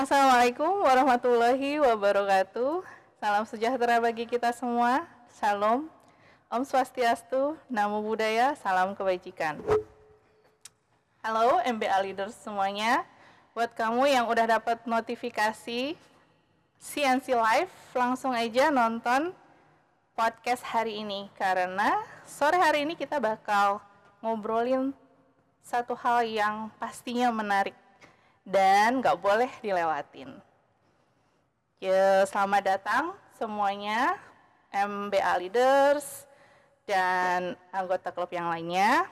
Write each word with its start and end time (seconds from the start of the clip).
Assalamualaikum 0.00 0.80
warahmatullahi 0.80 1.76
wabarakatuh. 1.76 2.80
Salam 3.20 3.44
sejahtera 3.44 4.00
bagi 4.00 4.24
kita 4.24 4.48
semua. 4.48 5.04
Salam. 5.28 5.92
Om 6.48 6.64
Swastiastu, 6.64 7.52
Namo 7.68 8.00
Buddhaya, 8.00 8.56
salam 8.56 8.96
kebajikan. 8.96 9.60
Halo 11.20 11.60
MBA 11.68 11.92
leaders 12.00 12.32
semuanya. 12.32 13.04
Buat 13.52 13.76
kamu 13.76 14.08
yang 14.08 14.24
udah 14.24 14.56
dapat 14.56 14.80
notifikasi 14.88 15.92
CNC 16.80 17.26
Live, 17.36 17.76
langsung 17.92 18.32
aja 18.32 18.72
nonton 18.72 19.36
podcast 20.16 20.64
hari 20.64 21.04
ini 21.04 21.28
karena 21.36 22.00
sore 22.24 22.56
hari 22.56 22.88
ini 22.88 22.96
kita 22.96 23.20
bakal 23.20 23.84
ngobrolin 24.24 24.96
satu 25.60 25.92
hal 25.92 26.24
yang 26.24 26.72
pastinya 26.80 27.28
menarik 27.28 27.76
dan 28.50 28.98
nggak 28.98 29.18
boleh 29.22 29.50
dilewatin. 29.62 30.34
Ya, 31.78 32.26
selamat 32.26 32.62
datang 32.66 33.04
semuanya 33.38 34.18
MBA 34.74 35.46
leaders, 35.46 36.26
dan 36.90 37.54
anggota 37.70 38.10
klub 38.10 38.26
yang 38.34 38.50
lainnya 38.50 39.06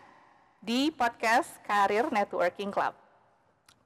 di 0.59 0.91
podcast 0.91 1.55
Karir 1.62 2.10
Networking 2.10 2.74
Club. 2.74 2.91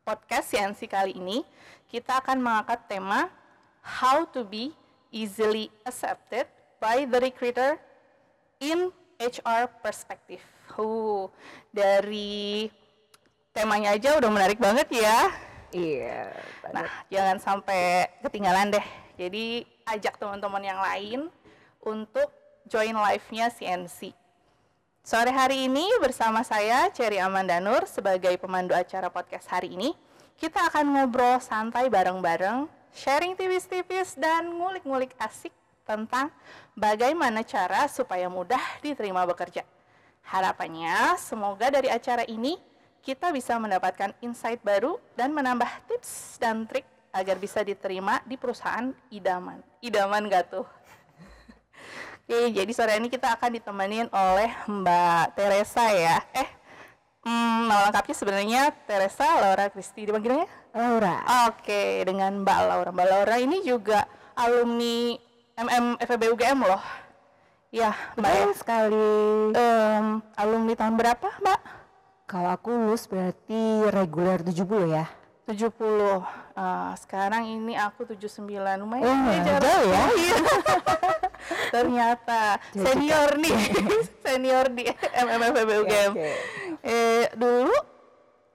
Podcast 0.00 0.48
CNC 0.48 0.88
kali 0.88 1.12
ini 1.20 1.44
kita 1.92 2.24
akan 2.24 2.40
mengangkat 2.40 2.88
tema 2.88 3.28
How 3.84 4.24
to 4.32 4.48
be 4.48 4.72
easily 5.12 5.68
accepted 5.84 6.48
by 6.80 7.04
the 7.04 7.20
recruiter 7.20 7.76
in 8.56 8.88
HR 9.20 9.68
perspective. 9.84 10.40
Uh, 10.72 11.28
dari 11.68 12.72
temanya 13.52 13.92
aja 13.92 14.16
udah 14.16 14.30
menarik 14.32 14.56
banget 14.56 14.88
ya. 14.88 15.28
Iya. 15.72 16.32
Nah, 16.72 16.88
jangan 17.12 17.36
sampai 17.40 18.08
ketinggalan 18.24 18.72
deh. 18.72 18.86
Jadi 19.16 19.68
ajak 19.84 20.16
teman-teman 20.16 20.64
yang 20.64 20.80
lain 20.80 21.20
untuk 21.84 22.28
join 22.64 22.96
live-nya 22.96 23.52
CNC. 23.52 24.16
Sore 25.02 25.34
hari 25.34 25.66
ini 25.68 25.84
bersama 26.00 26.46
saya 26.46 26.88
Cherry 26.94 27.18
Amandanur 27.20 27.84
sebagai 27.90 28.32
pemandu 28.38 28.72
acara 28.72 29.10
podcast 29.10 29.50
hari 29.50 29.74
ini, 29.74 29.92
kita 30.38 30.62
akan 30.70 30.94
ngobrol 30.94 31.42
santai 31.42 31.90
bareng-bareng, 31.90 32.70
sharing 32.94 33.34
tipis-tipis 33.34 34.14
dan 34.14 34.46
ngulik-ngulik 34.54 35.12
asik 35.18 35.50
tentang 35.82 36.30
bagaimana 36.78 37.42
cara 37.42 37.90
supaya 37.90 38.30
mudah 38.30 38.62
diterima 38.78 39.26
bekerja. 39.26 39.66
Harapannya 40.22 41.18
semoga 41.18 41.66
dari 41.66 41.90
acara 41.90 42.22
ini 42.30 42.54
kita 43.02 43.34
bisa 43.34 43.58
mendapatkan 43.58 44.14
insight 44.22 44.62
baru 44.62 44.96
dan 45.18 45.34
menambah 45.34 45.68
tips 45.90 46.38
dan 46.38 46.64
trik 46.70 46.86
agar 47.10 47.36
bisa 47.36 47.60
diterima 47.60 48.22
di 48.24 48.38
perusahaan 48.38 48.94
idaman. 49.10 49.58
Idaman 49.82 50.30
gak 50.30 50.54
tuh? 50.54 50.64
Oke, 52.24 52.54
jadi 52.54 52.72
sore 52.72 52.96
ini 52.96 53.10
kita 53.10 53.34
akan 53.34 53.58
ditemenin 53.58 54.06
oleh 54.08 54.50
Mbak 54.70 55.34
Teresa 55.34 55.90
ya. 55.90 56.22
Eh, 56.30 56.48
hmm, 57.26 57.68
nama 57.68 57.90
lengkapnya 57.90 58.14
sebenarnya 58.16 58.62
Teresa 58.86 59.26
Laura 59.42 59.66
Kristi 59.68 60.06
dipanggilnya? 60.06 60.46
Laura. 60.72 61.26
Oke, 61.50 62.06
dengan 62.06 62.46
Mbak 62.46 62.60
Laura. 62.64 62.90
Mbak 62.94 63.06
Laura 63.10 63.36
ini 63.42 63.66
juga 63.66 64.06
alumni 64.38 65.18
MM 65.58 66.00
FEB 66.00 66.22
UGM 66.32 66.64
loh. 66.64 66.80
Ya, 67.74 67.92
Mbak 68.14 68.32
ya. 68.32 68.46
Sekali. 68.56 69.10
Em, 69.58 70.22
alumni 70.38 70.74
tahun 70.78 70.94
berapa, 70.96 71.28
Mbak? 71.42 71.81
Kalau 72.32 72.48
aku 72.48 72.72
lulus 72.72 73.04
berarti 73.04 73.60
reguler 73.92 74.40
70 74.40 74.88
ya. 74.88 75.04
70. 75.44 76.24
Ah, 76.56 76.96
sekarang 76.96 77.44
ini 77.44 77.76
aku 77.76 78.08
79. 78.08 78.48
Lumayan 78.80 79.04
Oh, 79.04 79.36
jaraknya. 79.44 79.60
jauh 79.60 79.84
ya. 79.84 80.02
Iya. 80.16 80.36
Ternyata 81.68 82.56
Jauh 82.72 82.84
senior 82.88 83.36
nih. 83.36 83.56
senior 84.24 84.66
di 84.72 84.88
MMFB 85.12 85.70
UGM. 85.84 86.12
Oke. 86.14 86.30
Eh, 86.80 87.26
dulu 87.34 87.74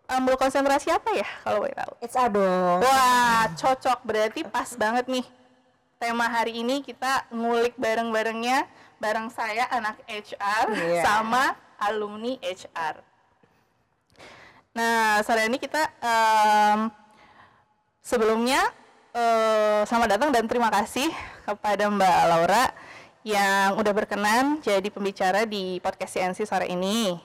ambil 0.07 0.39
konsentrasi 0.39 0.89
apa 0.89 1.11
ya 1.13 1.27
kalau 1.43 1.61
boleh 1.61 1.75
tahu? 1.75 1.91
It's 1.99 2.15
dong. 2.15 2.79
Wah, 2.81 3.45
cocok 3.53 3.99
berarti 4.01 4.41
pas 4.41 4.73
banget 4.73 5.05
nih. 5.05 5.25
Tema 5.99 6.25
hari 6.25 6.61
ini 6.61 6.81
kita 6.81 7.29
ngulik 7.29 7.75
bareng-barengnya 7.75 8.65
bareng 8.97 9.29
saya 9.29 9.69
anak 9.69 10.01
HR 10.07 10.65
Iya. 10.71 11.01
sama 11.03 11.53
alumni 11.77 12.41
HR. 12.41 13.05
Nah, 14.77 15.25
sore 15.25 15.49
ini 15.49 15.57
kita 15.57 15.89
em, 15.97 16.93
sebelumnya 18.05 18.61
eh, 19.09 19.81
selamat 19.89 20.09
datang 20.13 20.29
dan 20.29 20.45
terima 20.45 20.69
kasih 20.69 21.09
kepada 21.49 21.89
Mbak 21.89 22.21
Laura 22.29 22.69
yang 23.25 23.73
udah 23.73 23.89
berkenan 23.97 24.61
jadi 24.61 24.85
pembicara 24.93 25.49
di 25.49 25.81
podcast 25.81 26.13
CNC 26.13 26.45
sore 26.45 26.69
ini. 26.69 27.17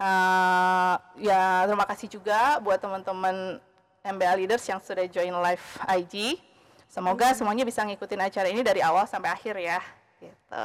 Eh, 0.00 0.94
ya 1.28 1.68
terima 1.68 1.84
kasih 1.84 2.08
juga 2.08 2.56
buat 2.64 2.80
teman-teman 2.80 3.60
MBA 4.08 4.32
leaders 4.40 4.64
yang 4.64 4.80
sudah 4.80 5.04
join 5.12 5.36
live 5.44 5.66
IG. 5.92 6.40
Semoga 6.88 7.36
semuanya 7.36 7.68
bisa 7.68 7.84
ngikutin 7.84 8.32
acara 8.32 8.48
ini 8.48 8.64
dari 8.64 8.80
awal 8.80 9.04
sampai 9.04 9.28
akhir 9.28 9.60
ya. 9.60 9.84
Gitu. 10.24 10.62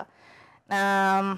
Nah, 0.71 1.35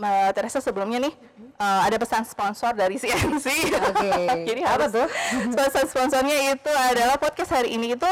Mbak 0.00 0.32
Teresa 0.32 0.64
sebelumnya 0.64 0.96
nih 1.04 1.14
eh, 1.60 1.80
ada 1.84 1.96
pesan 2.00 2.24
sponsor 2.24 2.72
dari 2.72 2.96
CNC. 3.02 3.46
Oke. 3.92 4.12
Jadi 4.48 4.60
Apa 4.64 4.70
harus 4.80 4.90
tuh? 4.96 5.08
sponsor 5.52 5.84
sponsornya 5.84 6.56
itu 6.56 6.72
adalah 6.72 7.20
podcast 7.20 7.52
hari 7.52 7.76
ini 7.76 7.92
itu 7.92 8.10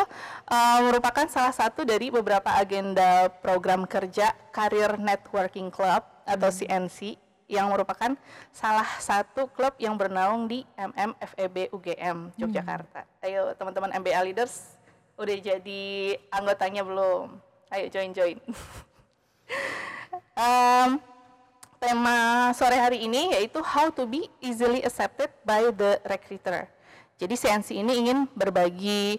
eh, 0.52 0.78
merupakan 0.84 1.24
salah 1.32 1.56
satu 1.56 1.88
dari 1.88 2.12
beberapa 2.12 2.52
agenda 2.52 3.32
program 3.40 3.88
kerja 3.88 4.36
Career 4.52 5.00
Networking 5.00 5.72
Club 5.72 6.04
atau 6.28 6.52
CNC 6.52 7.16
yang 7.48 7.72
merupakan 7.72 8.12
salah 8.52 8.84
satu 9.00 9.48
klub 9.48 9.72
yang 9.80 9.96
bernaung 9.96 10.44
di 10.44 10.68
MMFEB 10.76 11.72
UGM 11.72 12.36
Yogyakarta. 12.36 13.08
Ayo 13.24 13.56
teman-teman 13.56 13.96
MBA 13.96 14.20
leaders 14.28 14.76
udah 15.16 15.32
jadi 15.40 15.82
anggotanya 16.28 16.84
belum? 16.84 17.40
Ayo 17.72 17.88
join 17.88 18.12
join. 18.12 18.36
Em, 20.38 21.00
tema 21.78 22.50
sore 22.52 22.76
hari 22.76 23.06
ini 23.06 23.32
yaitu 23.34 23.62
how 23.62 23.88
to 23.88 24.04
be 24.04 24.26
easily 24.42 24.82
accepted 24.82 25.30
by 25.46 25.70
the 25.70 25.96
recruiter. 26.06 26.66
Jadi 27.18 27.34
CNC 27.34 27.68
ini 27.82 27.92
ingin 28.06 28.18
berbagi 28.34 29.18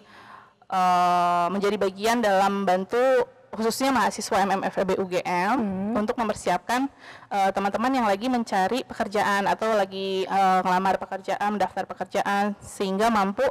eh, 0.68 1.46
menjadi 1.52 1.76
bagian 1.76 2.20
dalam 2.20 2.64
bantu 2.64 3.28
khususnya 3.50 3.90
mahasiswa 3.90 4.46
MMFEB 4.46 4.94
UGM 5.02 5.58
untuk 5.98 6.14
mempersiapkan 6.16 6.86
eh, 7.32 7.50
teman-teman 7.50 7.92
yang 7.92 8.06
lagi 8.06 8.30
mencari 8.30 8.84
pekerjaan 8.84 9.48
atau 9.48 9.72
lagi 9.76 10.24
eh, 10.24 10.58
ngelamar 10.64 11.00
pekerjaan, 11.00 11.56
mendaftar 11.56 11.84
pekerjaan 11.88 12.56
sehingga 12.60 13.08
mampu 13.08 13.44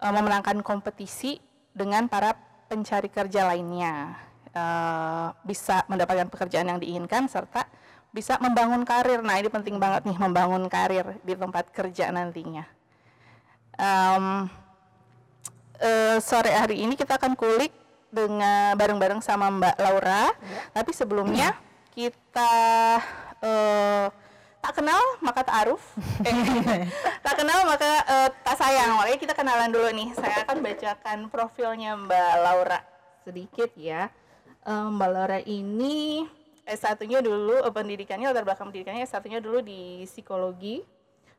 eh, 0.00 0.12
memenangkan 0.12 0.60
kompetisi 0.64 1.40
dengan 1.76 2.08
para 2.08 2.36
pencari 2.66 3.12
kerja 3.12 3.48
lainnya. 3.48 4.26
Eh, 4.56 5.28
bisa 5.44 5.84
mendapatkan 5.84 6.32
pekerjaan 6.32 6.64
yang 6.64 6.80
diinginkan 6.80 7.28
serta 7.28 7.68
bisa 8.14 8.40
membangun 8.40 8.82
karir. 8.82 9.20
Nah, 9.20 9.36
ini 9.38 9.48
penting 9.52 9.76
banget 9.76 10.06
nih 10.08 10.16
membangun 10.16 10.66
karir 10.70 11.18
di 11.26 11.34
tempat 11.36 11.68
kerja 11.70 12.08
nantinya. 12.08 12.64
Em, 13.76 14.48
eh, 15.80 16.16
sore 16.24 16.52
hari 16.52 16.80
ini 16.80 16.96
kita 16.96 17.20
akan 17.20 17.36
kulik 17.36 17.72
dengan 18.08 18.72
bareng-bareng 18.78 19.20
sama 19.20 19.52
Mbak 19.52 19.76
Laura. 19.76 20.32
Tapi 20.72 20.90
sebelumnya 20.96 21.52
kita 21.92 22.52
eh, 23.44 24.06
tak 24.64 24.72
kenal 24.80 25.04
maka 25.20 25.44
ta'aruf. 25.44 25.82
Eh, 26.24 26.34
tak 27.26 27.34
kenal 27.36 27.68
maka 27.68 27.90
eh, 28.08 28.28
tak 28.40 28.56
sayang. 28.56 28.96
Makanya 28.96 29.20
kita 29.20 29.34
kenalan 29.36 29.70
dulu 29.72 29.88
nih. 29.92 30.08
Saya 30.16 30.48
akan 30.48 30.64
bacakan 30.64 31.18
profilnya 31.28 32.00
Mbak 32.00 32.32
Laura 32.40 32.80
sedikit 33.26 33.70
ya. 33.76 34.08
Mbak 34.66 35.10
Laura 35.14 35.38
ini 35.46 36.26
S1-nya 36.66 37.22
dulu 37.22 37.62
eh, 37.62 37.70
pendidikannya 37.70 38.34
latar 38.34 38.42
belakang 38.42 38.74
pendidikannya 38.74 39.06
S1-nya 39.06 39.38
dulu 39.38 39.62
di 39.62 40.02
psikologi. 40.04 40.82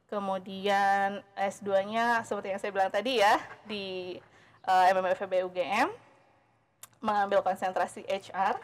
Kemudian 0.08 1.20
S2-nya 1.36 2.24
seperti 2.24 2.56
yang 2.56 2.60
saya 2.64 2.72
bilang 2.72 2.92
tadi 2.92 3.20
ya 3.20 3.36
di 3.68 4.16
eh, 4.64 4.86
MMFB 4.96 5.44
UGM 5.52 5.92
mengambil 7.04 7.44
konsentrasi 7.44 8.08
HR. 8.08 8.56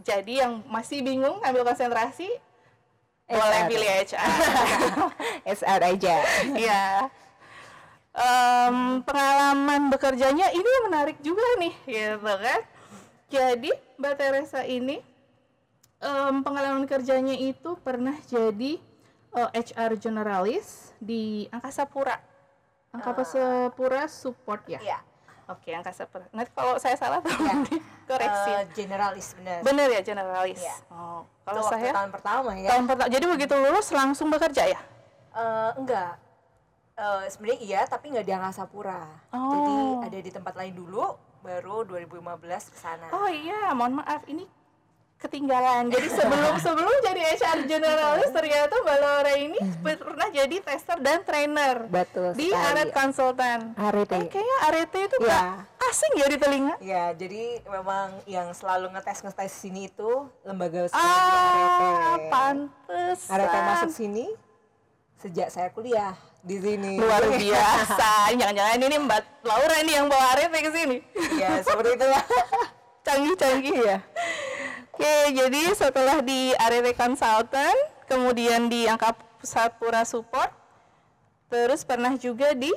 Jadi 0.00 0.40
yang 0.40 0.64
masih 0.64 1.04
bingung 1.04 1.36
ambil 1.44 1.68
konsentrasi 1.68 2.32
boleh 3.30 3.60
HR. 3.62 3.68
pilih 3.68 3.90
HR. 4.08 4.28
SR 5.46 5.80
aja. 5.94 6.16
Iya. 6.56 6.84
Em, 8.10 9.06
pengalaman 9.06 9.86
bekerjanya 9.86 10.50
ini 10.50 10.70
menarik 10.82 11.22
juga 11.22 11.44
nih, 11.62 11.74
gitu 11.86 12.18
kan? 12.26 12.60
Jadi 13.30 13.70
Mbak 14.02 14.14
Teresa 14.18 14.66
ini 14.66 14.98
em, 16.00 16.40
pengalaman 16.40 16.84
kerjanya 16.84 17.32
itu 17.32 17.76
pernah 17.78 18.16
jadi 18.24 18.80
eh, 19.30 19.48
HR 19.54 19.94
generalis 19.96 20.90
di 20.98 21.46
Angkasa 21.48 21.84
Pura. 21.84 22.16
Angkasa 22.90 23.70
Pura 23.70 24.04
Support 24.04 24.62
ya. 24.66 24.80
Iya. 24.80 24.98
Oke, 25.50 25.74
angkasa 25.74 26.06
pura. 26.06 26.30
Nanti 26.30 26.54
kalau 26.54 26.78
saya 26.78 26.94
salah 26.94 27.18
tolong 27.18 27.42
Ya. 27.42 27.54
dikoreksi. 27.66 28.50
Eh, 28.52 28.64
generalis 28.70 29.34
benar. 29.34 29.66
Bener 29.66 29.90
ya 29.90 30.00
generalis. 30.00 30.62
Iya. 30.62 30.76
Oh, 30.94 31.26
kalau 31.42 31.66
saya 31.66 31.90
tahun 31.90 32.10
pertama 32.14 32.54
ya. 32.54 32.70
tahun 32.70 32.84
pertama. 32.86 33.08
Jadi 33.10 33.24
begitu 33.26 33.54
lulus 33.58 33.90
langsung 33.90 34.30
bekerja 34.30 34.70
ya? 34.70 34.78
Eh, 35.34 35.70
enggak. 35.74 36.22
Eh, 36.94 37.22
sebenarnya 37.26 37.58
iya, 37.60 37.80
tapi 37.82 38.14
nggak 38.14 38.22
di 38.22 38.30
Angkasa 38.30 38.62
Pura. 38.70 39.02
Jadi 39.26 39.74
Oh. 39.74 40.06
ada 40.06 40.18
di 40.22 40.30
tempat 40.30 40.54
lain 40.54 40.70
dulu, 40.70 41.18
baru 41.42 41.82
2015 41.82 42.70
ke 42.70 42.78
sana. 42.78 43.10
Oh 43.10 43.26
iya, 43.26 43.74
mohon 43.74 43.98
maaf 43.98 44.22
ini 44.26 44.46
ketinggalan. 45.20 45.88
Jadi 45.88 46.08
sebelum 46.10 46.54
sebelum 46.64 46.96
jadi 47.00 47.20
HR 47.36 47.58
generalis 47.64 48.30
ternyata 48.30 48.72
Mbak 48.74 48.98
Laura 48.98 49.34
ini 49.34 49.58
pernah 49.78 50.28
jadi 50.28 50.56
tester 50.58 50.96
dan 50.98 51.20
trainer 51.20 51.84
Betul 51.86 52.32
di 52.34 52.48
sekali. 52.48 52.68
Aret 52.72 52.90
Consultant. 52.90 53.62
Arete. 53.76 54.16
Eh, 54.16 54.26
kayaknya 54.26 54.56
Arete 54.64 54.98
itu 55.02 55.16
Ya. 55.18 55.26
nggak 55.28 55.46
asing 55.82 56.12
ya 56.14 56.26
di 56.26 56.38
telinga. 56.38 56.74
Ya, 56.80 57.04
jadi 57.12 57.44
memang 57.62 58.06
yang 58.24 58.48
selalu 58.50 58.88
ngetes-ngetes 58.90 59.52
sini 59.54 59.86
itu 59.86 60.10
lembaga 60.42 60.88
Ah, 60.90 61.04
Arete. 62.16 62.28
pantes. 62.28 63.18
Arete 63.28 63.58
masuk 63.62 63.90
sini 63.90 64.26
sejak 65.16 65.52
saya 65.52 65.68
kuliah 65.68 66.16
di 66.40 66.56
sini. 66.56 66.96
luar 66.96 67.20
biasa. 67.36 68.32
Jangan-jangan 68.32 68.80
ini 68.80 68.96
Mbak 68.98 69.22
Laura 69.42 69.76
ini 69.78 69.92
yang 69.92 70.08
bawa 70.08 70.32
Arete 70.32 70.58
ke 70.58 70.70
sini. 70.70 70.96
ya, 71.36 71.60
seperti 71.60 71.92
itu 71.92 72.06
ya. 72.06 72.20
Canggih-canggih 73.06 73.76
ya. 73.82 73.98
Oke, 75.00 75.32
jadi 75.32 75.72
setelah 75.72 76.20
di 76.20 76.52
Arete 76.60 76.92
Consultant, 76.92 78.04
kemudian 78.04 78.68
di 78.68 78.84
Angkasa 78.84 79.72
Pura 79.80 80.04
Support, 80.04 80.52
terus 81.48 81.88
pernah 81.88 82.20
juga 82.20 82.52
di 82.52 82.68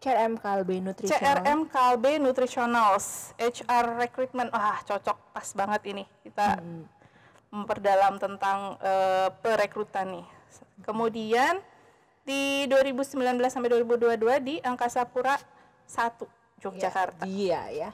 CRM 0.00 0.40
Kalbe 0.40 0.80
Nutrition. 0.80 1.12
CRM 1.12 1.68
Kalbe 1.68 2.16
Nutritionals, 2.16 3.36
HR 3.36 4.00
Recruitment. 4.00 4.48
Wah, 4.48 4.80
cocok 4.88 5.36
pas 5.36 5.44
banget 5.52 5.92
ini. 5.92 6.08
Kita 6.24 6.56
memperdalam 7.52 8.16
tentang 8.16 8.80
eh, 8.80 9.28
perekrutan 9.44 10.16
nih. 10.16 10.26
Kemudian 10.88 11.60
di 12.24 12.64
2019 12.64 13.12
sampai 13.52 13.76
2022 13.84 14.40
di 14.40 14.56
Angkasa 14.64 15.04
Pura 15.04 15.36
1 15.84 16.64
Yogyakarta. 16.64 17.28
Iya 17.28 17.60
ya. 17.68 17.90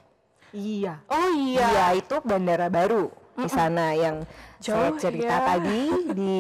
Iya. 0.55 1.03
Oh 1.11 1.27
Iya, 1.35 1.67
iya. 1.67 1.87
itu 1.99 2.23
bandara 2.23 2.71
baru 2.71 3.22
di 3.33 3.49
sana 3.49 3.97
yang 3.97 4.23
saya 4.63 4.93
Jauh 4.93 5.01
cerita 5.01 5.37
ya. 5.41 5.47
tadi 5.57 5.81
di 6.19 6.37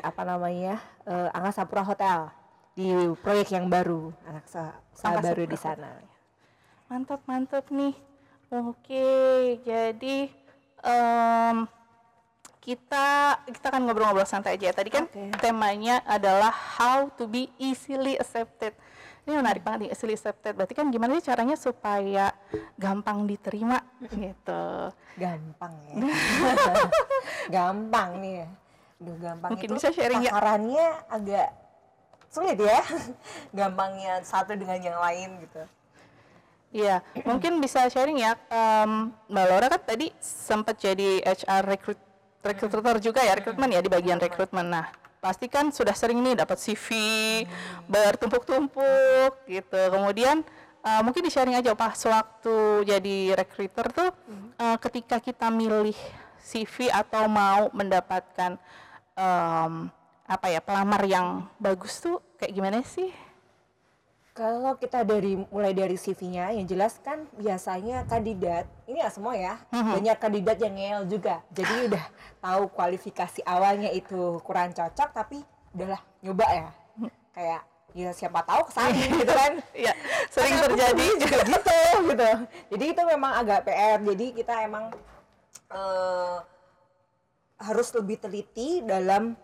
apa 0.00 0.22
namanya 0.24 0.80
eh, 1.06 1.28
Angkasa 1.36 1.68
Pura 1.68 1.84
Hotel 1.84 2.32
di 2.72 2.88
proyek 3.20 3.52
yang 3.52 3.68
baru 3.68 4.10
anak 4.24 4.48
sa, 4.48 4.72
sa 4.96 5.12
Angkasa 5.12 5.24
baru 5.28 5.42
di 5.44 5.58
sana. 5.60 5.90
Mantap, 6.88 7.20
mantap 7.24 7.64
nih. 7.72 7.96
Oke, 8.52 9.08
jadi 9.64 10.28
em, 10.84 11.56
kita 12.60 13.40
kita 13.48 13.66
kan 13.72 13.80
ngobrol-ngobrol 13.80 14.28
santai 14.28 14.60
aja. 14.60 14.76
Tadi 14.76 14.90
kan 14.92 15.08
Oke. 15.08 15.32
temanya 15.40 16.04
adalah 16.04 16.52
how 16.52 17.08
to 17.16 17.24
be 17.24 17.48
easily 17.56 18.20
accepted. 18.20 18.76
Ini 19.22 19.38
menarik 19.38 19.62
banget 19.62 19.86
nih, 19.86 19.90
accepted. 19.94 20.52
Berarti 20.58 20.74
kan 20.74 20.90
gimana 20.90 21.14
sih 21.14 21.24
caranya 21.30 21.54
supaya 21.54 22.34
gampang 22.74 23.22
diterima 23.22 23.78
gitu. 24.10 24.90
Gampang 25.14 25.74
ya. 25.86 25.94
gampang 27.54 28.10
nih 28.18 28.34
ya. 28.42 28.48
Aduh, 29.02 29.16
gampang 29.22 29.50
Mungkin 29.54 29.68
itu 29.70 29.74
bisa 29.78 29.88
sharing 29.94 30.26
ya? 30.26 30.30
takarannya 30.34 30.86
agak 31.06 31.48
sulit 32.34 32.58
ya. 32.58 32.82
Gampangnya 33.58 34.26
satu 34.26 34.58
dengan 34.58 34.78
yang 34.82 34.98
lain 34.98 35.38
gitu. 35.46 35.62
Iya, 36.72 37.04
mungkin 37.28 37.60
bisa 37.60 37.84
sharing 37.92 38.16
ya, 38.16 38.32
em, 38.48 39.12
Mbak 39.28 39.44
Laura 39.44 39.66
kan 39.68 39.82
tadi 39.84 40.08
sempat 40.24 40.80
jadi 40.80 41.20
HR 41.20 41.68
recruit 41.68 42.00
recruiter 42.40 42.96
juga 42.96 43.20
ya, 43.20 43.36
rekrutmen 43.36 43.70
ya 43.76 43.84
di 43.84 43.92
bagian 43.92 44.16
rekrutmen. 44.16 44.72
Nah, 44.72 44.88
pasti 45.22 45.46
kan 45.46 45.70
sudah 45.70 45.94
sering 45.94 46.18
nih 46.18 46.34
dapat 46.34 46.58
CV 46.58 46.86
bertumpuk-tumpuk 47.86 49.46
gitu. 49.46 49.80
Kemudian 49.94 50.42
eh, 50.82 51.02
mungkin 51.06 51.22
di 51.22 51.30
sharing 51.30 51.54
aja 51.54 51.78
pas 51.78 51.94
waktu 51.94 52.82
jadi 52.82 53.38
recruiter 53.38 53.86
tuh 53.94 54.10
eh, 54.58 54.76
ketika 54.82 55.22
kita 55.22 55.46
milih 55.46 55.94
CV 56.42 56.90
atau 56.90 57.30
mau 57.30 57.70
mendapatkan 57.70 58.58
em, 59.14 59.72
apa 60.26 60.46
ya 60.50 60.58
pelamar 60.58 61.06
yang 61.06 61.46
bagus 61.62 62.02
tuh 62.02 62.18
kayak 62.36 62.52
gimana 62.52 62.78
sih? 62.82 63.14
Kalau 64.32 64.80
kita 64.80 65.04
dari 65.04 65.36
mulai 65.52 65.76
dari 65.76 65.92
CV-nya 65.92 66.56
yang 66.56 66.64
jelas 66.64 66.96
kan 67.04 67.28
biasanya 67.36 68.08
kandidat 68.08 68.64
ini 68.88 69.04
ya 69.04 69.12
semua 69.12 69.36
ya 69.36 69.60
banyak 69.68 70.16
kandidat 70.16 70.56
yang 70.56 70.72
ngeyel 70.72 71.02
juga. 71.04 71.44
Jadi 71.52 71.74
udah 71.92 72.04
tahu 72.40 72.72
kualifikasi 72.72 73.44
awalnya 73.44 73.92
itu 73.92 74.40
kurang 74.40 74.72
cocok 74.72 75.12
tapi 75.12 75.44
udahlah 75.76 76.00
nyoba 76.24 76.46
ya. 76.48 76.68
Kayak 77.36 77.60
ya 77.92 78.08
siapa 78.16 78.40
tahu 78.40 78.64
ke 78.64 78.72
sana 78.72 78.96
gitu 79.20 79.32
kan. 79.36 79.52
Iya, 79.76 79.92
sering 80.32 80.56
Karena 80.56 80.64
terjadi. 80.64 81.06
juga 81.20 81.38
gitu 81.52 81.78
gitu. 82.08 82.30
Jadi 82.72 82.84
itu 82.88 83.02
memang 83.04 83.32
agak 83.36 83.68
PR 83.68 84.00
jadi 84.00 84.26
kita 84.32 84.54
emang 84.64 84.84
eh, 85.76 86.38
harus 87.60 87.88
lebih 87.92 88.16
teliti 88.16 88.80
dalam 88.80 89.36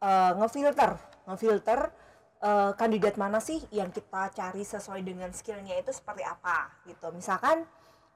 eh, 0.00 0.32
ngefilter 0.40 0.96
ngefilter 1.28 1.99
eh, 2.40 2.72
kandidat 2.76 3.14
mana 3.20 3.38
sih 3.38 3.60
yang 3.70 3.92
kita 3.92 4.32
cari 4.32 4.64
sesuai 4.64 5.04
dengan 5.04 5.30
skillnya 5.32 5.76
itu 5.76 5.92
seperti 5.92 6.24
apa 6.24 6.72
gitu. 6.88 7.12
Misalkan 7.12 7.64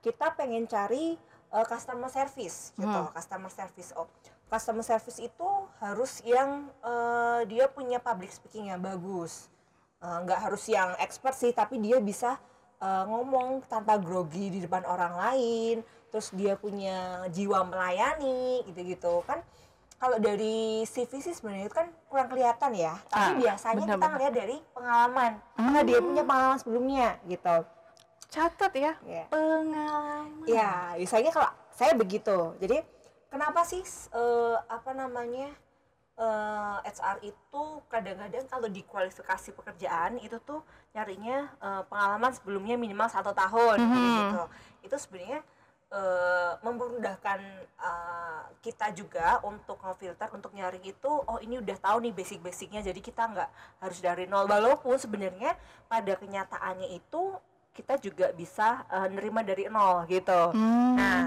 kita 0.00 0.32
pengen 0.36 0.64
cari 0.68 1.16
eh, 1.52 1.66
customer 1.68 2.08
service 2.08 2.72
gitu 2.76 3.00
customer 3.12 3.52
service. 3.52 3.90
Oh 3.96 4.08
customer 4.44 4.84
service 4.86 5.18
itu 5.18 5.48
harus 5.80 6.20
yang 6.24 6.68
eh, 6.84 7.40
dia 7.48 7.68
punya 7.68 8.00
public 8.00 8.32
speaking 8.32 8.72
yang 8.72 8.80
bagus. 8.80 9.48
Nggak 10.04 10.36
harus 10.36 10.68
yang 10.68 10.92
expert 11.00 11.32
sih 11.32 11.56
tapi 11.56 11.80
dia 11.80 11.96
bisa 11.96 12.36
eh, 12.80 13.04
ngomong 13.08 13.64
tanpa 13.64 13.96
grogi 13.96 14.52
di 14.52 14.60
depan 14.60 14.84
orang 14.84 15.16
lain 15.16 15.76
terus 16.14 16.30
dia 16.30 16.54
punya 16.54 17.26
jiwa 17.34 17.66
melayani 17.66 18.62
gitu-gitu 18.70 19.26
kan 19.26 19.42
kalau 20.04 20.20
dari 20.20 20.56
CV 20.84 21.16
sih 21.18 21.32
sebenarnya 21.32 21.64
itu 21.64 21.72
kan 21.74 21.88
kurang 22.06 22.28
kelihatan 22.28 22.76
ya 22.76 22.92
tapi 23.08 23.24
Ah, 23.24 23.32
biasanya 23.40 23.72
kita 23.74 23.84
benar-benar. 23.88 24.10
ngeliat 24.12 24.34
dari 24.36 24.56
pengalaman 24.70 25.32
karena 25.56 25.80
dia 25.82 25.98
punya 25.98 26.22
pengalaman 26.22 26.58
sebelumnya 26.60 27.08
gitu 27.24 27.56
catat 28.28 28.72
ya 28.74 28.92
Ya. 29.02 29.24
pengalaman 29.32 30.44
Ya, 30.44 30.92
biasanya 30.92 31.32
kalau 31.32 31.48
saya 31.70 31.96
begitu. 31.96 32.36
Jadi 32.58 32.84
kenapa 33.26 33.64
sih 33.64 33.80
eh, 34.12 34.56
apa 34.68 34.92
namanya 34.92 35.48
eh, 36.14 36.76
HR 36.84 37.24
itu 37.24 37.62
kadang-kadang 37.88 38.44
kalau 38.44 38.68
di 38.68 38.84
kualifikasi 38.84 39.50
pekerjaan 39.50 40.20
itu 40.20 40.36
tuh 40.38 40.60
nyarinya 40.92 41.48
eh, 41.56 41.82
pengalaman 41.88 42.28
sebelumnya 42.30 42.76
minimal 42.76 43.08
satu 43.08 43.32
tahun 43.32 43.80
gitu. 43.80 44.42
Itu 44.84 44.96
sebenarnya 44.98 45.40
eh, 45.94 46.52
memudahkan 46.66 47.40
eh, 47.78 48.42
kita 48.58 48.90
juga 48.90 49.38
untuk 49.46 49.78
ngefilter 49.78 50.28
untuk 50.34 50.50
nyari 50.50 50.82
itu 50.82 51.08
oh 51.08 51.38
ini 51.38 51.62
udah 51.62 51.78
tahu 51.78 52.02
nih 52.02 52.12
basic-basicnya 52.12 52.82
jadi 52.82 52.98
kita 52.98 53.22
nggak 53.30 53.50
harus 53.78 53.98
dari 54.02 54.26
nol 54.26 54.50
walaupun 54.50 54.98
sebenarnya 54.98 55.54
pada 55.86 56.18
kenyataannya 56.18 56.98
itu 56.98 57.38
kita 57.74 57.98
juga 58.02 58.34
bisa 58.34 58.82
eh, 58.90 59.08
nerima 59.10 59.46
dari 59.46 59.70
nol 59.70 60.06
gitu. 60.10 60.54
Hmm. 60.54 60.94
Nah, 60.98 61.22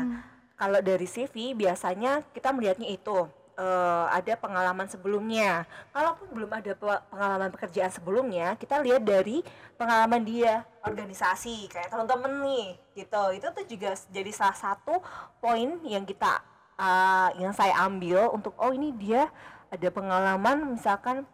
kalau 0.58 0.82
dari 0.82 1.06
CV 1.06 1.54
biasanya 1.54 2.26
kita 2.34 2.50
melihatnya 2.50 2.90
itu 2.90 3.30
eh, 3.58 4.06
ada 4.14 4.34
pengalaman 4.38 4.88
sebelumnya. 4.88 5.66
Kalaupun 5.92 6.28
belum 6.32 6.52
ada 6.54 6.72
pe- 6.78 7.04
pengalaman 7.10 7.50
pekerjaan 7.50 7.92
sebelumnya, 7.92 8.54
kita 8.56 8.80
lihat 8.86 9.02
dari 9.04 9.42
pengalaman 9.76 10.22
dia 10.22 10.64
organisasi 10.86 11.68
kayak 11.68 11.90
teman-teman 11.92 12.46
nih, 12.46 12.68
gitu. 12.96 13.24
Itu 13.34 13.48
tuh 13.52 13.66
juga 13.66 13.92
jadi 14.14 14.32
salah 14.32 14.56
satu 14.56 15.02
poin 15.42 15.82
yang 15.84 16.06
kita 16.06 16.40
eh, 16.78 17.30
yang 17.42 17.52
saya 17.52 17.74
ambil 17.84 18.32
untuk 18.32 18.54
oh 18.62 18.72
ini 18.72 18.94
dia 18.94 19.28
ada 19.68 19.90
pengalaman 19.92 20.78
misalkan 20.78 21.26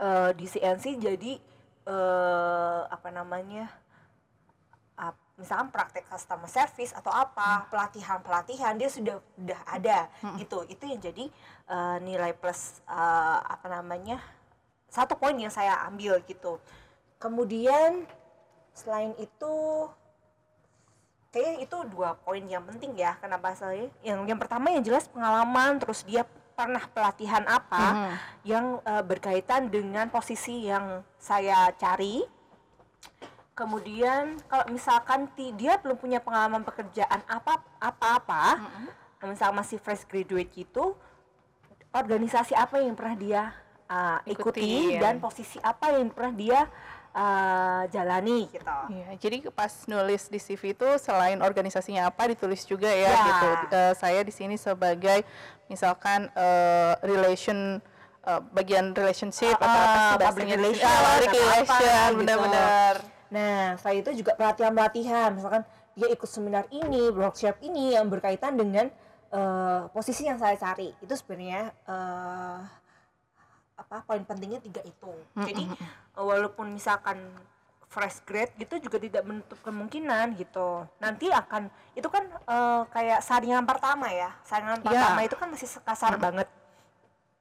eh, 0.00 0.30
di 0.34 0.48
CNC 0.48 0.98
jadi 0.98 1.32
eh, 1.86 2.80
apa 2.88 3.08
namanya 3.12 3.68
misalkan 5.40 5.72
praktek 5.72 6.04
customer 6.04 6.46
service 6.46 6.92
atau 6.92 7.08
apa 7.08 7.64
pelatihan 7.72 8.20
pelatihan 8.20 8.76
dia 8.76 8.92
sudah 8.92 9.16
sudah 9.34 9.60
ada 9.64 10.06
gitu. 10.36 10.68
Itu 10.68 10.84
yang 10.84 11.00
jadi 11.00 11.24
eh, 11.66 11.96
nilai 12.04 12.36
plus 12.36 12.84
eh, 12.84 13.38
apa 13.40 13.66
namanya 13.72 14.20
satu 14.92 15.16
poin 15.16 15.34
yang 15.34 15.50
saya 15.50 15.80
ambil 15.88 16.20
gitu. 16.28 16.60
Kemudian 17.16 18.04
selain 18.76 19.16
itu 19.16 19.54
kayaknya 21.30 21.56
itu 21.62 21.76
dua 21.88 22.18
poin 22.20 22.42
yang 22.42 22.62
penting 22.66 22.92
ya 22.98 23.14
kenapa 23.22 23.54
saya 23.54 23.86
yang 24.02 24.26
yang 24.26 24.38
pertama 24.38 24.70
yang 24.74 24.82
jelas 24.82 25.06
pengalaman 25.06 25.78
terus 25.78 26.02
dia 26.02 26.26
pernah 26.58 26.82
pelatihan 26.90 27.46
apa 27.46 28.18
yang 28.44 28.82
eh, 28.84 29.04
berkaitan 29.06 29.70
dengan 29.72 30.10
posisi 30.12 30.68
yang 30.68 31.00
saya 31.16 31.72
cari 31.78 32.20
kemudian 33.52 34.38
kalau 34.46 34.64
misalkan 34.68 35.26
dia 35.54 35.76
belum 35.76 35.96
punya 35.96 36.18
pengalaman 36.18 36.62
pekerjaan 36.62 37.20
apa 37.26 37.60
apa-apa 37.76 38.44
misal 39.22 39.52
masih 39.52 39.76
fresh 39.76 40.04
graduate 40.04 40.48
gitu 40.50 40.96
organisasi 41.90 42.54
apa 42.54 42.80
yang 42.80 42.94
pernah 42.94 43.16
dia 43.16 43.42
uh, 43.86 44.18
ikuti 44.24 44.62
Ikuti, 44.62 44.96
ya. 44.96 45.00
dan 45.02 45.14
posisi 45.18 45.58
apa 45.60 45.92
yang 45.92 46.08
pernah 46.08 46.32
dia 46.32 46.60
uh, 47.12 47.82
jalani 47.90 48.48
gitu 48.48 48.64
Iya, 48.88 49.08
jadi 49.18 49.36
pas 49.50 49.72
nulis 49.84 50.26
di 50.26 50.38
CV 50.38 50.72
itu 50.72 50.88
selain 50.96 51.36
organisasinya 51.42 52.08
apa 52.08 52.30
ditulis 52.30 52.64
juga 52.64 52.88
ya, 52.88 53.10
Ya. 53.10 53.22
gitu. 53.26 53.48
Eh, 53.70 53.94
saya 53.94 54.20
di 54.22 54.32
sini 54.32 54.54
sebagai 54.56 55.26
misalkan 55.66 56.30
eh, 56.32 56.94
relation 57.04 57.82
eh, 58.20 58.40
bagian 58.50 58.94
relationship 58.94 59.52
atau 59.52 59.68
apa 59.68 59.84
sih 59.84 60.00
Ah, 60.00 60.10
public 60.16 60.22
bahasanya? 60.48 60.56
relation, 60.56 60.86
Ah, 60.86 60.96
public 60.96 61.28
apa, 61.28 61.36
relation, 61.36 62.10
gitu. 62.16 63.18
Nah, 63.30 63.78
selain 63.78 64.02
itu 64.02 64.10
juga 64.22 64.34
pelatihan-pelatihan, 64.34 65.34
misalkan 65.38 65.62
dia 65.94 66.08
ikut 66.10 66.26
seminar 66.26 66.66
ini, 66.70 67.10
workshop 67.14 67.58
ini 67.62 67.94
yang 67.94 68.10
berkaitan 68.10 68.58
dengan 68.58 68.90
eh, 69.30 69.80
posisi 69.94 70.26
yang 70.26 70.38
saya 70.38 70.58
cari. 70.58 70.90
Itu 71.02 71.14
sebenarnya 71.14 71.70
eh, 71.86 72.58
apa 73.80 74.04
poin 74.04 74.22
pentingnya 74.22 74.60
tiga 74.60 74.84
itu. 74.84 75.12
jadi 75.34 75.64
uh, 76.14 76.24
walaupun 76.24 76.68
misalkan 76.76 77.16
fresh 77.90 78.22
grade 78.22 78.54
gitu 78.54 78.78
juga 78.86 79.02
tidak 79.02 79.26
menutup 79.26 79.58
kemungkinan 79.66 80.38
gitu. 80.38 80.86
Nanti 81.02 81.26
akan 81.32 81.66
itu 81.98 82.06
kan 82.06 82.22
uh, 82.46 82.86
kayak 82.92 83.18
saringan 83.24 83.66
pertama 83.66 84.06
ya. 84.12 84.30
Saringan 84.46 84.78
Ya. 84.78 84.86
pertama 84.86 85.20
itu 85.26 85.34
kan 85.34 85.48
masih 85.50 85.68
kasar 85.82 86.14
banget. 86.20 86.46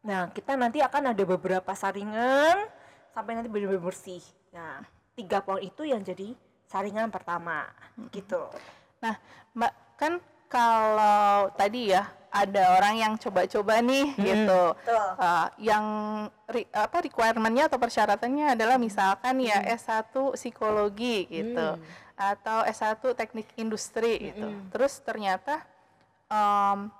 Nah 0.02 0.32
kita 0.34 0.58
nanti 0.58 0.82
akan 0.82 1.14
ada 1.14 1.24
beberapa 1.28 1.72
saringan 1.78 2.66
sampai 3.14 3.38
nanti 3.38 3.52
benar-benar 3.52 3.84
bersih. 3.84 4.24
Nah 4.50 4.82
tiga 5.20 5.44
poin 5.44 5.60
itu 5.60 5.84
yang 5.84 6.00
jadi 6.00 6.32
saringan 6.72 7.12
pertama 7.12 7.68
gitu. 8.16 8.48
Nah, 9.04 9.20
Mbak, 9.52 9.74
kan 10.00 10.14
kalau 10.48 11.52
tadi 11.60 11.92
ya 11.92 12.08
ada 12.30 12.78
orang 12.78 12.96
yang 13.02 13.14
coba-coba 13.18 13.82
nih 13.82 14.14
gitu. 14.22 14.62
betul. 14.78 15.08
Uh, 15.18 15.48
yang 15.58 15.86
re- 16.46 16.70
apa 16.72 16.98
requirement-nya 17.04 17.68
atau 17.68 17.82
persyaratannya 17.82 18.54
adalah 18.54 18.78
misalkan 18.78 19.42
ya 19.42 19.60
S1 19.66 20.14
psikologi 20.38 21.26
gitu. 21.28 21.76
Atau 22.16 22.64
S1 22.70 23.02
teknik 23.18 23.50
industri 23.58 24.32
gitu. 24.32 24.48
Terus 24.70 25.02
ternyata 25.02 25.66
em, 26.30 26.92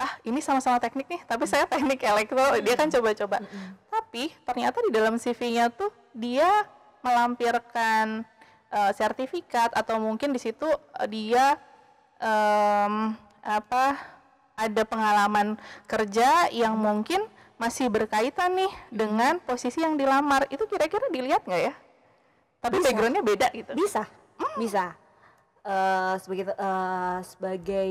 ah 0.00 0.12
ini 0.24 0.40
sama-sama 0.40 0.80
teknik 0.80 1.10
nih, 1.10 1.20
tapi 1.26 1.44
saya 1.44 1.66
teknik 1.68 2.00
elektro, 2.00 2.56
dia 2.62 2.74
kan 2.78 2.88
coba-coba. 2.88 3.42
Tapi 3.90 4.32
ternyata 4.46 4.78
di 4.86 4.90
dalam 4.94 5.18
CV-nya 5.18 5.68
tuh 5.74 5.90
dia 6.14 6.48
melampirkan 7.00 8.22
eh, 8.70 8.92
sertifikat 8.94 9.72
atau 9.74 10.00
mungkin 10.00 10.32
di 10.32 10.40
situ 10.40 10.66
eh, 11.00 11.08
dia 11.08 11.56
em, 12.20 13.16
apa 13.40 13.96
ada 14.60 14.82
pengalaman 14.84 15.56
kerja 15.88 16.52
yang 16.52 16.76
mungkin 16.76 17.24
masih 17.56 17.88
berkaitan 17.92 18.56
nih 18.56 18.72
dengan 18.92 19.40
posisi 19.40 19.80
yang 19.80 19.96
dilamar. 19.96 20.48
Itu 20.52 20.64
kira-kira 20.68 21.08
dilihat 21.12 21.44
nggak 21.44 21.62
ya? 21.72 21.74
Tapi 22.60 22.76
Bisa. 22.80 22.86
backgroundnya 22.88 23.24
beda 23.24 23.48
gitu. 23.56 23.72
Bisa, 23.72 24.04
bisa. 24.60 24.96
Eh, 25.64 26.14
sebagai 26.20 26.44
eh, 26.52 27.18
sebagai 27.24 27.90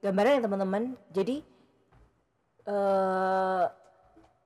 gambaran 0.00 0.36
ya 0.36 0.40
teman-teman. 0.44 0.82
Jadi 1.12 1.36
eh 2.68 3.64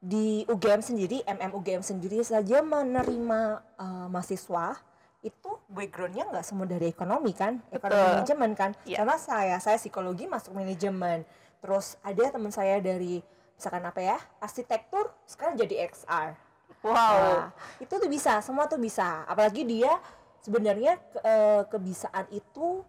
di 0.03 0.43
UGM 0.51 0.83
sendiri, 0.83 1.23
MM 1.23 1.55
UGM 1.55 1.87
sendiri 1.87 2.19
saja 2.27 2.59
menerima 2.59 3.41
eh, 3.79 4.07
mahasiswa 4.11 4.75
itu 5.23 5.51
backgroundnya 5.71 6.27
nggak 6.27 6.43
semua 6.43 6.67
dari 6.67 6.91
ekonomi 6.91 7.31
kan, 7.31 7.63
ekonomi 7.71 8.03
Betul. 8.03 8.11
manajemen 8.19 8.51
kan. 8.59 8.71
Iya. 8.83 8.99
Karena 8.99 9.17
saya 9.23 9.57
saya 9.63 9.79
psikologi 9.79 10.27
masuk 10.27 10.51
manajemen. 10.59 11.23
Terus 11.63 11.95
ada 12.03 12.35
teman 12.35 12.51
saya 12.51 12.83
dari 12.83 13.23
misalkan 13.55 13.87
apa 13.87 14.03
ya 14.03 14.19
arsitektur 14.43 15.15
sekarang 15.23 15.55
jadi 15.55 15.87
XR. 15.87 16.35
Wow. 16.83 16.99
Nah, 16.99 17.55
itu 17.79 17.95
tuh 17.95 18.11
bisa, 18.11 18.43
semua 18.43 18.67
tuh 18.67 18.83
bisa. 18.83 19.23
Apalagi 19.31 19.63
dia 19.63 20.03
sebenarnya 20.43 20.99
ke- 20.99 21.23
eh, 21.23 21.63
kebisaan 21.71 22.27
itu 22.35 22.83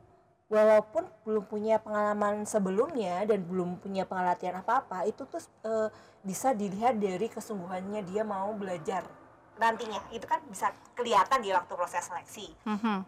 walaupun 0.53 1.09
belum 1.25 1.49
punya 1.49 1.81
pengalaman 1.81 2.45
sebelumnya 2.45 3.25
dan 3.25 3.41
belum 3.41 3.81
punya 3.81 4.05
pengelatihan 4.05 4.61
apa-apa, 4.61 5.09
itu 5.09 5.25
tuh 5.25 5.41
eh, 5.65 5.89
bisa 6.21 6.53
dilihat 6.53 7.01
dari 7.01 7.25
kesungguhannya 7.27 8.05
dia 8.05 8.21
mau 8.21 8.53
belajar. 8.53 9.01
nantinya 9.53 10.01
itu 10.09 10.25
kan 10.25 10.41
bisa 10.49 10.73
kelihatan 10.97 11.37
di 11.37 11.53
waktu 11.53 11.69
proses 11.77 12.01
seleksi 12.09 12.49
Mhm. 12.65 13.05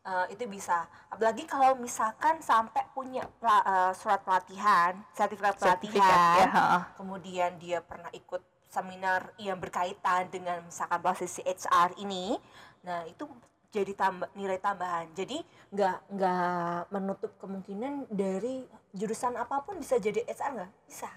Eh, 0.00 0.26
itu 0.34 0.48
bisa 0.50 0.82
apalagi 1.06 1.46
kalau 1.46 1.78
misalkan 1.78 2.42
sampai 2.42 2.82
punya 2.90 3.22
eh, 3.38 3.92
surat 3.94 4.18
pelatihan 4.26 4.98
sertifikat 5.14 5.54
Sertifikat, 5.60 6.02
pelatihan 6.02 6.48
ya, 6.50 6.80
kemudian 6.98 7.50
dia 7.62 7.78
pernah 7.84 8.10
ikut 8.10 8.42
seminar 8.66 9.30
yang 9.38 9.62
berkaitan 9.62 10.26
dengan 10.26 10.58
misalkan 10.66 10.98
posisi 10.98 11.38
HR 11.44 11.94
ini 12.02 12.34
nah 12.82 13.06
itu 13.06 13.28
jadi 13.70 13.94
tambah 13.94 14.28
nilai 14.34 14.58
tambahan 14.58 15.06
jadi 15.14 15.42
Nggak 15.70 15.98
nggak 16.10 16.80
menutup 16.90 17.30
kemungkinan 17.38 18.10
dari 18.10 18.66
jurusan 18.90 19.38
apa 19.38 19.62
pun 19.62 19.78
bisa 19.78 20.02
jadi 20.02 20.26
HR 20.26 20.50
nggak? 20.58 20.70
Bisa. 20.90 21.10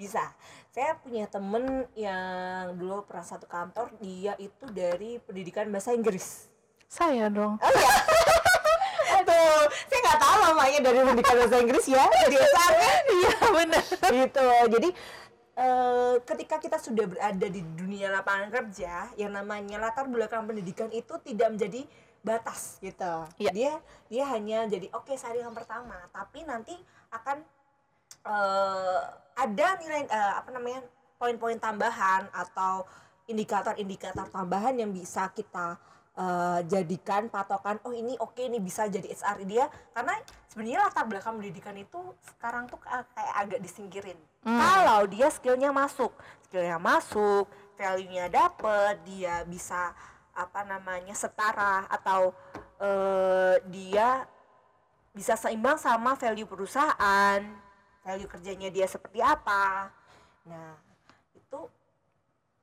Bisa. 0.00 0.24
Saya 0.72 0.96
punya 0.96 1.28
temen 1.28 1.84
yang 1.92 2.72
dulu 2.80 3.04
pernah 3.04 3.20
satu 3.20 3.44
kantor, 3.44 3.92
dia 4.00 4.32
itu 4.40 4.64
dari 4.72 5.20
pendidikan 5.20 5.68
bahasa 5.68 5.92
Inggris. 5.92 6.48
Saya 6.88 7.28
dong. 7.28 7.60
Aduh, 9.20 9.64
saya 9.68 9.98
nggak 10.00 10.20
tahu 10.24 10.36
namanya 10.40 10.78
dari 10.80 10.98
pendidikan 11.04 11.36
bahasa 11.44 11.56
Inggris 11.60 11.84
ya, 11.92 12.04
jadi 12.24 12.36
HR 12.40 12.72
-nya. 12.72 12.92
Iya 13.12 13.36
benar. 13.52 13.84
gitu. 14.08 14.46
Jadi 14.72 14.88
eh, 15.56 16.16
ketika 16.24 16.56
kita 16.56 16.78
sudah 16.80 17.04
berada 17.08 17.46
di 17.46 17.60
dunia 17.76 18.08
lapangan 18.08 18.48
kerja, 18.48 19.12
yang 19.20 19.32
namanya 19.32 19.76
latar 19.76 20.08
belakang 20.08 20.48
pendidikan 20.48 20.88
itu 20.92 21.18
tidak 21.20 21.52
menjadi 21.52 21.84
batas 22.22 22.78
gitu. 22.78 23.26
Iya. 23.36 23.50
Dia 23.50 23.72
dia 24.08 24.24
hanya 24.30 24.64
jadi 24.70 24.88
oke 24.94 25.12
saringan 25.18 25.52
pertama, 25.52 25.98
tapi 26.14 26.46
nanti 26.46 26.72
akan 27.12 27.42
eh, 28.24 29.02
ada 29.36 29.66
nilai 29.82 30.06
eh, 30.06 30.32
apa 30.38 30.50
namanya 30.54 30.80
poin-poin 31.18 31.58
tambahan 31.58 32.26
atau 32.34 32.86
indikator-indikator 33.30 34.26
tambahan 34.30 34.74
yang 34.74 34.90
bisa 34.90 35.30
kita 35.30 35.78
eh, 36.18 36.60
jadikan 36.66 37.30
patokan 37.30 37.78
oh 37.86 37.94
ini 37.94 38.18
oke 38.18 38.42
ini 38.42 38.58
bisa 38.58 38.86
jadi 38.90 39.10
HR 39.12 39.38
dia 39.46 39.64
karena 39.94 40.14
sebenarnya 40.50 40.78
latar 40.88 41.04
belakang 41.06 41.38
pendidikan 41.38 41.76
itu 41.78 42.00
sekarang 42.34 42.66
tuh 42.66 42.78
ka- 42.82 43.06
kayak 43.14 43.34
agak 43.46 43.58
disingkirin 43.62 44.18
kalau 44.42 45.06
dia 45.06 45.30
skillnya 45.30 45.70
masuk. 45.70 46.10
Skillnya 46.46 46.76
masuk 46.78 47.46
value-nya 47.78 48.30
dapet 48.30 49.02
dia 49.06 49.42
bisa 49.46 49.94
apa 50.32 50.64
namanya 50.64 51.12
setara 51.12 51.84
atau 51.90 52.30
eh, 52.78 53.56
dia 53.68 54.24
bisa 55.12 55.36
seimbang 55.36 55.76
sama 55.76 56.16
value 56.16 56.48
perusahaan 56.48 57.40
value 58.02 58.30
kerjanya 58.30 58.68
dia 58.70 58.86
seperti 58.90 59.22
apa. 59.22 59.90
Nah 60.46 60.74
itu 61.34 61.60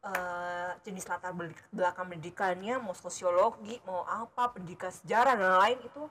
eh, 0.03 0.71
jenis 0.83 1.07
latar 1.07 1.31
bel- 1.31 1.67
belakang 1.71 2.11
pendidikannya 2.11 2.79
mau 2.79 2.95
sosiologi 2.95 3.79
mau 3.87 4.03
apa 4.07 4.51
pendidikan 4.51 4.91
sejarah 4.91 5.35
dan 5.35 5.53
lain 5.59 5.79
itu 5.83 6.03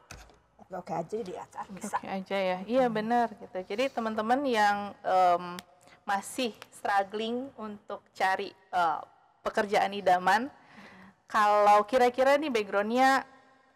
oke 0.70 0.92
aja 0.92 1.16
di 1.16 1.32
HR 1.32 1.66
bisa 1.72 1.96
Oke 1.96 2.08
aja 2.08 2.36
ya. 2.36 2.58
Iya 2.68 2.86
benar 2.88 3.32
gitu. 3.32 3.58
Jadi 3.64 3.88
teman-teman 3.88 4.40
yang 4.44 4.92
em, 5.00 5.56
masih 6.04 6.52
struggling 6.68 7.48
untuk 7.56 8.04
cari 8.12 8.52
eh, 8.52 9.00
pekerjaan 9.40 9.96
idaman, 9.96 10.52
kalau 11.24 11.84
kira-kira 11.84 12.36
nih 12.36 12.52
backgroundnya 12.52 13.24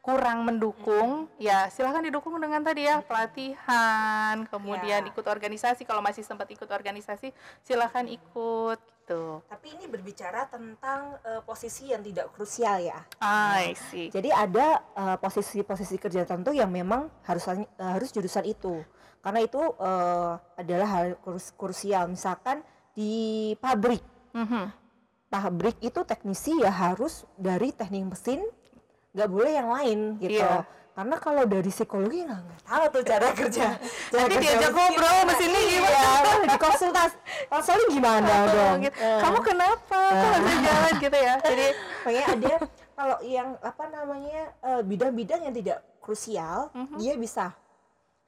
kurang 0.03 0.43
mendukung, 0.43 1.31
ya 1.39 1.71
silahkan 1.71 2.03
didukung 2.03 2.35
dengan 2.43 2.59
tadi 2.59 2.91
ya 2.91 2.99
pelatihan, 3.07 4.43
kemudian 4.51 5.07
Ya. 5.07 5.09
ikut 5.09 5.23
organisasi. 5.23 5.87
Kalau 5.87 6.03
masih 6.03 6.27
sempat 6.27 6.51
ikut 6.51 6.67
organisasi, 6.67 7.31
silahkan 7.63 8.11
ikut 8.11 8.83
gitu. 9.03 9.43
tapi 9.45 9.75
ini 9.75 9.85
berbicara 9.85 10.47
tentang 10.47 11.19
eh, 11.21 11.43
posisi 11.43 11.91
yang 11.91 12.01
tidak 12.01 12.31
krusial 12.31 12.79
ya 12.79 13.03
I 13.19 13.75
see. 13.91 14.07
Jadi 14.09 14.31
ada 14.31 14.79
eh, 14.79 15.17
posisi-posisi 15.19 15.99
kerja 15.99 16.23
tertentu 16.23 16.55
yang 16.55 16.71
memang 16.71 17.11
harus 17.23 17.43
eh, 17.47 17.59
harus 17.77 18.09
jurusan 18.09 18.47
itu. 18.47 18.79
Karena 19.19 19.43
itu 19.43 19.59
eh, 19.59 20.33
adalah 20.57 20.89
hal 20.89 21.07
krus- 21.19 21.51
krusial. 21.53 22.07
Misalkan 22.07 22.63
di 22.93 23.13
pabrik, 23.59 24.03
Mhm. 24.33 24.71
pabrik 25.29 25.77
itu 25.81 26.01
teknisi 26.03 26.61
ya 26.61 26.71
harus 26.71 27.27
dari 27.35 27.71
teknik 27.71 28.07
mesin, 28.07 28.47
nggak 29.11 29.29
boleh 29.29 29.53
yang 29.53 29.69
lain 29.69 29.99
gitu. 30.19 30.39
Iya. 30.39 30.63
Karena 30.93 31.17
kalau 31.17 31.43
dari 31.45 31.67
psikologi 31.67 32.21
nggak 32.21 32.41
nggak 32.43 32.61
tahu 32.63 32.85
tuh 32.91 33.03
cara 33.03 33.29
kerja. 33.41 33.67
Cara 33.81 34.19
Nanti 34.19 34.35
kerja 34.35 34.45
diajak 34.45 34.61
mesin. 34.69 34.77
ngobrol 34.77 35.19
mesinnya 35.25 35.61
gimana? 35.63 35.97
Iya, 35.97 36.33
di 36.45 36.59
konsultas. 36.59 37.11
Konseling 37.49 37.91
gimana 37.91 38.33
dong? 38.47 38.77
gitu. 38.83 38.97
Eh. 38.99 39.21
Kamu 39.21 39.39
kenapa? 39.41 40.01
Kok 40.05 40.39
bisa 40.39 40.59
jalan 40.63 40.93
gitu 40.99 41.19
ya? 41.19 41.35
Jadi 41.49 41.67
Makanya 42.03 42.25
ada 42.29 42.55
kalau 42.93 43.17
yang 43.23 43.49
apa 43.59 43.85
namanya 43.89 44.41
eh, 44.61 44.83
bidang-bidang 44.83 45.41
yang 45.43 45.55
tidak 45.55 45.79
krusial 45.99 46.69
Mhm. 46.73 46.97
dia 46.99 47.15
bisa 47.17 47.45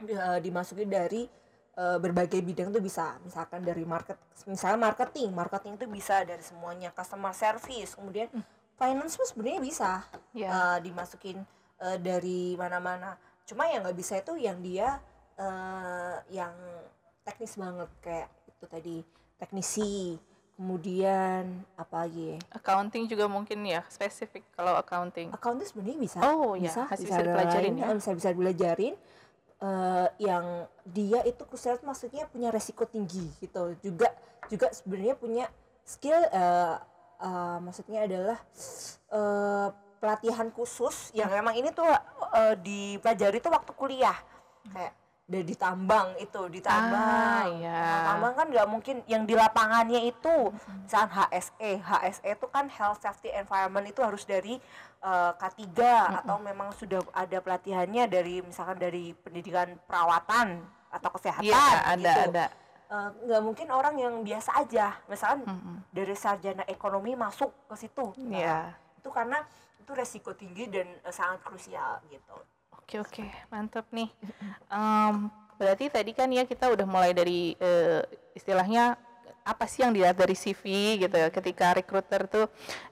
eh, 0.00 0.38
dimasuki 0.40 0.84
dari 0.84 1.28
eh, 1.74 1.98
berbagai 1.98 2.40
bidang 2.40 2.70
tuh 2.70 2.78
bisa 2.78 3.18
misalkan 3.20 3.60
dari 3.60 3.84
market 3.84 4.16
misalnya 4.44 4.78
marketing 4.80 5.30
marketing 5.30 5.74
itu 5.74 5.86
bisa 5.86 6.22
dari 6.22 6.40
semuanya 6.40 6.90
customer 6.90 7.30
service 7.32 7.92
kemudian 7.92 8.30
finance 8.74 9.14
pun 9.14 9.26
sebenarnya 9.26 9.60
bisa 9.60 9.90
Ya. 10.32 10.48
eh, 10.48 10.78
dimasukin 10.82 11.42
eh, 11.84 11.98
dari 12.00 12.56
mana-mana 12.56 13.14
cuma 13.44 13.68
yang 13.68 13.84
nggak 13.84 13.98
bisa 13.98 14.16
itu 14.18 14.32
yang 14.40 14.58
dia 14.64 14.96
eh, 15.36 16.16
yang 16.32 16.54
teknis 17.24 17.54
banget 17.60 17.90
kayak 18.00 18.28
itu 18.48 18.64
tadi 18.64 18.96
teknisi 19.36 20.16
kemudian 20.54 21.66
apa 21.74 22.06
lagi 22.06 22.38
ya 22.38 22.38
Accounting 22.54 23.10
juga 23.10 23.26
mungkin 23.26 23.66
ya 23.66 23.82
spesifik 23.90 24.46
kalau 24.54 24.78
accounting. 24.78 25.34
accounting 25.34 25.66
sebenarnya 25.66 25.98
bisa 25.98 26.18
Oh, 26.22 26.54
ya, 26.54 26.70
bisa 26.70 26.86
masih 26.86 27.10
bisa, 27.10 27.16
bisa 27.18 27.26
dipelajarin 27.26 27.72
ya. 27.74 27.86
bisa 27.90 28.10
bisa 28.14 28.28
dipelajarin 28.30 28.94
Eh, 29.64 30.08
yang 30.20 30.68
dia 30.84 31.24
itu 31.24 31.40
itu 31.40 31.84
maksudnya 31.86 32.28
punya 32.28 32.52
resiko 32.52 32.84
tinggi 32.84 33.32
gitu 33.40 33.72
juga 33.80 34.12
juga 34.52 34.68
sebenarnya 34.76 35.16
punya 35.16 35.46
skill 35.88 36.20
eh, 36.20 36.76
eh, 37.24 37.58
maksudnya 37.64 38.04
adalah 38.04 38.36
eh, 39.08 39.68
pelatihan 40.04 40.52
khusus 40.52 41.08
yang 41.10 41.32
memang 41.32 41.56
ini 41.56 41.72
tuh 41.72 41.88
eh, 42.30 42.54
dipelajari 42.54 43.40
tuh 43.40 43.48
waktu 43.48 43.72
kuliah 43.72 44.12
kayak 44.68 44.92
dari 45.24 45.40
ditambang 45.42 46.20
itu 46.20 46.36
ditambang 46.52 47.00
Ah, 47.00 47.48
iya. 47.48 47.72
Nah, 47.72 48.00
tambang 48.12 48.34
kan 48.36 48.46
nggak 48.52 48.68
mungkin 48.68 48.96
yang 49.08 49.24
di 49.24 49.32
lapangannya 49.32 50.04
itu 50.04 50.52
misalnya 50.84 51.24
HSE 51.24 51.80
HSE 51.80 52.28
itu 52.28 52.46
kan 52.46 52.68
health 52.68 53.00
safety 53.00 53.32
environment 53.32 53.88
itu 53.88 54.04
harus 54.04 54.28
dari 54.28 54.60
eh, 55.00 55.32
K3 55.32 55.64
atau 56.20 56.36
memang 56.38 56.76
sudah 56.76 57.00
ada 57.10 57.40
pelatihannya 57.40 58.04
dari 58.04 58.44
misalkan 58.44 58.76
dari 58.76 59.16
pendidikan 59.16 59.80
perawatan 59.88 60.60
atau 60.92 61.08
kesehatan 61.10 61.48
Iya, 61.48 61.64
ada 61.82 61.96
gitu. 61.96 62.20
ada. 62.28 62.44
Eh, 62.84 63.08
nggak 63.24 63.40
mungkin 63.40 63.66
orang 63.72 63.96
yang 63.96 64.14
biasa 64.20 64.60
aja 64.60 64.92
misalkan 65.08 65.48
Mm-mm. 65.48 65.76
dari 65.88 66.12
sarjana 66.12 66.68
ekonomi 66.68 67.16
masuk 67.16 67.48
ke 67.64 67.80
situ 67.80 68.12
Nah, 68.20 68.28
Iya. 68.28 68.58
itu 69.00 69.08
karena 69.08 69.40
itu 69.84 69.92
resiko 69.92 70.32
tinggi 70.32 70.72
dan 70.72 70.88
eh, 70.88 71.12
sangat 71.12 71.44
krusial 71.44 72.00
gitu 72.08 72.34
Oke 72.84 73.00
oke, 73.00 73.24
mantap 73.48 73.88
nih. 73.96 74.12
Em, 74.68 75.32
berarti 75.56 75.88
tadi 75.88 76.12
kan 76.12 76.28
ya 76.28 76.44
kita 76.44 76.68
udah 76.68 76.84
mulai 76.84 77.16
dari 77.16 77.56
eh, 77.56 78.04
istilahnya 78.36 79.00
apa 79.40 79.64
sih 79.64 79.80
yang 79.80 79.96
dilihat 79.96 80.20
dari 80.20 80.36
CV 80.36 80.60
gitu 81.00 81.16
ya. 81.16 81.32
Ketika 81.32 81.72
recruiter 81.72 82.28
tuh 82.28 82.44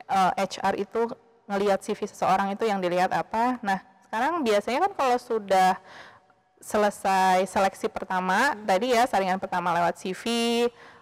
eh, 0.09 0.33
HR 0.49 0.81
itu 0.81 1.13
ngelihat 1.45 1.85
CV 1.85 2.09
seseorang 2.09 2.57
itu 2.57 2.65
yang 2.65 2.81
dilihat 2.81 3.13
apa. 3.13 3.61
Nah 3.61 3.85
sekarang 4.09 4.41
biasanya 4.41 4.89
kan 4.89 4.93
kalau 4.97 5.21
sudah 5.21 5.77
selesai 6.57 7.45
seleksi 7.45 7.93
pertama 7.93 8.57
tadi 8.65 8.97
ya 8.97 9.05
saringan 9.05 9.37
pertama 9.37 9.77
lewat 9.77 10.01
CV 10.01 10.25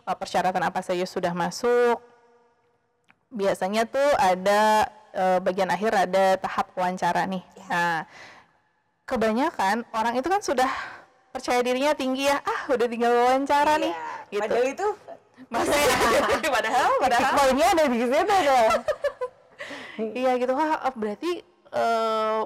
persyaratan 0.02 0.66
apa 0.66 0.82
saja 0.82 1.06
sudah 1.06 1.30
masuk 1.30 2.02
biasanya 3.30 3.86
tuh 3.86 4.10
ada 4.18 4.90
eh, 5.14 5.38
bagian 5.42 5.70
akhir 5.70 5.92
ada 5.92 6.38
tahap 6.38 6.72
wawancara 6.74 7.26
nih. 7.26 7.42
Ya. 7.56 7.66
Nah, 7.70 7.96
kebanyakan 9.06 9.82
orang 9.90 10.14
itu 10.18 10.28
kan 10.30 10.40
sudah 10.42 10.70
percaya 11.30 11.62
dirinya 11.62 11.94
tinggi 11.94 12.26
ya, 12.26 12.42
ah 12.42 12.70
udah 12.70 12.86
tinggal 12.90 13.12
wawancara 13.14 13.78
nih, 13.78 13.94
Iya, 13.94 14.06
gitu. 14.30 14.42
padahal 14.42 14.66
itu 14.66 14.88
Masih, 15.50 15.82
padahal, 16.56 16.90
padahal, 17.02 17.30
poinnya 17.34 17.66
ada 17.74 17.84
di 17.90 17.96
situ 18.02 18.18
tuh 18.18 18.40
iya 20.20 20.32
gitu. 20.38 20.52
Wah, 20.54 20.90
oh, 20.90 20.94
berarti 20.94 21.42
eh, 21.74 22.40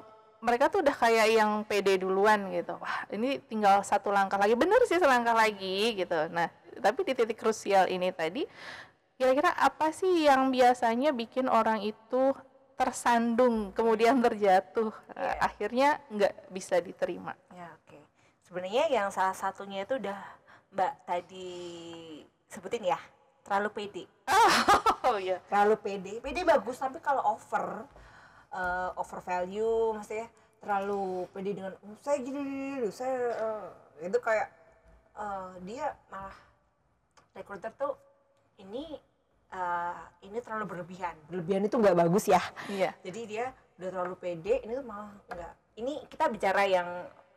mereka 0.45 0.69
tuh 0.69 0.85
udah 0.85 0.93
kayak 0.93 1.29
yang 1.33 1.65
pede 1.65 1.97
duluan 2.01 2.53
gitu. 2.53 2.77
Wah, 2.77 3.09
ini 3.09 3.41
tinggal 3.49 3.81
satu 3.81 4.13
langkah 4.13 4.37
lagi, 4.37 4.53
bener 4.53 4.81
sih 4.85 5.01
selangkah 5.01 5.33
lagi 5.33 5.97
gitu. 5.97 6.29
Nah, 6.29 6.53
tapi 6.81 7.01
di 7.09 7.13
titik 7.17 7.41
krusial 7.41 7.89
ini 7.89 8.13
tadi, 8.13 8.45
kira-kira 9.17 9.57
apa 9.57 9.89
sih 9.95 10.29
yang 10.29 10.53
biasanya 10.53 11.17
bikin 11.17 11.49
orang 11.49 11.81
itu 11.81 12.37
tersandung 12.75 13.71
kemudian 13.71 14.19
terjatuh 14.19 14.91
Eh, 15.11 15.23
Iya. 15.23 15.35
akhirnya 15.41 15.89
nggak 16.11 16.35
bisa 16.51 16.79
diterima 16.79 17.33
Ya 17.51 17.71
oke. 17.73 17.99
Sebenarnya 18.43 18.85
yang 18.89 19.09
salah 19.09 19.33
satunya 19.33 19.83
itu 19.83 19.97
udah 19.97 20.19
Mbak 20.71 20.93
tadi 21.07 21.51
sebutin 22.47 22.83
ya, 22.85 22.99
terlalu 23.43 23.71
pede. 23.73 24.05
oh 25.07 25.19
iya 25.23 25.39
Terlalu 25.47 25.75
pede. 25.79 26.13
Pede 26.19 26.43
bagus 26.43 26.77
tapi 26.77 26.99
kalau 26.99 27.23
over 27.31 27.87
eh, 28.51 28.91
over 28.95 29.21
value 29.21 29.95
maksudnya 29.95 30.27
terlalu 30.59 31.29
pede 31.31 31.51
dengan 31.53 31.73
"Oh, 31.79 31.95
saya 32.01 32.19
gini, 32.19 32.41
gini, 32.41 32.89
saya 32.89 33.17
eh," 33.33 33.67
itu 34.03 34.19
kayak 34.19 34.49
eh, 35.15 35.51
dia 35.63 35.95
malah 36.09 36.35
recruiter 37.33 37.71
tuh 37.75 37.95
ini 38.57 38.99
eh, 39.49 39.97
ini 40.23 40.39
terlalu 40.39 40.65
berlebihan. 40.67 41.15
Berlebihan 41.27 41.63
itu 41.63 41.75
nggak 41.75 41.97
bagus 41.99 42.25
ya. 42.27 42.41
iya 42.67 42.95
jadi 43.01 43.21
dia 43.25 43.45
udah 43.75 43.89
terlalu 43.91 44.15
pede 44.17 44.55
ini 44.61 44.73
tuh 44.73 44.85
malah 44.85 45.11
enggak 45.27 45.53
ini 45.75 45.93
kita 46.07 46.25
bicara 46.29 46.63
yang 46.63 46.89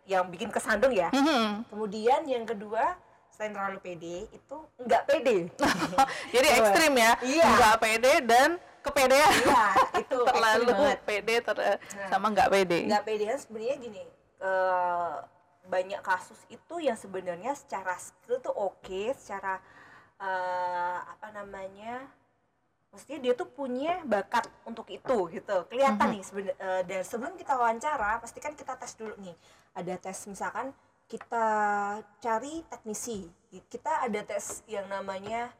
yang 0.05 0.23
bikin 0.25 0.47
kesandung 0.47 0.93
ya 0.93 1.09
Mhm. 1.09 1.65
kemudian 1.67 2.21
yang 2.23 2.45
kedua 2.45 2.93
selain 3.27 3.51
terlalu 3.51 3.79
pede 3.79 4.29
itu 4.29 4.57
enggak 4.77 5.03
pede 5.03 5.49
jadi 6.33 6.47
ekstrim 6.55 6.93
ya 6.95 7.11
Iya. 7.19 7.45
nggak 7.51 7.75
pede 7.77 8.13
dan 8.23 8.49
kepedean 8.79 9.33
iya 9.35 9.63
itu 9.97 10.17
terlalu 10.29 10.71
pede 11.01 11.35
ter- 11.41 11.59
Nah. 11.59 11.77
sama 12.07 12.29
nggak 12.29 12.49
pede 12.49 12.79
enggak 12.85 13.03
pedean 13.03 13.35
sebenarnya 13.35 13.75
gini 13.79 14.03
eh, 14.39 15.15
banyak 15.65 15.99
kasus 15.99 16.39
itu 16.47 16.75
yang 16.77 16.95
sebenarnya 16.95 17.51
secara 17.51 17.97
skill 17.97 18.39
tuh 18.39 18.53
oke 18.53 19.11
secara 19.11 19.57
eh, 20.17 20.97
apa 21.03 21.27
namanya 21.31 22.09
maksudnya 22.87 23.19
dia 23.19 23.33
tuh 23.35 23.45
punya 23.45 24.01
bakat 24.03 24.47
untuk 24.63 24.87
itu 24.89 25.17
gitu. 25.29 25.57
Kelihatan 25.69 26.07
Mhm. 26.07 26.13
nih 26.17 26.23
seben- 26.23 26.57
eh, 26.57 26.81
dan 26.83 27.01
sebelum 27.03 27.33
kita 27.35 27.53
wawancara 27.53 28.17
pasti 28.17 28.39
kan 28.39 28.55
kita 28.55 28.73
tes 28.73 28.95
dulu 28.95 29.13
nih. 29.19 29.35
Ada 29.75 29.93
tes 29.99 30.17
misalkan 30.25 30.73
kita 31.05 31.45
cari 32.17 32.65
teknisi. 32.65 33.27
Kita 33.69 34.01
ada 34.01 34.19
tes 34.23 34.63
yang 34.65 34.87
namanya 34.87 35.51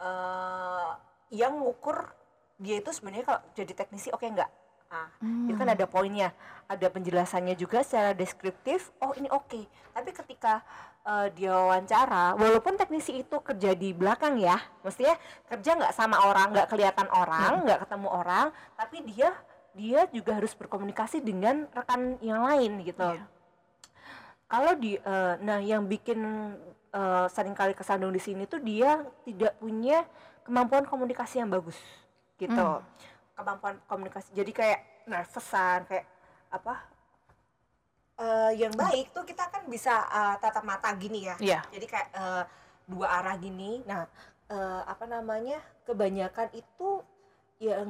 eh, 0.00 0.90
yang 1.30 1.60
ngukur 1.60 2.08
dia 2.56 2.80
itu 2.80 2.88
sebenarnya 2.90 3.24
kalau 3.24 3.40
jadi 3.54 3.72
teknisi 3.76 4.08
oke 4.10 4.24
nggak? 4.24 4.50
Ah 4.90 5.06
itu 5.20 5.54
kan 5.54 5.68
ada 5.68 5.86
poinnya. 5.86 6.32
Ada 6.66 6.88
penjelasannya 6.88 7.54
juga 7.54 7.84
secara 7.84 8.10
deskriptif 8.10 8.90
oh 8.98 9.12
ini 9.14 9.28
oke. 9.28 9.60
Tapi 9.92 10.10
ketika 10.10 10.64
eh, 11.00 11.26
dia 11.32 11.52
wawancara 11.52 12.36
walaupun 12.36 12.76
teknisi 12.76 13.20
itu 13.20 13.36
kerja 13.40 13.72
di 13.72 13.92
belakang 13.92 14.36
ya 14.36 14.56
mestinya 14.80 15.16
kerja 15.46 15.70
nggak 15.76 15.94
sama 15.94 16.20
orang 16.22 16.52
nggak 16.52 16.68
kelihatan 16.68 17.08
orang 17.08 17.64
nggak 17.64 17.84
ketemu 17.84 18.08
orang 18.08 18.46
tapi 18.74 18.96
dia 19.04 19.30
dia 19.70 20.04
juga 20.10 20.34
harus 20.34 20.50
berkomunikasi 20.52 21.22
dengan 21.22 21.64
rekan 21.70 22.18
yang 22.20 22.42
lain 22.42 22.82
gitu 22.82 23.06
Iya. 23.06 23.24
kalau 24.46 24.72
di 24.74 24.98
eh, 24.98 25.34
nah 25.40 25.62
yang 25.62 25.86
bikin 25.86 26.18
eh, 26.90 27.26
sering 27.30 27.54
kali 27.54 27.72
kesandung 27.72 28.10
di 28.10 28.18
sini 28.18 28.44
tuh 28.44 28.58
dia 28.58 29.00
tidak 29.22 29.54
punya 29.56 30.02
kemampuan 30.42 30.82
komunikasi 30.84 31.38
yang 31.38 31.48
bagus 31.48 31.78
gitu 32.36 32.50
Hmm. 32.50 32.82
kemampuan 33.36 33.78
komunikasi 33.86 34.34
jadi 34.34 34.50
kayak 34.50 34.80
nervousan 35.06 35.86
kayak 35.86 36.04
apa 36.50 36.82
eh, 38.20 38.52
yang 38.60 38.74
baik 38.76 39.10
tuh 39.10 39.24
kita 39.24 39.48
kan 39.48 39.64
bisa 39.66 40.04
eh, 40.06 40.34
tatap 40.38 40.62
mata 40.62 40.92
gini 40.94 41.24
ya. 41.24 41.36
Iya. 41.40 41.60
jadi 41.72 41.86
kayak 41.88 42.08
eh, 42.12 42.44
dua 42.84 43.06
arah 43.18 43.36
gini. 43.36 43.80
Nah 43.88 44.04
eh, 44.46 44.82
apa 44.84 45.04
namanya 45.06 45.58
kebanyakan 45.84 46.52
itu 46.52 47.00
yang 47.60 47.88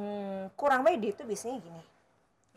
kurang 0.54 0.82
pede 0.82 1.14
itu 1.14 1.22
biasanya 1.22 1.58
gini. 1.58 1.82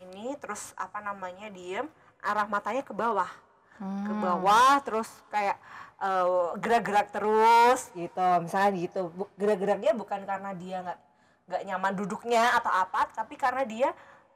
Ini 0.02 0.34
terus 0.38 0.74
apa 0.74 0.98
namanya 0.98 1.46
diem 1.50 1.86
arah 2.20 2.46
matanya 2.46 2.82
ke 2.82 2.94
bawah. 2.94 3.30
Ke 3.74 4.12
Hmm. 4.12 4.22
bawah 4.22 4.78
terus 4.86 5.10
kayak 5.28 5.58
eh, 5.98 6.26
gerak-gerak 6.58 7.10
terus 7.10 7.90
gitu. 7.92 8.22
Misalnya 8.38 8.70
gitu. 8.78 9.00
Gerak-geraknya 9.34 9.92
bukan 9.94 10.22
karena 10.22 10.50
dia 10.54 10.78
nggak 10.82 10.98
nggak 11.44 11.62
nyaman 11.68 11.92
duduknya 11.92 12.56
atau 12.56 12.72
apa 12.72 13.04
tapi 13.12 13.36
karena 13.36 13.68
dia 13.68 13.92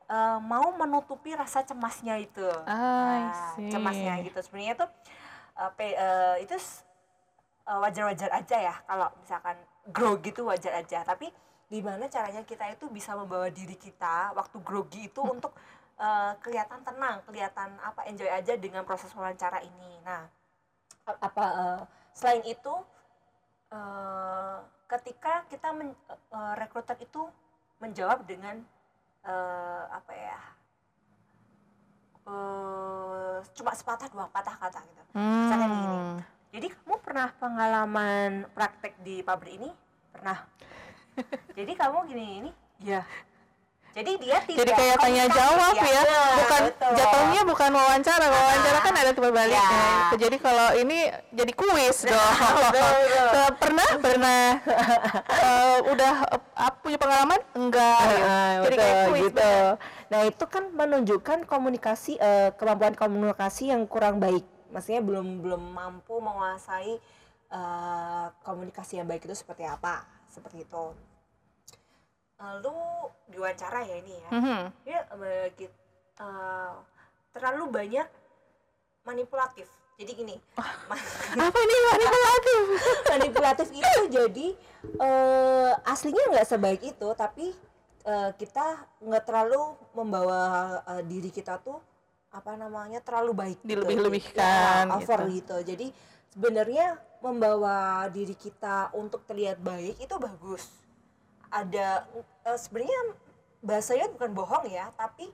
eh, 0.09 0.39
mau 0.41 0.73
menutupi 0.75 1.37
rasa 1.37 1.63
cemasnya 1.63 2.17
itu. 2.19 2.49
Nah, 3.29 3.55
cemasnya 3.71 4.13
gitu. 4.25 4.39
Sebenarnya 4.41 4.75
tuh 4.81 4.91
eh, 5.61 5.71
pe- 5.77 5.97
eh, 5.97 6.37
itu 6.43 6.57
wajar-wajar 7.69 8.33
aja 8.33 8.57
ya 8.73 8.75
kalau 8.89 9.13
misalkan 9.21 9.57
grogi 9.93 10.33
itu 10.33 10.43
wajar 10.49 10.81
aja. 10.81 11.05
Tapi 11.05 11.29
gimana 11.69 12.09
caranya 12.09 12.41
kita 12.49 12.65
itu 12.73 12.89
bisa 12.89 13.13
membawa 13.13 13.53
diri 13.53 13.77
kita 13.77 14.33
waktu 14.33 14.57
grogi 14.65 15.13
itu 15.13 15.21
untuk 15.21 15.53
eh, 16.01 16.33
kelihatan 16.41 16.81
tenang 16.81 17.21
kelihatan 17.29 17.77
apa 17.85 18.09
enjoy 18.09 18.29
aja 18.33 18.57
dengan 18.57 18.89
proses 18.89 19.13
wawancara 19.13 19.61
ini. 19.61 19.93
Nah 20.01 20.25
apa 21.05 21.45
eh, 21.45 21.81
selain 22.17 22.45
itu 22.49 22.73
eh, 23.73 24.59
ketika 24.89 25.45
kita 25.53 25.69
men, 25.77 25.93
eh, 26.09 26.55
rekruter 26.57 26.97
itu 27.05 27.29
menjawab 27.85 28.25
dengan 28.25 28.65
eh, 29.29 29.83
apa 29.93 30.13
ya 30.17 30.41
eh, 32.29 33.37
cuma 33.55 33.73
sepatah 33.77 34.09
dua 34.09 34.27
patah 34.33 34.57
kata 34.57 34.81
gitu. 34.83 35.03
Hmm. 35.15 36.21
Jadi 36.49 36.73
kamu 36.73 36.97
pernah 37.05 37.29
pengalaman 37.37 38.49
praktek 38.57 38.97
di 39.05 39.21
pabrik 39.21 39.61
ini? 39.61 39.71
Pernah. 40.11 40.39
Jadi 41.59 41.73
kamu 41.77 41.99
gini 42.09 42.25
ini? 42.41 42.51
Ya. 42.81 43.05
Jadi 43.99 44.13
dia 44.23 44.39
tidak 44.47 44.59
Jadi 44.63 44.71
kayak 44.79 44.97
tanya 45.03 45.25
jawab 45.27 45.75
komunikatif 45.75 45.91
ya, 45.91 46.03
Nah, 46.07 46.31
bukan 46.39 46.63
betul. 46.71 46.93
jatuhnya 46.95 47.41
bukan 47.43 47.71
wawancara. 47.75 48.27
Wawancara 48.31 48.79
kan 48.79 48.95
ada 48.95 49.11
timbal 49.11 49.33
baliknya. 49.35 49.59
Ya. 49.59 49.75
gitu. 49.75 50.15
Jadi 50.23 50.37
kalau 50.39 50.69
ini 50.73 50.99
jadi 51.35 51.53
kuis 51.53 51.99
dong. 52.07 52.15
betul, 52.15 52.95
betul. 52.95 53.27
Eh, 53.35 53.51
pernah 53.59 53.89
pernah 53.99 54.43
Eh, 55.29 55.77
udah 55.89 56.15
eh, 56.31 56.73
punya 56.79 56.95
pengalaman 56.97 57.41
enggak? 57.53 57.99
gitu. 57.99 58.23
Jadi 58.63 58.63
betul, 58.71 58.79
kayak 58.79 58.99
kuis 59.05 59.23
gitu. 59.27 59.53
Nah 60.09 60.21
itu 60.25 60.45
kan 60.47 60.65
menunjukkan 60.71 61.39
komunikasi 61.45 62.13
eh, 62.17 62.55
kemampuan 62.55 62.95
komunikasi 62.95 63.75
yang 63.75 63.83
kurang 63.85 64.23
baik. 64.23 64.47
maksudnya 64.69 65.01
belum 65.01 65.41
belum 65.41 65.63
mampu 65.75 66.21
menguasai 66.21 67.01
eh, 67.49 68.27
komunikasi 68.45 69.01
yang 69.01 69.09
baik 69.09 69.25
itu 69.25 69.33
seperti 69.33 69.65
apa 69.65 70.05
seperti 70.29 70.63
itu 70.63 70.93
lalu 72.39 72.75
diwawancara 73.29 73.81
ya 73.83 73.97
ini 73.97 74.15
ya 74.17 74.31
Mhm. 74.31 74.61
dia 74.83 75.01
eh, 75.03 75.47
git- 75.53 75.81
eh, 76.17 76.73
terlalu 77.31 77.65
banyak 77.69 78.07
manipulatif 79.03 79.67
jadi 79.95 80.13
gini 80.15 80.37
ma- 80.89 81.03
Apa 81.37 81.59
ini 81.59 81.77
manipulatif? 81.85 82.61
manipulatif 83.13 83.69
itu 83.73 84.01
jadi 84.09 84.47
eh, 84.97 85.73
aslinya 85.85 86.25
nggak 86.31 86.47
sebaik 86.47 86.83
itu 86.85 87.09
tapi 87.13 87.51
eh, 88.05 88.31
kita 88.33 88.67
nggak 89.01 89.25
terlalu 89.25 89.59
membawa 89.93 90.41
eh, 90.89 91.03
diri 91.03 91.29
kita 91.29 91.59
tuh 91.59 91.83
apa 92.29 92.55
namanya 92.55 93.01
terlalu 93.01 93.33
baik 93.35 93.59
gitu. 93.61 93.83
Dilebih-lebihkan 93.83 94.85
Ya, 94.87 94.95
over 94.95 95.21
gitu. 95.27 95.35
gitu 95.35 95.75
jadi 95.75 95.87
sebenarnya 96.29 96.87
membawa 97.19 97.77
diri 98.07 98.37
kita 98.37 98.93
untuk 98.93 99.27
terlihat 99.27 99.59
baik 99.59 99.99
itu 99.99 100.15
bagus 100.15 100.71
ada 101.51 102.05
eh, 102.45 102.59
sebenarnya 102.59 103.01
bahasanya 103.59 104.07
bukan 104.15 104.31
bohong 104.33 104.67
ya 104.69 104.89
tapi 104.95 105.29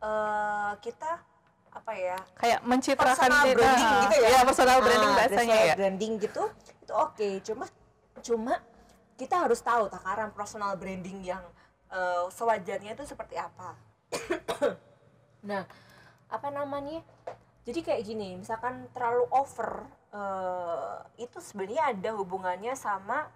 eh, 0.00 0.72
kita 0.80 1.20
apa 1.68 1.92
ya 1.94 2.16
Kayak 2.40 2.60
mencitrakan 2.64 3.12
personal 3.28 3.44
branding 3.52 3.86
ah, 3.86 4.00
gitu 4.02 4.16
ya. 4.18 4.28
Iya, 4.32 4.40
personal 4.42 4.78
branding 4.80 5.12
Ah, 5.12 5.16
bahasanya 5.16 5.36
personal 5.36 5.68
ya. 5.68 5.74
branding 5.76 6.12
gitu 6.18 6.42
itu 6.82 6.92
oke 6.96 7.28
cuma 7.44 7.64
cuma 8.18 8.54
kita 9.18 9.34
harus 9.36 9.60
tahu 9.60 9.84
takaran 9.86 10.30
personal 10.32 10.72
branding 10.74 11.20
yang 11.22 11.44
eh, 11.92 12.24
sewajarnya 12.32 12.96
itu 12.96 13.04
seperti 13.04 13.36
apa 13.36 13.76
nah 15.48 15.62
apa 16.28 16.48
namanya 16.50 17.04
jadi 17.62 17.84
kayak 17.84 18.02
gini 18.04 18.40
misalkan 18.40 18.88
terlalu 18.96 19.28
over 19.28 19.84
eh, 20.10 20.96
itu 21.20 21.38
sebenarnya 21.38 21.92
ada 21.92 22.10
hubungannya 22.16 22.72
sama 22.72 23.28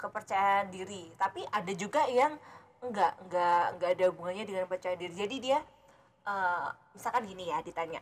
kepercayaan 0.00 0.66
diri. 0.68 1.12
Tapi 1.14 1.44
ada 1.44 1.72
juga 1.72 2.08
yang 2.08 2.40
enggak 2.80 3.12
enggak 3.20 3.64
enggak 3.76 3.90
ada 3.92 4.04
hubungannya 4.08 4.44
dengan 4.44 4.64
percaya 4.64 4.96
diri. 4.96 5.12
Jadi 5.12 5.36
dia 5.38 5.58
eh, 6.22 6.66
misalkan 6.90 7.24
gini 7.24 7.48
ya 7.48 7.60
ditanya 7.60 8.00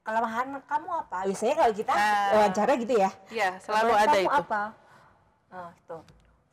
kelemahan 0.00 0.62
kamu 0.64 0.88
apa? 1.02 1.26
Biasanya 1.26 1.54
kalau 1.56 1.72
kita 1.74 1.92
Ah. 1.92 2.30
wawancara 2.32 2.72
gitu 2.78 2.94
ya. 2.94 3.10
Iya, 3.28 3.58
selalu 3.58 3.90
Kelemahan 3.90 4.06
ada 4.06 4.16
kamu 4.16 4.22
itu. 4.22 4.40
apa? 4.40 4.62
Nah 5.46 5.68
itu 5.74 5.96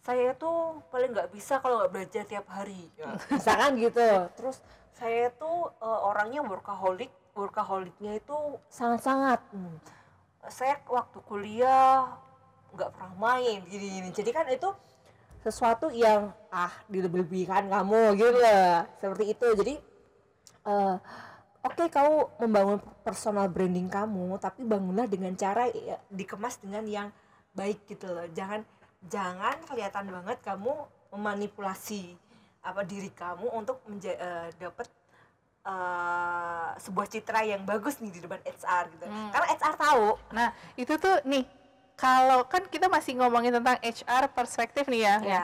saya 0.03 0.29
tuh 0.33 0.57
paling 0.89 1.09
nggak 1.11 1.29
bisa 1.31 1.53
kalau 1.57 1.79
nggak 1.79 1.91
belajar 1.91 2.23
tiap 2.25 2.47
hari. 2.49 2.89
Misalkan 3.31 3.77
gitu. 3.77 4.07
Terus 4.35 4.57
saya 4.91 5.29
tuh 5.31 5.69
eh, 5.77 5.99
orangnya 6.03 6.41
workaholic 6.41 7.07
workaholicnya 7.33 8.13
itu 8.15 8.37
sangat-sangat 8.69 9.41
Hmm. 9.49 9.77
saya 10.45 10.77
waktu 10.85 11.17
kuliah 11.23 12.05
nggak 12.73 12.89
pernah 12.89 13.13
main 13.21 13.61
gini 13.69 13.85
gini 14.01 14.09
jadi 14.09 14.29
kan 14.33 14.45
itu 14.49 14.69
sesuatu 15.43 15.91
yang 15.91 16.31
ah 16.49 16.71
dilebih-lebihkan 16.87 17.67
kamu 17.67 18.15
gitu 18.15 18.31
loh 18.39 18.87
seperti 19.03 19.35
itu. 19.35 19.47
Jadi 19.59 19.75
eh, 20.63 20.95
oke 21.67 21.83
kamu 21.91 22.39
membangun 22.47 22.79
personal 23.03 23.51
branding 23.51 23.91
kamu 23.91 24.39
tapi 24.39 24.63
bangunlah 24.63 25.03
dengan 25.11 25.35
cara 25.35 25.67
ya, 25.67 25.99
dikemas 26.07 26.63
dengan 26.63 26.87
yang 26.87 27.07
baik 27.51 27.83
gitu 27.91 28.07
loh. 28.07 28.23
Jangan 28.31 28.63
jangan 29.03 29.59
kelihatan 29.67 30.07
banget 30.07 30.39
kamu 30.47 30.71
memanipulasi 31.11 32.15
apa 32.63 32.87
diri 32.87 33.11
kamu 33.11 33.51
untuk 33.51 33.83
menja- 33.91 34.15
eh, 34.15 34.47
dapat 34.55 34.87
eh, 35.67 36.69
sebuah 36.79 37.07
citra 37.11 37.43
yang 37.43 37.67
bagus 37.67 37.99
nih 37.99 38.15
di 38.15 38.23
depan 38.23 38.39
HR 38.47 38.83
gitu. 38.95 39.05
Hmm. 39.11 39.27
karena 39.35 39.47
HR 39.51 39.75
tahu. 39.75 40.07
Nah, 40.31 40.55
itu 40.79 40.95
tuh 40.95 41.19
nih 41.27 41.43
kalau 42.03 42.43
kan 42.51 42.67
kita 42.67 42.91
masih 42.91 43.15
ngomongin 43.15 43.55
tentang 43.55 43.79
HR 43.79 44.27
perspektif 44.35 44.91
nih 44.91 45.07
ya. 45.07 45.15
ya 45.23 45.43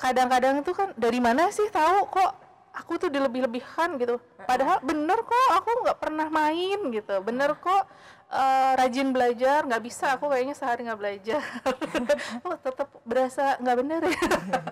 Kadang-kadang 0.00 0.64
itu 0.64 0.72
kan 0.72 0.96
dari 0.96 1.20
mana 1.20 1.52
sih 1.52 1.68
tahu 1.68 2.08
kok 2.08 2.32
aku 2.72 2.96
tuh 2.96 3.10
dilebih-lebihkan 3.12 4.00
gitu. 4.00 4.16
Padahal 4.48 4.80
bener 4.80 5.20
kok 5.20 5.48
aku 5.52 5.84
nggak 5.84 5.98
pernah 6.00 6.32
main 6.32 6.80
gitu. 6.88 7.20
Bener 7.20 7.52
kok 7.60 7.84
eh, 8.32 8.72
rajin 8.80 9.12
belajar 9.12 9.68
nggak 9.68 9.82
bisa 9.84 10.16
aku 10.16 10.32
kayaknya 10.32 10.56
sehari 10.56 10.88
nggak 10.88 11.00
belajar. 11.00 11.44
oh 12.48 12.56
tetap 12.56 12.88
berasa 13.04 13.60
nggak 13.60 13.76
bener 13.84 14.00
ya. 14.08 14.20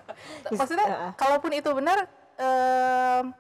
Maksudnya 0.59 0.89
Heeh. 0.89 1.13
kalaupun 1.21 1.53
itu 1.53 1.69
benar 1.77 2.09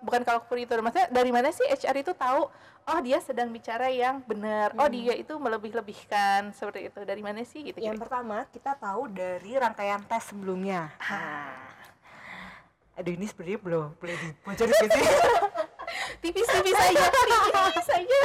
bukan 0.04 0.22
kalaupun 0.22 0.56
itu 0.60 0.72
maksudnya 0.80 1.08
dari 1.08 1.30
mana 1.32 1.48
sih 1.50 1.64
HR 1.64 2.04
itu 2.04 2.12
tahu 2.12 2.48
oh 2.90 3.00
dia 3.04 3.18
sedang 3.22 3.48
bicara 3.52 3.86
yang 3.92 4.24
benar. 4.24 4.74
Oh 4.76 4.88
dia 4.90 5.14
itu 5.14 5.36
melebih-lebihkan 5.36 6.50
seperti 6.56 6.90
itu. 6.90 7.00
Dari 7.06 7.22
mana 7.22 7.40
sih 7.46 7.62
gitu 7.62 7.78
yang 7.78 7.96
pertama 7.96 8.44
kita 8.50 8.74
tahu 8.76 9.10
dari 9.10 9.56
rangkaian 9.56 10.02
tes 10.04 10.32
sebelumnya. 10.32 10.90
Aduh 12.98 13.12
ini 13.16 13.24
sebenarnya 13.24 13.58
belum 13.62 13.86
boleh 13.96 14.16
dibocorin 14.18 14.74
sih. 14.76 15.06
Tipis-tipis 16.22 16.76
aja 16.76 17.06
tipis 17.10 17.88
aja. 17.90 18.18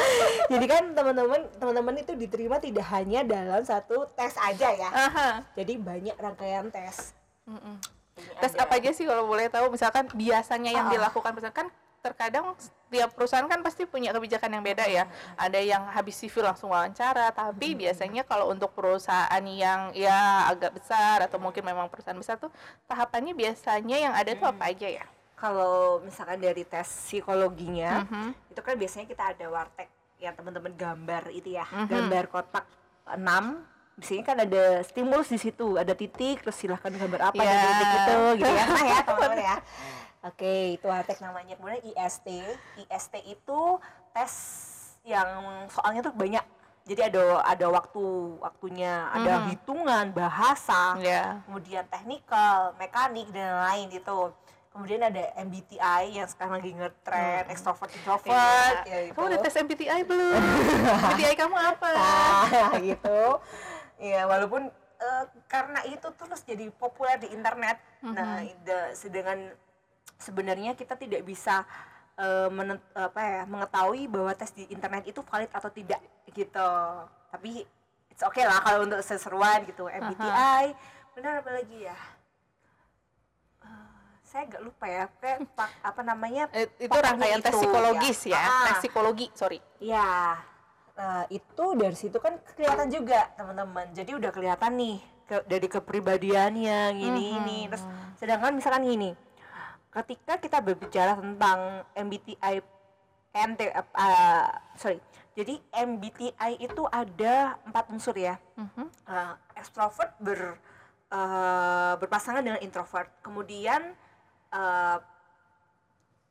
Jadi 0.51 0.65
kan 0.67 0.83
teman-teman 0.93 1.41
teman-teman 1.57 1.95
itu 1.97 2.13
diterima 2.13 2.59
tidak 2.59 2.85
hanya 2.91 3.23
dalam 3.23 3.63
satu 3.63 4.05
tes 4.13 4.35
aja 4.35 4.69
ya. 4.75 4.89
Aha. 4.91 5.29
jadi 5.55 5.79
banyak 5.79 6.15
rangkaian 6.19 6.67
tes. 6.69 7.15
Mm-mm. 7.47 7.94
Tes 8.15 8.51
ada- 8.51 8.63
apa 8.63 8.79
aja 8.79 8.89
sih 8.89 9.03
kalau 9.03 9.25
boleh 9.25 9.47
tahu? 9.47 9.67
Misalkan 9.69 10.07
biasanya 10.09 10.71
yang 10.71 10.87
Ah. 10.87 10.91
dilakukan 10.91 11.31
misalkan 11.31 11.67
terkadang 11.99 12.53
setiap 12.55 13.11
perusahaan 13.11 13.43
kan 13.43 13.59
pasti 13.59 13.83
punya 13.83 14.13
kebijakan 14.13 14.47
yang 14.51 14.63
beda 14.63 14.85
ya. 14.85 15.03
Ada 15.35 15.57
yang 15.57 15.89
habis 15.89 16.15
civil 16.15 16.45
langsung 16.45 16.69
wawancara 16.69 17.33
tapi 17.33 17.73
biasanya 17.73 18.21
kalau 18.23 18.47
untuk 18.47 18.71
perusahaan 18.71 19.41
yang 19.41 19.89
ya 19.91 20.45
agak 20.47 20.77
besar 20.77 21.25
atau 21.25 21.41
mungkin 21.41 21.65
memang 21.65 21.89
perusahaan 21.89 22.15
besar 22.15 22.37
tuh 22.37 22.53
tahapannya 22.85 23.33
biasanya 23.33 23.97
yang 23.99 24.13
ada 24.13 24.31
tuh 24.31 24.45
apa 24.45 24.69
aja 24.69 24.85
ya? 24.85 25.05
Kalau 25.35 25.99
misalkan 25.99 26.39
dari 26.39 26.63
tes 26.63 26.85
psikologinya 26.87 28.05
Mhm. 28.05 28.53
itu 28.53 28.61
kan 28.61 28.77
biasanya 28.77 29.05
kita 29.05 29.35
ada 29.35 29.45
wartek 29.49 29.89
yang 30.15 30.31
teman-teman 30.31 30.71
gambar 30.71 31.27
itu 31.29 31.51
ya. 31.51 31.65
Mhm. 31.67 31.89
gambar 31.89 32.23
kotak 32.29 32.65
6 33.11 33.59
di 33.59 33.74
sini 33.97 34.21
kan 34.21 34.35
ada 34.35 34.83
stimulus 34.83 35.27
di 35.27 35.37
situ 35.37 35.75
ada 35.75 35.91
titik 35.91 36.41
terus 36.41 36.55
silahkan 36.55 36.91
gambar 36.91 37.31
apa 37.31 37.37
ada 37.37 37.47
Ya. 37.47 37.63
titik 37.63 37.89
itu 37.93 38.17
gitu 38.35 38.51
ya. 38.51 38.63
Nah 38.69 38.83
ya 38.83 38.99
teman-teman 39.01 39.39
ya. 39.39 39.55
Oke 40.21 40.53
itu 40.73 40.85
wartek 40.85 41.19
namanya. 41.19 41.53
Kemudian 41.53 41.81
IST 41.85 42.27
IST 42.81 43.13
itu 43.23 43.59
tes 44.11 44.33
yang 45.03 45.27
soalnya 45.69 46.01
tuh 46.01 46.13
banyak. 46.13 46.43
Jadi 46.83 47.01
ada 47.03 47.21
ada 47.41 47.65
waktu 47.67 48.03
waktunya. 48.37 49.07
Ada 49.11 49.33
Mhm. 49.37 49.45
hitungan 49.49 50.05
bahasa 50.11 50.97
ya 50.99 51.39
kemudian 51.45 51.85
teknikal, 51.87 52.75
mekanik 52.75 53.31
dan 53.31 53.63
lain 53.63 53.89
itu. 53.89 54.33
Kemudian 54.69 54.99
ada 54.99 55.23
MBTI 55.39 56.19
yang 56.19 56.27
sekarang 56.27 56.59
lagi 56.59 56.75
ngetren, 56.75 57.47
extrovert 57.47 57.87
introvert, 57.95 58.83
ya 58.83 59.07
itu. 59.07 59.15
kamu 59.15 59.25
udah 59.31 59.39
tes 59.39 59.55
MBTI 59.55 60.03
belum? 60.03 60.35
MBTI 61.15 61.31
kamu 61.33 61.55
apa? 61.55 61.89
Nah, 61.95 62.75
gitu. 62.83 63.39
Ya, 63.97 64.23
walaupun 64.23 64.67
eh, 64.95 65.23
karena 65.45 65.83
itu 65.85 66.07
terus 66.13 66.41
jadi 66.41 66.67
populer 66.69 67.15
di 67.17 67.29
internet. 67.29 67.79
Nah, 68.01 68.13
ide- 68.41 68.93
sedangkan 68.93 69.51
sebenarnya 70.17 70.73
kita 70.73 70.95
tidak 70.95 71.21
bisa 71.21 71.63
eh, 72.15 72.47
menen- 72.49 72.79
apa 72.93 73.19
ya, 73.19 73.41
mengetahui 73.43 74.07
bahwa 74.07 74.31
tes 74.33 74.49
di 74.49 74.63
internet 74.69 75.03
itu 75.03 75.19
valid 75.21 75.49
atau 75.49 75.67
tidak 75.69 75.99
gitu. 76.29 76.71
Tapi 77.27 77.67
it's 78.07 78.21
okay 78.21 78.43
lah 78.43 78.59
kalau 78.61 78.83
untuk 78.83 78.99
seseruan 79.01 79.63
gitu. 79.63 79.85
MBTI, 79.85 80.71
benar 81.13 81.39
apa 81.39 81.51
lagi 81.53 81.75
ya? 81.81 81.97
Eh, 83.61 83.89
saya 84.23 84.43
nggak 84.45 84.63
lupa 84.63 84.85
ya, 84.85 85.03
kayak 85.13 85.39
pak- 85.57 85.77
apa 85.81 86.01
namanya? 86.01 86.43
Itu 86.77 86.95
rangkaian 86.95 87.39
tes 87.41 87.51
psikologis 87.53 88.19
ya, 88.25 88.39
Ah. 88.39 88.65
tes 88.65 88.75
psikologi 88.79 89.27
sorry 89.33 89.59
Ya, 89.77 90.39
eh, 90.95 91.25
itu 91.31 91.65
dari 91.75 91.93
situ 91.93 92.17
kan 92.17 92.35
kelihatan 92.53 92.87
juga 92.87 93.29
teman-teman. 93.35 93.91
Jadi 93.91 94.11
udah 94.13 94.31
kelihatan 94.31 94.71
nih 94.73 94.97
ke- 95.25 95.45
dari 95.45 95.67
kepribadiannya 95.67 96.79
gini 96.93 97.23
ini. 97.33 97.57
Terus 97.67 97.83
sedangkan 98.15 98.55
misalkan 98.55 98.83
gini, 98.83 99.11
ketika 99.91 100.35
kita 100.37 100.59
berbicara 100.59 101.15
tentang 101.15 101.59
MBTI 101.93 102.59
MT 103.35 103.67
uh, 103.67 104.47
sorry 104.75 104.95
jadi 105.35 105.59
MBTI 105.75 106.55
itu 106.57 106.87
ada 106.87 107.59
empat 107.63 107.91
unsur 107.91 108.15
ya 108.15 108.39
Mhm. 108.55 108.87
uh, 109.03 109.35
extrovert 109.53 110.15
ber 110.17 110.55
uh, 111.11 111.99
berpasangan 111.99 112.39
dengan 112.39 112.59
introvert 112.59 113.11
kemudian 113.19 113.91
uh, 114.51 115.03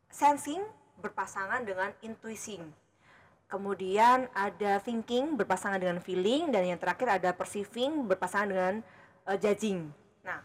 sensing 0.08 0.64
berpasangan 0.96 1.60
dengan 1.60 1.92
intuiting 2.00 2.72
kemudian 3.48 4.26
ada 4.32 4.80
thinking 4.82 5.36
berpasangan 5.38 5.78
dengan 5.78 6.00
feeling 6.02 6.50
dan 6.50 6.64
yang 6.66 6.80
terakhir 6.80 7.20
ada 7.20 7.30
perceiving 7.30 8.08
berpasangan 8.08 8.48
dengan 8.50 8.74
uh, 9.28 9.36
judging. 9.38 9.92
Nah 10.24 10.40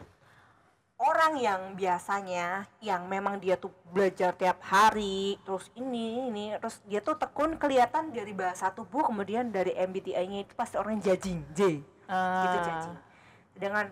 orang 1.00 1.40
yang 1.40 1.62
biasanya 1.80 2.68
yang 2.84 3.08
memang 3.08 3.40
dia 3.40 3.56
tuh 3.56 3.72
belajar 3.96 4.36
tiap 4.36 4.60
hari 4.68 5.40
terus 5.48 5.72
ini 5.80 6.28
ini 6.28 6.46
terus 6.60 6.84
dia 6.84 7.00
tuh 7.00 7.16
tekun 7.16 7.56
kelihatan 7.56 8.12
dari 8.12 8.36
bahasa 8.36 8.68
tubuh 8.76 9.08
kemudian 9.08 9.48
dari 9.48 9.72
MBTI-nya 9.80 10.44
itu 10.44 10.54
pasti 10.60 10.76
orang 10.76 11.00
judging 11.00 11.40
J. 11.56 11.80
Gitu 11.80 11.88
Ah. 12.12 12.52
judging. 12.52 12.98
Dengan 13.56 13.86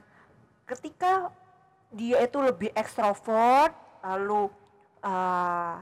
ketika 0.68 1.32
dia 1.96 2.20
itu 2.20 2.38
lebih 2.44 2.76
ekstrovert 2.76 3.72
lalu 4.04 4.52
uh, 5.00 5.80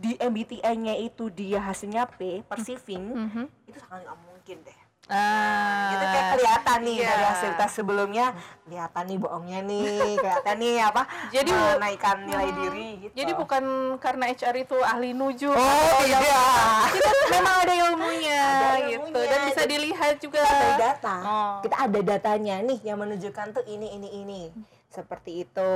di 0.00 0.16
MBTI-nya 0.16 0.96
itu 0.96 1.28
dia 1.28 1.60
hasilnya 1.60 2.08
P 2.08 2.40
perceiving 2.42 3.04
Mhm. 3.20 3.44
itu 3.66 3.78
sangat 3.78 4.00
nggak 4.02 4.16
mungkin 4.18 4.58
deh 4.64 4.78
Ah. 5.10 5.90
itu 5.90 6.04
kayak 6.06 6.26
kelihatan 6.32 6.78
nih 6.80 6.96
Iya. 6.96 7.08
dari 7.10 7.24
hasil 7.26 7.50
tes 7.52 7.70
sebelumnya 7.74 8.26
kelihatan 8.62 9.04
nih 9.04 9.18
bohongnya 9.18 9.60
nih 9.60 9.82
kelihatan 10.14 10.56
nih 10.56 10.76
apa 10.80 11.02
Jadi- 11.28 11.50
menaikkan 11.50 12.16
nilai 12.22 12.48
diri 12.54 12.88
gitu 13.00 13.12
Jadi 13.12 13.32
bukan 13.34 13.62
karena 13.98 14.24
HR 14.28 14.54
itu 14.56 14.76
ahli 14.80 15.10
nuju. 15.10 15.50
oh 15.50 16.00
iya 16.00 16.18
Kita 16.88 17.10
memang 17.28 17.56
ada 17.58 17.74
ilmunya, 17.76 18.38
Ada 18.40 18.70
gitu 18.86 19.02
ilmunya. 19.04 19.26
dan 19.26 19.40
bisa 19.44 19.62
dilihat 19.66 20.14
juga. 20.16 20.40
Kita 20.40 20.56
ada 20.56 20.76
data 20.78 21.14
Oh. 21.20 21.54
kita 21.60 21.76
ada 21.76 22.00
datanya 22.00 22.54
nih 22.62 22.78
yang 22.80 22.96
menunjukkan 22.96 23.46
tuh 23.52 23.64
ini 23.66 23.90
ini 23.90 24.08
ini 24.16 24.40
seperti 24.88 25.42
itu 25.44 25.72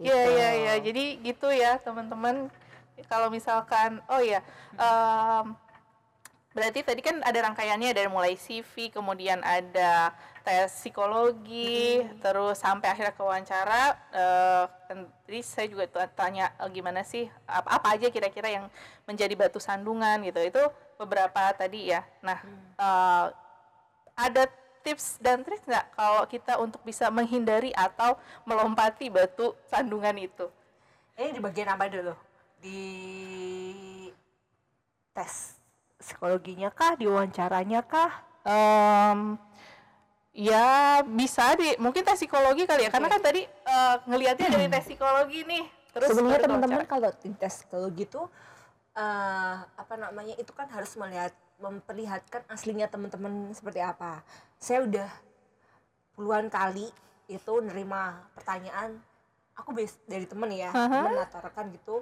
Iya 0.00 0.16
Gitu. 0.16 0.32
iya 0.32 0.48
iya. 0.56 0.74
Jadi 0.80 1.04
gitu 1.20 1.48
ya 1.52 1.76
teman-teman. 1.78 2.48
Kalau 3.08 3.32
misalkan, 3.32 4.00
oh 4.12 4.20
ya, 4.20 4.44
em, 4.76 5.56
berarti 6.52 6.84
tadi 6.84 7.00
kan 7.00 7.16
ada 7.24 7.38
rangkaiannya 7.48 7.96
dari 7.96 8.08
mulai 8.12 8.36
CV, 8.36 8.92
kemudian 8.92 9.40
ada 9.40 10.12
tes 10.44 10.68
psikologi, 10.68 12.00
terus 12.20 12.60
sampai 12.60 12.92
akhirnya 12.92 13.16
ke 13.16 13.22
wawancara. 13.24 13.96
eh, 14.12 14.64
dan 14.88 14.98
tadi 15.24 15.40
saya 15.40 15.66
juga 15.72 15.88
tanya 16.12 16.52
eh, 16.60 16.68
gimana 16.68 17.00
sih, 17.04 17.24
apa, 17.48 17.80
apa 17.80 17.88
aja 17.96 18.12
kira-kira 18.12 18.48
yang 18.52 18.66
menjadi 19.08 19.32
batu 19.32 19.56
sandungan 19.56 20.20
gitu. 20.28 20.40
Itu 20.44 20.62
beberapa 21.00 21.56
tadi 21.56 21.88
ya. 21.92 22.04
Nah, 22.20 22.36
eh, 22.76 23.26
ada 24.16 24.44
tips 24.80 25.20
dan 25.20 25.44
trik 25.44 25.60
nggak 25.64 25.86
kalau 25.92 26.24
kita 26.24 26.56
untuk 26.56 26.80
bisa 26.82 27.12
menghindari 27.12 27.70
atau 27.76 28.16
melompati 28.48 29.12
batu 29.12 29.52
sandungan 29.68 30.16
itu? 30.16 30.48
ini 31.20 31.36
di 31.36 31.42
bagian 31.44 31.68
apa 31.68 31.84
dulu? 31.92 32.16
Di 32.64 32.80
tes 35.12 35.60
psikologinya 36.00 36.72
kah? 36.72 36.96
Di 36.96 37.04
wawancaranya 37.04 37.84
kah? 37.84 38.24
Em, 38.40 39.36
ya 40.32 41.00
bisa 41.04 41.52
di 41.60 41.76
mungkin 41.76 42.00
tes 42.00 42.16
psikologi 42.16 42.64
kali 42.64 42.88
ya 42.88 42.90
karena 42.90 43.12
kan 43.12 43.20
tadi 43.20 43.44
eh, 43.44 43.96
ngelihatnya 44.08 44.48
dari 44.48 44.66
tes 44.72 44.84
psikologi 44.88 45.44
nih 45.44 45.64
terus 45.90 46.08
sebenarnya 46.14 46.46
teman-teman 46.48 46.86
kalau 46.88 47.10
tes 47.12 47.52
psikologi 47.60 48.08
itu 48.08 48.22
eh 48.96 49.56
apa 49.60 49.94
namanya 50.00 50.34
itu 50.40 50.50
kan 50.56 50.66
harus 50.72 50.94
melihat 50.96 51.34
memperlihatkan 51.60 52.48
aslinya 52.48 52.88
teman-teman 52.88 53.52
seperti 53.52 53.84
apa 53.84 54.24
saya 54.56 54.84
udah 54.84 55.08
puluhan 56.16 56.48
kali 56.48 56.88
itu 57.28 57.52
nerima 57.62 58.26
pertanyaan 58.34 58.98
aku 59.54 59.76
bes 59.76 59.96
dari 60.08 60.24
temen 60.24 60.50
ya 60.50 60.72
Aha. 60.72 60.88
temen 60.88 61.14
atau 61.20 61.38
rekan 61.44 61.68
gitu 61.70 61.96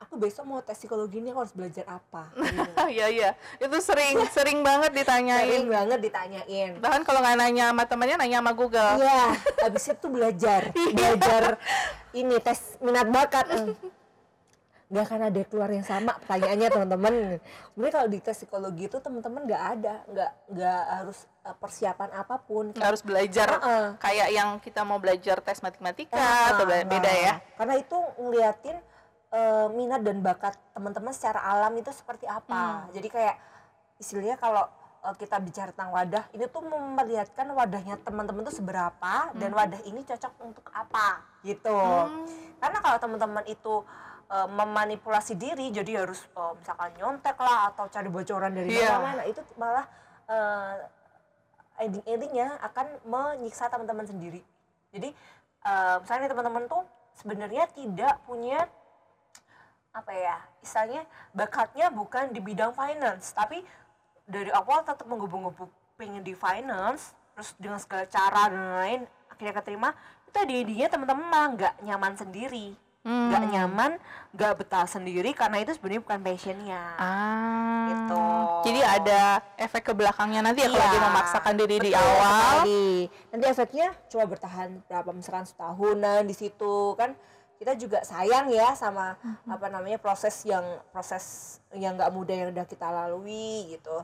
aku 0.00 0.16
besok 0.16 0.48
mau 0.48 0.60
tes 0.64 0.80
psikologi 0.80 1.20
ini 1.20 1.28
aku 1.28 1.44
harus 1.44 1.52
belajar 1.52 1.84
apa. 1.84 2.32
Iya 2.90 3.06
iya 3.12 3.30
itu 3.60 3.76
sering 3.84 4.16
sering 4.36 4.64
banget 4.64 4.96
ditanyain 4.96 5.44
sering 5.46 5.68
banget 5.68 5.98
ditanyain 6.00 6.70
bahkan 6.80 7.04
kalau 7.04 7.20
nggak 7.20 7.36
nanya 7.36 7.70
sama 7.70 7.84
temannya 7.84 8.16
nanya 8.16 8.38
sama 8.40 8.52
Google 8.56 8.96
Iya, 8.96 9.22
habis 9.62 9.84
itu 9.92 10.06
belajar, 10.08 10.60
belajar 10.96 11.60
ini 12.16 12.40
tes 12.40 12.80
minat 12.80 13.06
bakat. 13.12 13.46
Eh. 14.90 14.92
Gak 14.92 15.04
akan 15.06 15.20
ada 15.24 15.40
keluar 15.46 15.70
yang 15.70 15.86
sama 15.86 16.18
pertanyaannya 16.18 16.68
teman-teman. 16.68 17.14
Sebenarnya 17.70 17.94
kalau 17.94 18.08
di 18.08 18.18
tes 18.18 18.36
psikologi 18.36 18.84
itu 18.84 18.98
teman-teman 18.98 19.46
nggak 19.46 19.62
ada, 19.78 19.94
nggak 20.04 20.30
nggak 20.50 20.82
harus 20.92 21.18
eh, 21.40 21.56
persiapan 21.56 22.10
apa 22.12 22.36
pun. 22.38 22.64
nggak 22.70 22.88
harus 22.90 23.02
belajar 23.02 23.48
Heeh. 23.54 23.86
kayak 23.96 24.28
yang 24.30 24.48
kita 24.58 24.82
mau 24.82 24.98
belajar 24.98 25.38
tes 25.38 25.62
matematika 25.62 26.18
Ah, 26.18 26.52
atau 26.52 26.66
be- 26.66 26.82
beda 26.84 27.12
ya 27.12 27.34
Karena 27.54 27.74
itu 27.76 27.96
ngeliatin 28.18 28.76
eh, 29.30 29.66
minat 29.70 30.02
dan 30.02 30.18
bakat 30.20 30.58
teman-teman 30.74 31.14
secara 31.14 31.38
alam 31.40 31.70
itu 31.72 31.94
seperti 31.94 32.26
apa. 32.26 32.82
Hmm. 32.82 32.90
Jadi 32.90 33.08
kayak 33.08 33.36
istilahnya 33.96 34.34
kalau 34.36 34.66
eh, 35.00 35.14
kita 35.14 35.38
bicara 35.38 35.70
tentang 35.70 35.94
wadah, 35.94 36.26
ini 36.34 36.44
tuh 36.44 36.66
memperlihatkan 36.66 37.46
wadahnya 37.48 37.94
teman-teman 38.02 38.42
tuh 38.42 38.52
seberapa 38.52 39.14
dan 39.32 39.54
wadah 39.54 39.78
ini 39.86 40.02
cocok 40.02 40.32
untuk 40.42 40.66
apa 40.74 41.22
gitu. 41.40 41.70
Hmm. 41.70 42.26
Karena 42.58 42.78
kalau 42.82 42.98
teman-teman 42.98 43.46
itu 43.46 43.86
eh, 44.30 44.48
memanipulasi 44.48 45.34
diri, 45.34 45.74
jadi 45.74 46.06
harus 46.06 46.22
eh, 46.24 46.52
misalkan 46.56 46.94
nyontek 46.96 47.36
lah 47.36 47.74
atau 47.74 47.90
cari 47.90 48.08
bocoran 48.08 48.54
dari 48.54 48.70
Iya. 48.70 48.96
mana-mana, 48.96 49.22
itu 49.26 49.42
malah 49.58 49.86
eh, 50.30 50.74
ending-endingnya 51.80 52.48
akan 52.62 52.86
menyiksa 53.04 53.66
teman-teman 53.66 54.06
sendiri. 54.06 54.40
Jadi 54.94 55.10
eh, 55.66 55.96
misalnya 56.00 56.28
teman-teman 56.30 56.64
tuh 56.70 56.82
sebenarnya 57.18 57.66
tidak 57.74 58.22
punya 58.24 58.64
apa 59.90 60.12
ya 60.14 60.38
istilahnya 60.62 61.02
bakatnya 61.34 61.90
bukan 61.90 62.30
di 62.30 62.38
bidang 62.38 62.70
finance 62.70 63.34
tapi 63.34 63.58
dari 64.22 64.46
awal 64.54 64.86
tetap 64.86 65.02
menggebu-gebu 65.02 65.66
pengen 65.98 66.22
di 66.22 66.30
finance 66.38 67.10
terus 67.34 67.50
dengan 67.58 67.82
segala 67.82 68.06
cara 68.06 68.42
dan 68.54 68.62
lain-lain 68.62 69.00
akhirnya 69.26 69.54
keterima 69.58 69.90
itu 70.30 70.38
di 70.46 70.78
teman-teman 70.86 71.26
mah 71.26 71.46
nggak 71.58 71.74
nyaman 71.82 72.14
sendiri 72.14 72.70
Hmm. 73.00 73.32
nyaman 73.32 73.96
nggak 74.30 74.52
betah 74.56 74.84
sendiri 74.84 75.32
karena 75.32 75.56
itu 75.58 75.72
sebenarnya 75.72 76.04
bukan 76.04 76.20
passionnya 76.20 76.82
Ah, 76.94 77.88
Gitu. 77.88 78.24
Jadi 78.62 78.80
ada 78.84 79.20
efek 79.56 79.82
ke 79.82 79.92
belakangnya 79.92 80.40
nanti 80.42 80.60
ya 80.60 80.68
kalau 80.68 80.78
Iya, 80.78 80.92
dia 80.92 81.02
memaksakan 81.02 81.54
diri 81.56 81.76
di 81.80 81.90
betul 81.90 81.96
awal. 81.98 82.28
sekali. 82.60 82.88
Nanti 83.32 83.44
efeknya 83.46 83.88
coba 84.06 84.24
bertahan 84.28 84.68
berapa 84.84 85.10
misalkan 85.10 85.44
setahunan 85.44 86.22
di 86.22 86.34
situ 86.34 86.76
kan 86.94 87.16
kita 87.56 87.72
juga 87.74 87.98
sayang 88.02 88.48
ya 88.48 88.72
sama 88.74 89.16
Mm-hmm. 89.16 89.48
apa 89.50 89.66
namanya 89.66 89.98
proses 89.98 90.36
yang 90.44 90.62
proses 90.90 91.24
yang 91.72 91.96
nggak 91.96 92.08
mudah 92.10 92.36
yang 92.36 92.48
udah 92.50 92.64
kita 92.64 92.84
lalui 92.86 93.64
gitu. 93.70 93.96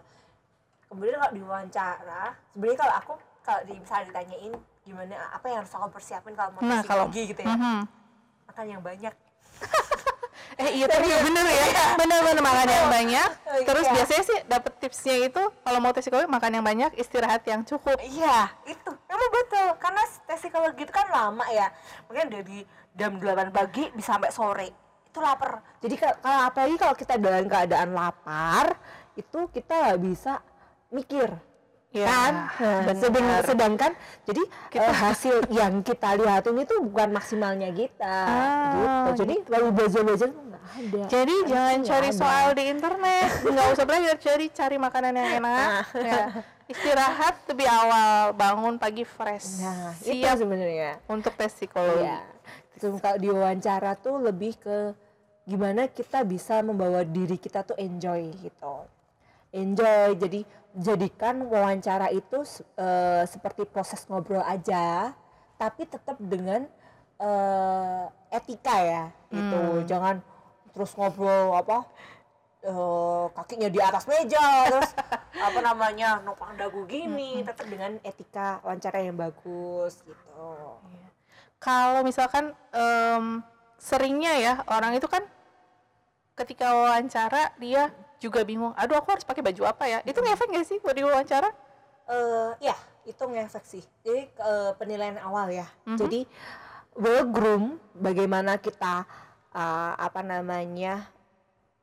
Kemudian 0.86 1.18
kalau 1.18 1.32
diwawancara, 1.34 2.24
sebenarnya 2.48 2.78
kalau 2.78 2.94
aku 2.96 3.12
kalau 3.42 3.60
di, 3.62 3.76
misalnya 3.76 4.04
ditanyain 4.08 4.52
gimana 4.82 5.14
apa 5.30 5.44
yang 5.46 5.58
harus 5.60 5.70
aku 5.70 5.86
persiapin 5.90 6.32
kalau 6.32 6.50
mau 6.50 6.62
Nah, 6.62 6.80
kalau- 6.80 7.10
gitu 7.10 7.36
ya, 7.36 7.54
Mhm. 7.54 7.80
Makan 8.56 8.72
yang 8.72 8.80
banyak. 8.80 9.12
Eh 10.56 10.72
iya 10.80 10.88
tapi 10.88 11.04
bener 11.04 11.44
ya, 11.44 12.00
bener-bener 12.00 12.40
makan 12.40 12.64
yang 12.64 12.88
banyak. 12.88 13.28
Oh, 13.44 13.60
Terus 13.60 13.84
iya. 13.84 13.92
biasanya 13.92 14.24
sih 14.24 14.38
dapet 14.48 14.72
tipsnya 14.80 15.28
itu 15.28 15.42
kalau 15.52 15.78
mau 15.84 15.92
tes 15.92 16.00
psikologi 16.00 16.32
makan 16.32 16.48
yang 16.56 16.64
banyak, 16.64 16.90
istirahat 16.96 17.44
yang 17.44 17.60
cukup. 17.60 18.00
Iya, 18.00 18.56
itu 18.64 18.88
emang 18.88 19.30
betul. 19.36 19.76
Karena 19.76 20.00
tes 20.24 20.40
psikologi 20.40 20.88
itu 20.88 20.92
kan 20.96 21.12
lama 21.12 21.44
ya. 21.52 21.68
Mungkin 22.08 22.32
dari 22.32 22.64
jam 22.96 23.20
8 23.20 23.52
pagi 23.52 23.92
bisa 23.92 24.16
sampai 24.16 24.32
sore. 24.32 24.68
Itu 25.04 25.20
lapar. 25.20 25.60
Jadi 25.84 25.94
ka- 26.00 26.24
kalau 26.24 26.40
apalagi 26.48 26.76
kalau 26.80 26.94
kita 26.96 27.20
dalam 27.20 27.44
keadaan 27.52 27.90
lapar, 27.92 28.80
itu 29.12 29.52
kita 29.52 29.72
nggak 29.76 30.00
bisa 30.00 30.40
mikir. 30.88 31.36
Iya, 31.96 32.06
kan? 32.06 32.32
Benar. 32.84 32.94
sedang- 32.94 33.42
sedangkan 33.42 33.92
jadi 34.22 34.42
eh, 34.76 34.92
hasil 34.94 35.34
yang 35.48 35.80
kita 35.80 36.12
lihatin 36.14 36.52
itu 36.54 36.76
bukan 36.78 37.08
maksimalnya 37.10 37.72
kita. 37.72 38.16
Ah, 38.22 38.72
gitu. 39.08 39.24
Jadi 39.24 39.34
kalau 39.42 39.72
belajar-belajar 39.72 40.28
tuh 40.28 40.42
nggak 40.44 40.62
ada. 40.62 41.00
Jadi 41.08 41.34
jangan 41.46 41.78
cari 41.82 42.08
ada. 42.08 42.18
soal 42.18 42.46
di 42.52 42.64
internet, 42.68 43.28
nggak 43.48 43.66
usah 43.72 43.84
belajar, 43.84 44.14
cari 44.18 44.46
cari 44.50 44.76
makanan 44.76 45.12
yang 45.14 45.30
enak. 45.40 45.64
Ah. 45.64 45.84
ya. 45.96 46.22
Istirahat 46.66 47.46
lebih 47.46 47.64
awal, 47.64 48.34
bangun 48.34 48.74
pagi 48.74 49.06
fresh, 49.06 49.62
Nah, 49.62 49.94
itu 50.02 50.18
siap 50.18 50.34
sebenarnya. 50.36 50.98
untuk 51.06 51.32
tes 51.32 51.54
psikologi. 51.54 52.02
Iya. 52.02 52.26
Terus 52.74 52.98
kalau 52.98 53.16
di 53.16 53.30
wawancara 53.30 53.94
tuh 53.94 54.18
lebih 54.18 54.58
ke 54.58 54.92
gimana 55.46 55.86
kita 55.86 56.20
bisa 56.20 56.58
membawa 56.60 57.00
diri 57.00 57.38
kita 57.38 57.62
tuh 57.62 57.78
enjoy 57.78 58.34
gitu. 58.36 58.82
Enjoy. 59.48 60.12
Jadi 60.12 60.42
jadikan 60.76 61.48
wawancara 61.48 62.12
itu 62.12 62.44
eh, 62.76 63.24
seperti 63.24 63.64
proses 63.64 64.04
ngobrol 64.06 64.44
aja, 64.44 65.16
tapi 65.56 65.88
tetap 65.88 66.20
dengan 66.20 66.68
eh, 67.16 68.04
etika 68.28 68.76
ya 68.84 69.04
gitu. 69.32 69.88
Jangan 69.88 70.20
terus 70.76 70.92
ngobrol 70.92 71.56
apa 71.56 71.88
eh, 72.60 73.26
kakinya 73.32 73.72
di 73.72 73.80
atas 73.80 74.04
meja 74.04 74.68
terus 74.68 74.92
apa 75.48 75.58
namanya 75.64 76.20
nopang 76.20 76.52
dagu 76.60 76.84
gini. 76.84 77.40
Tetap 77.40 77.64
dengan 77.64 77.96
etika 78.04 78.60
wawancara 78.60 79.00
yang 79.00 79.16
bagus 79.16 80.04
gitu. 80.04 80.44
Kalau 81.56 82.04
misalkan 82.04 82.52
em, 82.76 83.40
seringnya 83.80 84.36
ya 84.36 84.54
orang 84.68 84.92
itu 84.92 85.08
kan 85.08 85.24
ketika 86.36 86.68
wawancara 86.68 87.56
dia 87.56 87.88
juga 88.18 88.40
bingung, 88.42 88.72
aduh 88.72 88.96
aku 88.96 89.12
harus 89.12 89.24
pakai 89.24 89.42
baju 89.42 89.62
apa 89.64 89.84
ya? 89.86 89.98
Itu 90.02 90.18
ngefek 90.18 90.48
nggak 90.48 90.66
sih 90.66 90.78
buat 90.80 90.92
di 90.92 91.02
wawancara? 91.02 91.50
eh 92.06 92.50
ya 92.62 92.76
itu 93.02 93.18
ngefek 93.18 93.66
sih 93.66 93.82
jadi 94.06 94.30
eh, 94.30 94.70
penilaian 94.78 95.18
awal 95.18 95.50
ya 95.50 95.66
Mhm. 95.90 95.98
jadi 95.98 96.20
well 96.94 97.26
groom 97.26 97.64
bagaimana 97.92 98.62
kita 98.62 99.02
eh, 99.50 99.92
apa 99.98 100.22
namanya 100.22 101.10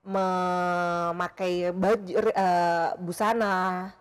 memakai 0.04 1.72
baju 1.72 2.12
eh, 2.24 2.90
busana 3.00 3.92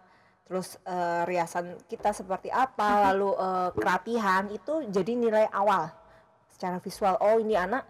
terus 0.47 0.79
eh, 0.85 1.23
riasan 1.25 1.75
kita 1.87 2.15
seperti 2.15 2.55
apa 2.55 3.11
lalu 3.11 3.35
eh, 3.35 3.69
kerapihan 3.75 4.47
itu 4.47 4.87
jadi 4.89 5.13
nilai 5.17 5.47
awal 5.51 5.91
secara 6.47 6.79
visual 6.79 7.19
oh 7.19 7.39
ini 7.39 7.59
anak 7.59 7.83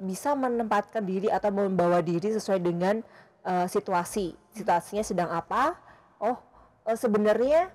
bisa 0.00 0.32
menempatkan 0.32 1.04
diri 1.04 1.28
atau 1.28 1.52
membawa 1.52 2.00
diri 2.00 2.32
sesuai 2.32 2.64
dengan 2.64 3.04
eh, 3.44 3.66
situasi. 3.68 4.34
Situasinya 4.54 5.04
sedang 5.04 5.30
apa? 5.30 5.76
Oh 6.20 6.36
eh, 6.86 6.98
sebenarnya 6.98 7.70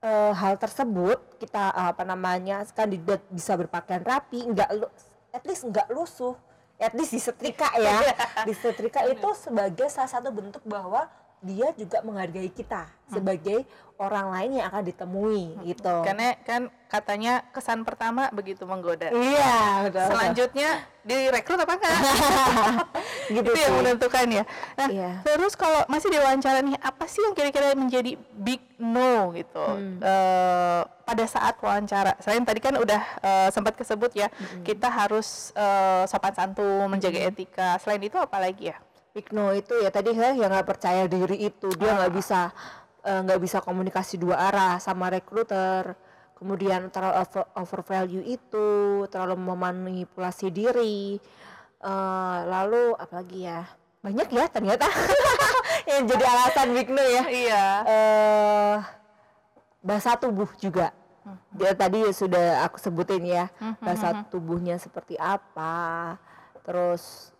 eh, 0.00 0.32
hal 0.32 0.56
tersebut 0.56 1.18
kita 1.40 1.72
eh, 1.74 1.88
apa 1.92 2.02
namanya 2.06 2.64
kandidat 2.72 3.24
bisa 3.32 3.56
berpakaian 3.56 4.04
rapi 4.04 4.44
nggak 4.46 4.70
lu 4.76 4.86
at 5.30 5.42
least 5.46 5.66
nggak 5.66 5.88
lusuh. 5.90 6.34
At 6.80 6.96
least 6.96 7.12
disetrika 7.12 7.68
ya. 7.76 8.00
Disetrika 8.48 9.04
itu 9.04 9.28
sebagai 9.36 9.92
salah 9.92 10.08
satu 10.08 10.32
bentuk 10.32 10.64
bahwa 10.64 11.12
dia 11.40 11.72
juga 11.72 11.98
menghargai 12.00 12.48
kita 12.48 12.84
sebagai 13.06 13.64
orang 13.96 14.32
lain 14.32 14.50
yang 14.56 14.66
akan 14.66 14.82
ditemui 14.82 15.60
gitu 15.62 15.92
Karena 16.00 16.32
kan 16.40 16.68
katanya 16.86 17.44
kesan 17.50 17.80
pertama 17.82 18.28
begitu 18.30 18.64
menggoda. 18.64 19.12
iya 19.12 19.84
betul 19.84 20.08
Selanjutnya 20.08 20.70
direkrut 21.00 21.60
apa 21.60 21.74
enggak? 21.76 21.96
gitu 23.36 23.44
itu 23.46 23.58
yang 23.58 23.76
menentukan 23.76 24.26
ya. 24.30 24.44
Nah, 24.74 24.88
Iya. 24.88 25.10
terus 25.20 25.52
kalau 25.52 25.84
masih 25.86 26.08
diwawancara 26.08 26.60
nih, 26.60 26.76
apa 26.76 27.04
sih 27.06 27.20
yang 27.20 27.32
kira-kira 27.32 27.72
menjadi 27.74 28.16
big 28.34 28.60
no 28.76 29.32
gitu 29.32 29.60
Hmm. 29.60 30.00
eh, 30.00 30.80
pada 31.04 31.24
saat 31.26 31.56
wawancara? 31.56 32.16
Selain 32.18 32.40
tadi 32.42 32.58
kan 32.58 32.74
udah 32.74 33.00
eh, 33.20 33.48
sempat 33.50 33.76
kesebut 33.76 34.12
ya, 34.12 34.28
Hmm. 34.28 34.60
kita 34.60 34.88
harus 34.88 35.52
eh, 35.52 36.04
sopan 36.04 36.32
santun, 36.32 36.88
menjaga 36.88 37.20
etika. 37.22 37.76
Selain 37.78 38.00
itu 38.00 38.16
apa 38.16 38.36
lagi 38.38 38.72
ya? 38.72 38.76
Pikno 39.10 39.50
itu 39.52 39.74
ya 39.82 39.90
tadi 39.90 40.14
ya 40.14 40.30
yang 40.34 40.50
nggak 40.50 40.68
percaya 40.68 41.04
diri 41.10 41.50
itu. 41.50 41.68
Dia 41.74 41.98
nggak 41.98 42.12
bisa 42.14 42.54
eh, 43.02 43.20
nggak 43.26 43.40
bisa 43.42 43.58
komunikasi 43.58 44.20
dua 44.20 44.38
arah 44.50 44.78
sama 44.78 45.10
rekruter 45.10 45.98
kemudian 46.40 46.88
terlalu 46.88 47.20
over, 47.20 47.44
over 47.52 47.80
value 47.84 48.24
itu 48.24 48.68
terlalu 49.12 49.36
memanipulasi 49.36 50.48
diri. 50.48 51.18
Eh, 51.80 52.38
lalu 52.48 52.94
apalagi 52.96 53.50
ya? 53.50 53.66
Banyak 54.00 54.28
ya 54.32 54.44
ternyata 54.48 54.88
yang 55.90 56.08
jadi 56.08 56.24
alasan 56.24 56.68
Pikno 56.72 57.02
ya. 57.04 57.22
Iya. 57.28 57.66
eh 57.84 58.76
bahasa 59.80 60.16
tubuh 60.16 60.48
juga. 60.60 60.92
Dia 61.52 61.76
tadi 61.76 62.08
sudah 62.16 62.64
aku 62.64 62.80
sebutin 62.80 63.22
ya 63.28 63.52
bahasa 63.80 64.24
tubuhnya 64.32 64.80
seperti 64.80 65.20
apa. 65.20 66.16
Terus 66.64 67.32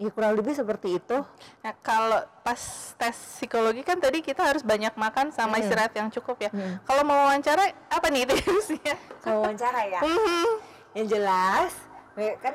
ya 0.00 0.08
kurang 0.08 0.32
lebih 0.32 0.50
seperti 0.50 0.96
itu 0.96 1.16
Nah, 1.60 1.76
kalau 1.78 2.16
pas 2.40 2.56
tes 2.96 3.12
psikologi 3.12 3.84
kan 3.84 3.94
tadi 3.94 4.18
kita 4.18 4.40
harus 4.40 4.64
banyak 4.64 4.96
makan 4.96 5.28
sama 5.28 5.54
Hmm. 5.54 5.62
istirahat 5.62 5.92
yang 5.92 6.08
cukup 6.08 6.40
ya. 6.40 6.48
Hmm. 6.48 6.80
Kalau 6.82 7.04
mau 7.04 7.20
wawancara 7.22 7.60
apa 7.86 8.08
nih 8.08 8.24
tipsnya? 8.26 8.96
kalau 9.20 9.44
wawancara 9.44 9.80
ya 9.86 10.00
Mhm. 10.00 10.48
yang 10.94 11.06
jelas 11.06 11.72
ya 12.16 12.32
kan 12.38 12.54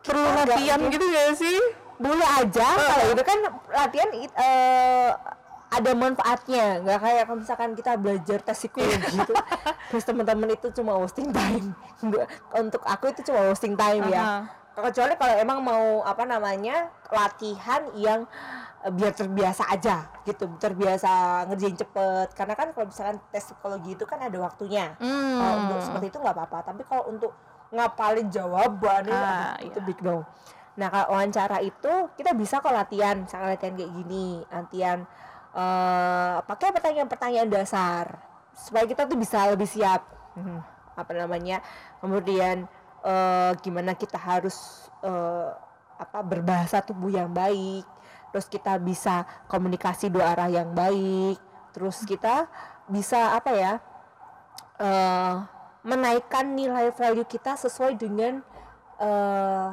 Perlu 0.00 0.24
latihan 0.24 0.80
gitu 0.86 1.04
gak 1.04 1.36
sih? 1.36 1.58
boleh 1.96 2.28
aja 2.30 2.68
kalau 2.76 3.04
itu 3.10 3.22
kan 3.22 3.38
latihan 3.70 4.10
it- 4.14 4.36
eh, 4.36 5.10
ada 5.66 5.92
manfaatnya 5.92 6.78
nggak 6.78 6.98
kayak 6.98 7.22
kalau 7.24 7.38
misalkan 7.40 7.70
kita 7.72 7.96
belajar 7.96 8.38
tes 8.38 8.52
psikologi 8.54 9.00
gitu 9.10 9.32
terus 9.88 10.04
teman-teman 10.04 10.48
itu 10.50 10.68
cuma 10.72 10.94
wasting 10.94 11.28
time 11.28 11.72
untuk 12.54 12.80
aku 12.82 13.10
itu 13.10 13.24
cuma 13.24 13.48
wasting 13.48 13.72
time 13.74 14.04
ya 14.06 14.44
kecuali 14.84 15.16
kalau 15.16 15.34
emang 15.40 15.58
mau 15.64 16.04
apa 16.04 16.28
namanya 16.28 16.92
latihan 17.08 17.88
yang 17.96 18.28
eh, 18.84 18.92
biar 18.92 19.16
terbiasa 19.16 19.72
aja 19.72 20.12
gitu. 20.28 20.44
Terbiasa 20.60 21.44
ngerjain 21.48 21.76
cepet. 21.80 22.28
Karena 22.36 22.52
kan 22.52 22.76
kalau 22.76 22.86
misalkan 22.92 23.16
tes 23.32 23.48
psikologi 23.48 23.96
itu 23.96 24.04
kan 24.04 24.20
ada 24.20 24.36
waktunya. 24.36 24.92
Hmm. 25.00 25.40
kalau 25.40 25.54
untuk 25.64 25.78
seperti 25.80 26.06
itu 26.12 26.18
nggak 26.20 26.36
apa-apa. 26.36 26.58
Tapi 26.72 26.82
kalau 26.84 27.04
untuk 27.08 27.32
ngapalin 27.72 28.28
jawaban 28.30 29.10
Ah, 29.10 29.58
itu 29.58 29.82
iya. 29.82 29.86
big 29.86 29.98
no 30.04 30.22
nah 30.76 30.92
kalau 30.92 31.16
wawancara 31.16 31.64
itu 31.64 31.92
kita 32.20 32.36
bisa 32.36 32.60
kok 32.60 32.68
latihan. 32.68 33.24
Misalkan 33.24 33.48
latihan 33.56 33.74
kayak 33.80 33.92
gini 33.96 34.44
latihan 34.52 34.98
eh 35.56 36.36
pakai 36.44 36.68
pertanyaan-pertanyaan 36.76 37.48
dasar. 37.48 38.20
Supaya 38.52 38.84
kita 38.84 39.08
tuh 39.08 39.16
bisa 39.16 39.48
lebih 39.48 39.64
siap. 39.64 40.04
Hmm, 40.36 40.60
apa 40.92 41.12
namanya. 41.16 41.64
Kemudian 42.04 42.68
eh 43.06 43.52
gimana 43.60 43.94
kita 43.94 44.18
harus 44.18 44.56
eh, 45.00 45.50
apa 45.96 46.18
berbahasa 46.20 46.82
tubuh 46.82 47.08
yang 47.08 47.30
baik 47.30 47.86
terus 48.28 48.46
kita 48.46 48.76
bisa 48.76 49.14
komunikasi 49.46 50.10
dua 50.10 50.34
arah 50.34 50.50
yang 50.50 50.74
baik 50.74 51.38
terus 51.70 52.02
kita 52.02 52.50
bisa 52.86 53.32
apa 53.32 53.50
ya 53.50 53.72
eh 54.76 55.34
menaikkan 55.82 56.50
nilai 56.50 56.90
value 56.90 57.24
kita 57.24 57.54
sesuai 57.54 57.94
dengan 57.94 58.42
eh 58.98 59.68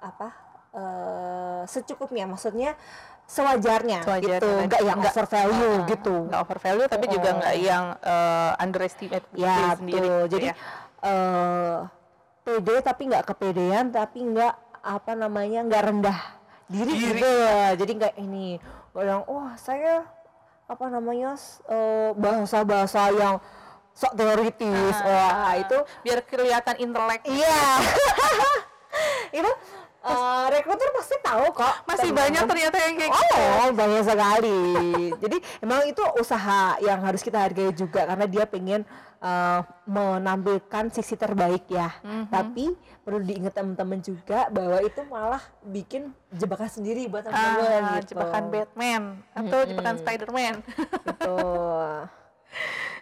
apa 0.00 0.28
eh 0.70 1.62
secukupnya 1.64 2.28
maksudnya 2.28 2.76
sewajarnya, 3.24 4.04
Sewajarnya 4.04 4.36
gitu 4.36 4.48
nggak 4.68 4.82
yang 4.84 4.98
Nggak- 5.00 5.16
over 5.16 5.26
value 5.26 5.72
Ah, 5.74 5.86
gitu 5.88 6.14
Nggak 6.28 6.40
over 6.44 6.58
value 6.60 6.86
tapi 6.86 7.04
juga 7.08 7.28
Oh. 7.32 7.36
nggak 7.40 7.54
yang 7.56 7.84
eh, 7.96 8.52
underestimate 8.60 9.26
ya 9.32 9.72
sendiri. 9.72 9.96
betul 9.96 10.04
gitu 10.20 10.32
jadi 10.36 10.46
ya. 10.52 10.54
Eh 11.04 11.78
pede 12.44 12.76
tapi 12.80 13.02
nggak 13.08 13.24
kepedean 13.28 13.92
tapi 13.92 14.24
nggak 14.24 14.54
apa 14.84 15.12
namanya 15.16 15.64
nggak 15.64 15.82
rendah 15.84 16.20
diri, 16.68 16.92
Diri. 16.92 17.20
gitu 17.20 17.32
jadi 17.84 17.92
nggak 17.92 18.14
ini 18.20 18.56
yang 18.96 19.24
wah 19.28 19.52
saya 19.56 20.04
apa 20.64 20.88
namanya 20.88 21.36
eh, 21.68 22.10
bahasa-bahasa 22.16 23.12
yang 23.12 23.36
sok 23.94 24.16
teoritis 24.16 24.96
Ah, 25.04 25.06
wah 25.06 25.54
itu 25.54 25.76
biar 26.02 26.18
kelihatan 26.26 26.76
intelek. 26.82 27.22
iya 27.30 27.78
itu 29.38 29.50
eh, 30.04 30.44
rekruter 30.50 30.88
pasti 30.92 31.16
tahu 31.18 31.44
kok 31.50 31.74
Masih 31.84 32.08
teman-teman. 32.08 32.20
banyak 32.20 32.42
ternyata 32.44 32.76
yang 32.78 32.94
kayak 32.94 33.12
gitu. 33.12 33.36
Oh, 33.36 33.68
banyak 33.72 34.02
sekali. 34.02 34.60
Jadi 35.22 35.36
emang 35.58 35.80
itu 35.84 36.02
usaha 36.14 36.62
yang 36.78 37.00
harus 37.00 37.20
kita 37.20 37.40
hargai 37.40 37.72
juga 37.72 38.04
karena 38.04 38.24
dia 38.24 38.44
pengen 38.44 38.84
eh, 39.18 39.60
menampilkan 39.84 40.84
sisi 40.90 41.14
terbaik 41.14 41.64
ya. 41.66 41.88
Mhm. 42.00 42.28
Tapi 42.28 42.64
perlu 43.00 43.20
diingat 43.20 43.52
teman-teman 43.52 43.98
juga 43.98 44.48
bahwa 44.48 44.78
itu 44.78 45.00
malah 45.04 45.40
bikin 45.62 46.08
jebakan 46.30 46.68
sendiri 46.68 47.04
buat 47.06 47.24
teman-teman 47.24 47.80
Ah, 47.82 47.96
gitu. 47.98 48.12
jebakan 48.12 48.44
Batman 48.48 49.02
atau 49.32 49.58
jebakan 49.62 49.94
Spiderman. 49.98 50.54
Gitu. 51.04 51.36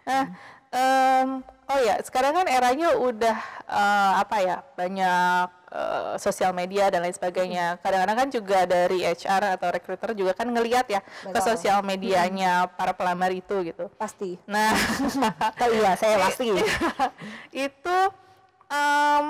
Nah, 0.03 0.25
em, 0.69 1.29
oh 1.43 1.81
ya, 1.81 1.95
sekarang 2.01 2.35
kan 2.35 2.47
eranya 2.47 2.95
udah 2.97 3.37
eh, 3.65 4.13
apa 4.17 4.37
ya 4.39 4.57
banyak 4.73 5.47
eh, 5.73 6.15
sosial 6.21 6.53
media 6.53 6.93
dan 6.93 7.01
lain 7.01 7.17
sebagainya. 7.17 7.81
Kadang-kadang 7.81 8.17
kan 8.23 8.29
juga 8.29 8.69
dari 8.69 9.03
HR 9.03 9.57
atau 9.57 9.69
recruiter 9.73 10.13
juga 10.13 10.37
kan 10.37 10.47
ngelihat 10.53 10.87
ya 10.93 11.01
ke 11.01 11.33
Betul. 11.33 11.49
sosial 11.57 11.81
medianya 11.81 12.69
para 12.77 12.93
pelamar 12.93 13.33
itu 13.33 13.65
gitu. 13.65 13.89
Pasti. 13.97 14.37
Nah, 14.45 14.77
Oh 15.63 15.69
iya, 15.73 15.97
saya 15.97 16.21
pasti. 16.21 16.53
itu 17.67 17.99
em, 18.69 19.27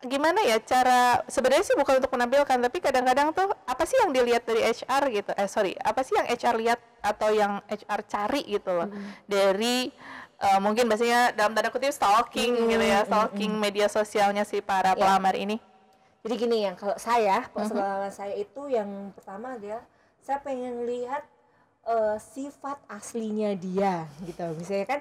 gimana 0.00 0.40
ya 0.40 0.56
cara 0.64 1.20
sebenarnya 1.28 1.64
sih 1.68 1.76
bukan 1.76 2.00
untuk 2.00 2.08
menampilkan 2.16 2.56
tapi 2.56 2.78
kadang-kadang 2.80 3.36
tuh 3.36 3.52
apa 3.68 3.84
sih 3.84 4.00
yang 4.00 4.16
dilihat 4.16 4.48
dari 4.48 4.64
HR 4.64 5.12
gitu 5.12 5.30
eh 5.36 5.44
sorry 5.44 5.76
apa 5.76 6.00
sih 6.00 6.16
yang 6.16 6.24
HR 6.24 6.56
lihat 6.56 6.80
atau 7.04 7.28
yang 7.36 7.60
HR 7.68 8.00
cari 8.08 8.40
gitu 8.48 8.72
loh 8.72 8.88
dari 9.28 9.92
eh, 10.40 10.58
mungkin 10.58 10.88
biasanya 10.88 11.36
dalam 11.36 11.52
tanda 11.52 11.68
kutip 11.68 11.92
stalking 11.92 12.56
gitu 12.66 12.80
ya 12.80 13.04
stalking 13.04 13.52
media 13.54 13.86
sosialnya 13.86 14.42
si 14.42 14.58
para 14.60 14.92
Ya. 14.92 14.98
pelamar 14.98 15.36
ini. 15.36 15.60
Jadi 16.20 16.34
gini 16.36 16.68
yang 16.68 16.76
kalau 16.76 16.96
saya, 16.96 17.48
pengalaman 17.48 18.12
saya 18.12 18.36
itu 18.36 18.68
yang 18.68 19.12
pertama 19.12 19.56
adalah 19.56 19.80
saya 20.20 20.36
pengen 20.40 20.84
lihat 20.84 21.24
eh, 21.84 22.16
sifat 22.20 22.76
aslinya 22.88 23.56
dia 23.56 24.04
gitu. 24.24 24.44
Misalnya 24.52 24.86
kan 24.86 25.00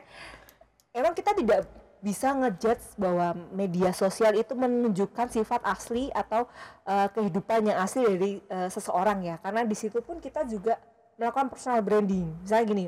emang 0.92 1.12
kita 1.12 1.36
tidak 1.36 1.68
bisa 2.00 2.32
ngejudge 2.32 2.96
bahwa 2.96 3.36
media 3.52 3.92
sosial 3.92 4.32
itu 4.32 4.56
menunjukkan 4.56 5.28
sifat 5.28 5.60
asli 5.68 6.08
atau 6.16 6.48
eh, 6.88 7.08
kehidupan 7.12 7.68
yang 7.68 7.84
asli 7.84 8.08
dari 8.08 8.32
eh, 8.40 8.70
seseorang 8.72 9.20
ya. 9.24 9.36
Karena 9.44 9.68
di 9.68 9.76
situ 9.76 10.00
pun 10.00 10.24
kita 10.24 10.48
juga 10.48 10.80
melakukan 11.20 11.52
personal 11.52 11.84
branding. 11.84 12.32
Misalnya 12.44 12.64
gini 12.66 12.86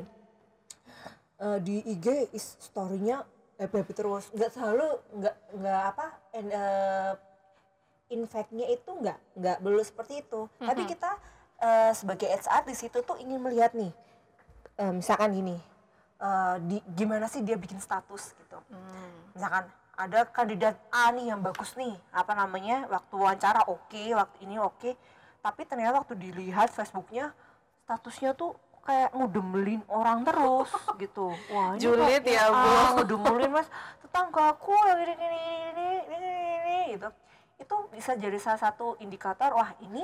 eh, 1.42 1.58
di 1.58 1.82
IG 1.82 2.30
is 2.30 2.56
storynya 2.62 3.26
happy 3.58 3.82
happy 3.82 3.94
terus 3.94 4.30
nggak 4.30 4.50
selalu 4.54 4.88
nggak 5.18 5.36
nggak 5.58 5.82
apa 5.94 6.06
en, 6.38 6.46
eh, 6.50 7.12
in 8.14 8.22
fact-nya 8.28 8.66
itu 8.70 8.90
nggak 8.92 9.18
nggak 9.36 9.56
belum 9.58 9.82
seperti 9.82 10.22
itu. 10.22 10.46
Tapi 10.62 10.82
kita 10.86 11.10
eh, 11.58 11.92
sebagai 11.98 12.28
HR 12.30 12.62
di 12.68 12.74
situ 12.78 12.98
tuh 13.02 13.16
ingin 13.18 13.42
melihat 13.42 13.74
nih 13.74 13.92
eh, 14.78 14.92
misalkan 14.92 15.34
gini 15.34 15.56
eh, 16.22 16.56
di 16.62 16.78
gimana 16.94 17.26
sih 17.26 17.42
dia 17.42 17.58
bikin 17.58 17.82
status 17.82 18.32
gitu. 18.38 18.58
Misalkan 19.34 19.66
ada 19.92 20.24
kandidat 20.24 20.80
A 20.88 21.12
nih 21.12 21.30
yang 21.30 21.40
bagus 21.44 21.76
nih 21.76 21.92
apa 22.16 22.32
namanya 22.32 22.88
waktu 22.88 23.12
wawancara 23.12 23.68
oke 23.68 24.02
waktu 24.16 24.36
ini 24.48 24.56
oke 24.56 24.96
tapi 25.44 25.68
ternyata 25.68 26.00
waktu 26.00 26.16
dilihat 26.16 26.72
Facebooknya 26.72 27.36
statusnya 27.84 28.32
tuh 28.32 28.56
kayak 28.82 29.10
ngudemelin 29.12 29.82
orang 29.86 30.22
terus 30.22 30.70
gitu. 31.02 31.30
Wah 31.48 31.74
ini 31.74 31.80
Julid 31.80 32.24
ya, 32.24 32.44
Bu. 32.46 32.58
ah, 32.58 32.88
ngudemelin 32.94 33.50
mas. 33.52 33.68
Tetanggaku 34.00 34.74
yang 34.84 34.98
ini 35.00 35.14
ini 35.14 35.40
ini 35.70 35.86
ini 36.08 36.30
ini, 36.58 36.78
gitu. 36.92 37.08
Itu 37.56 37.74
bisa 37.88 38.12
jadi 38.14 38.36
salah 38.36 38.58
satu 38.60 38.98
indikator 38.98 39.52
wah 39.52 39.70
ini 39.80 40.02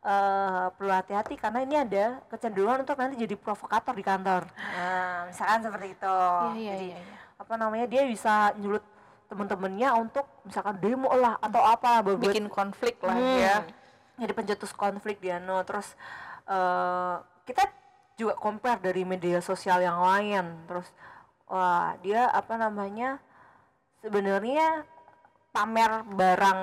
eh, 0.00 0.66
perlu 0.70 0.88
hati-hati 0.90 1.34
karena 1.34 1.60
ini 1.60 1.76
ada 1.76 2.04
kecenderungan 2.26 2.82
untuk 2.82 2.96
nanti 2.96 3.16
jadi 3.18 3.34
provokator 3.34 3.92
di 3.92 4.02
kantor. 4.02 4.44
Nah 4.52 5.26
misalkan 5.26 5.60
seperti 5.62 5.86
itu. 5.90 6.16
Iya, 6.54 6.54
iya, 6.54 6.74
Jadi, 6.74 6.86
iya, 6.86 6.98
iya. 6.98 7.16
apa 7.36 7.54
namanya 7.56 7.86
dia 7.86 8.04
bisa 8.04 8.52
nyulut 8.54 8.84
temen-temennya 9.26 9.94
untuk 9.94 10.26
misalkan 10.42 10.76
demo 10.76 11.08
lah 11.10 11.38
atau 11.38 11.62
apa 11.62 12.02
buat- 12.02 12.18
bikin 12.18 12.48
konflik 12.48 13.00
lah 13.00 13.14
Hmm. 13.14 13.38
ya. 13.38 13.56
Jadi 14.16 14.32
pencetus 14.34 14.70
konflik 14.70 15.16
dia 15.18 15.38
no. 15.38 15.56
Terus 15.62 15.96
eh, 16.44 17.14
kita 17.44 17.64
juga 18.20 18.36
compare 18.36 18.84
dari 18.84 19.02
media 19.08 19.40
sosial 19.40 19.80
yang 19.80 19.96
lain. 20.04 20.68
Terus 20.68 20.88
wah 21.48 21.96
dia 22.04 22.28
apa 22.28 22.60
namanya 22.60 23.16
sebenarnya 24.04 24.84
pamer 25.50 26.04
barang 26.12 26.60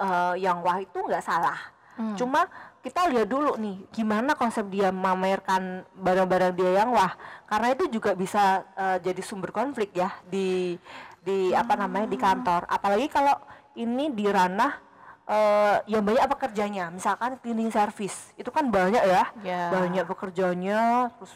eh, 0.00 0.34
yang 0.40 0.64
wah 0.64 0.80
itu 0.80 0.98
nggak 0.98 1.24
salah. 1.24 1.60
Hmm. 1.92 2.16
cuma 2.16 2.48
kita 2.80 3.04
lihat 3.12 3.28
dulu 3.28 3.52
nih 3.60 3.84
gimana 3.92 4.32
konsep 4.32 4.64
dia 4.72 4.88
memamerkan 4.88 5.84
barang-barang 5.92 6.56
dia 6.56 6.80
yang 6.80 6.88
wah. 6.96 7.12
Karena 7.44 7.76
itu 7.76 7.84
juga 7.92 8.16
bisa 8.16 8.64
eh, 8.72 8.96
jadi 9.04 9.20
sumber 9.20 9.52
konflik 9.52 9.92
ya 9.92 10.08
di 10.24 10.80
di 11.20 11.52
apa 11.52 11.76
namanya 11.76 12.08
di 12.08 12.16
kantor. 12.16 12.64
Apalagi 12.66 13.12
kalau 13.12 13.36
ini 13.76 14.08
di 14.16 14.24
ranah 14.24 14.91
eh, 15.28 15.76
yang 15.90 16.02
banyak 16.02 16.26
pekerjanya 16.26 16.90
misalkan 16.90 17.38
cleaning 17.38 17.70
service 17.70 18.34
itu 18.34 18.50
kan 18.50 18.66
banyak 18.68 19.02
ya. 19.02 19.24
Ya. 19.42 19.62
banyak 19.70 20.04
pekerjanya 20.06 21.10
terus 21.18 21.32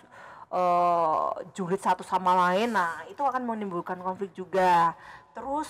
eh, 0.50 1.28
julid 1.54 1.80
satu 1.82 2.02
sama 2.02 2.34
lain. 2.48 2.74
Nah 2.74 3.06
itu 3.10 3.20
akan 3.22 3.42
menimbulkan 3.46 3.98
konflik 4.02 4.34
juga. 4.34 4.94
Terus 5.34 5.68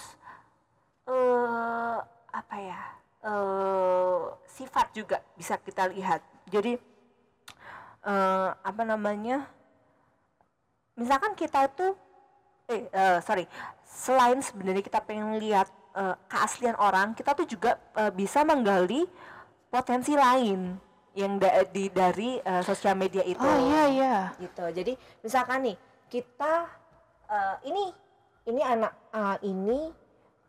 eh 1.07 1.99
apa 2.33 2.57
ya 2.59 2.81
eh 3.27 4.23
sifat 4.49 4.87
juga 4.97 5.19
bisa 5.37 5.59
kita 5.61 5.89
lihat. 5.93 6.21
Jadi 6.49 6.79
eh 8.07 8.49
apa 8.55 8.83
namanya 8.87 9.47
misalkan 10.97 11.37
kita 11.37 11.69
tuh 11.75 11.93
eh 12.67 12.89
eh, 12.91 13.19
sorry 13.23 13.45
selain 13.87 14.43
sebenarnya 14.43 14.83
kita 14.83 14.99
pengen 15.05 15.39
lihat 15.39 15.71
eh, 15.97 16.16
keaslian 16.28 16.76
orang 16.76 17.16
kita 17.16 17.32
tuh 17.32 17.49
juga 17.49 17.80
eh, 17.97 18.12
bisa 18.12 18.44
menggali 18.44 19.09
potensi 19.66 20.12
lain 20.12 20.76
yang 21.16 21.40
da- 21.40 21.64
di 21.66 21.88
dari 21.88 22.36
eh, 22.38 22.62
sosial 22.62 22.94
media 22.94 23.24
itu. 23.24 23.40
Oh 23.40 23.59
iya 23.72 23.82
iya. 23.88 24.16
Gitu. 24.36 24.64
Jadi 24.70 24.92
misalkan 25.24 25.64
nih 25.64 25.76
kita 26.07 26.68
eh, 27.26 27.57
ini 27.66 27.84
ini 28.47 28.62
anak 28.62 28.92
A 29.11 29.40
ini 29.42 29.90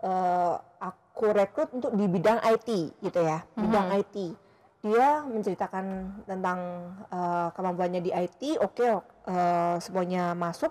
eh, 0.04 0.56
aku 0.80 1.34
rekrut 1.34 1.74
untuk 1.74 1.92
di 1.98 2.06
bidang 2.06 2.38
IT 2.46 2.70
gitu 3.02 3.20
ya 3.26 3.42
bidang 3.58 3.90
IT 3.98 4.16
dia 4.86 5.26
menceritakan 5.26 5.86
tentang 6.30 6.60
eh, 7.10 7.48
kemampuannya 7.58 8.06
di 8.06 8.14
IT 8.14 8.62
oke 8.62 8.86
eh, 9.26 9.76
semuanya 9.82 10.38
masuk 10.38 10.70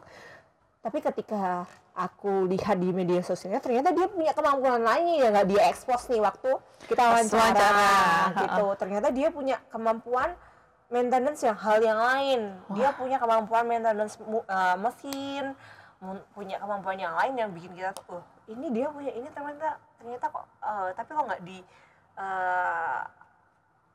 tapi 0.87 1.03
ketika 1.03 1.67
aku 1.99 2.47
lihat 2.47 2.79
di 2.79 2.95
media 2.95 3.19
sosialnya 3.19 3.59
ternyata 3.59 3.91
dia 3.91 4.07
punya 4.07 4.31
kemampuan 4.31 4.87
lainnya 4.87 5.27
yang 5.27 5.35
nggak 5.35 5.49
dia 5.51 5.63
expose 5.67 6.07
nih 6.15 6.23
waktu 6.23 6.55
kita 6.87 7.03
wawancara, 7.03 7.43
wawancara. 7.43 7.91
gitu. 8.47 8.67
Ternyata 8.79 9.09
dia 9.11 9.29
punya 9.35 9.59
kemampuan 9.67 10.31
maintenance 10.87 11.43
yang 11.43 11.59
hal 11.59 11.83
yang 11.83 11.99
lain. 11.99 12.55
Dia 12.79 12.95
punya 12.95 13.19
kemampuan 13.19 13.67
maintenance 13.67 14.15
eh, 14.31 14.77
mesin 14.79 15.59
punya 16.39 16.63
kemampuan 16.63 17.03
yang 17.03 17.19
lain 17.19 17.35
yang 17.35 17.51
bikin 17.51 17.73
kita 17.75 17.91
tuh 17.97 18.21
oh 18.21 18.25
ini 18.47 18.71
dia 18.71 18.87
punya 18.87 19.11
ini 19.11 19.27
ternyata 19.33 19.81
ternyata 19.99 20.27
kok 20.31 20.47
eh, 20.47 20.89
tapi 20.95 21.11
kok 21.11 21.25
nggak 21.27 21.43
di 21.43 21.59
eh, 22.15 23.01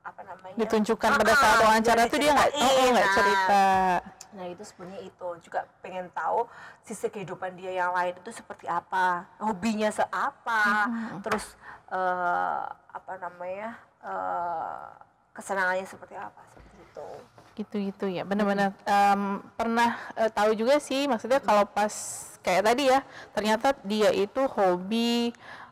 apa 0.01 0.21
namanya? 0.27 0.55
Ditunjukkan 0.59 1.07
Ah, 1.07 1.19
pada 1.23 1.31
ah, 1.31 1.39
saat 1.39 1.57
wawancara 1.63 1.95
nggak 2.03 2.11
tuh 2.11 2.19
dia 2.19 2.31
nggak 2.35 2.51
oh, 2.51 2.67
oh, 2.67 2.87
nggak 2.91 3.07
Nah, 3.07 3.15
cerita 3.15 3.63
Nah 4.31 4.45
itu 4.45 4.63
sebenarnya 4.63 5.01
itu. 5.03 5.27
Juga 5.41 5.63
pengen 5.79 6.07
tahu 6.11 6.47
sisi 6.81 7.07
kehidupan 7.07 7.53
dia 7.53 7.71
yang 7.77 7.91
lain 7.91 8.15
itu 8.15 8.31
seperti 8.31 8.65
apa, 8.65 9.27
hobinya 9.37 9.89
seapa, 9.89 10.87
terus 11.19 11.55
eh, 11.87 12.63
apa 12.69 13.13
namanya 13.17 13.75
eh, 13.99 14.87
kesenangannya 15.31 15.85
seperti 15.85 16.15
apa 16.15 16.41
seperti 16.49 16.77
itu. 16.81 17.07
gitu-gitu 17.53 18.05
ya. 18.07 18.23
Benar-benar 18.23 18.71
em, 18.81 19.21
pernah 19.53 19.99
eh, 20.15 20.31
tahu 20.31 20.55
juga 20.55 20.79
sih 20.79 21.05
maksudnya 21.05 21.37
kalau 21.37 21.63
pas 21.63 21.91
kayak 22.41 22.63
tadi 22.65 22.89
ya 22.89 22.99
ternyata 23.31 23.75
dia 23.83 24.09
itu 24.09 24.41
hobi 24.47 25.29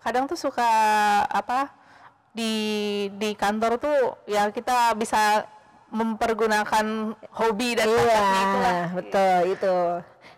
kadang 0.00 0.24
tuh 0.26 0.38
suka 0.38 0.66
apa 1.26 1.70
di 2.36 2.54
di 3.16 3.32
kantor 3.32 3.80
tuh 3.80 4.20
ya 4.28 4.52
kita 4.52 4.92
bisa 4.92 5.48
mempergunakan 5.88 7.16
hobi 7.32 7.78
dan. 7.78 7.88
Iya, 7.88 8.92
betul 8.92 9.36
itu 9.56 9.76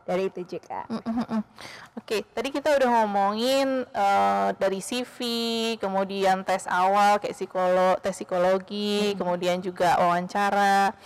dari 0.08 0.22
itu 0.32 0.40
juga. 0.56 0.88
Mm-mm. 0.88 1.40
Oke, 2.00 2.24
tadi 2.32 2.48
kita 2.48 2.72
udah 2.80 2.88
ngomongin 3.02 3.84
eh, 3.84 4.48
dari 4.56 4.80
CV, 4.80 5.16
kemudian 5.76 6.46
tes 6.48 6.64
awal 6.64 7.20
kayak 7.20 7.36
psikolog, 7.36 8.00
tes 8.00 8.16
psikologi, 8.16 9.12
kemudian 9.20 9.60
juga 9.60 10.00
wawancara, 10.00 10.96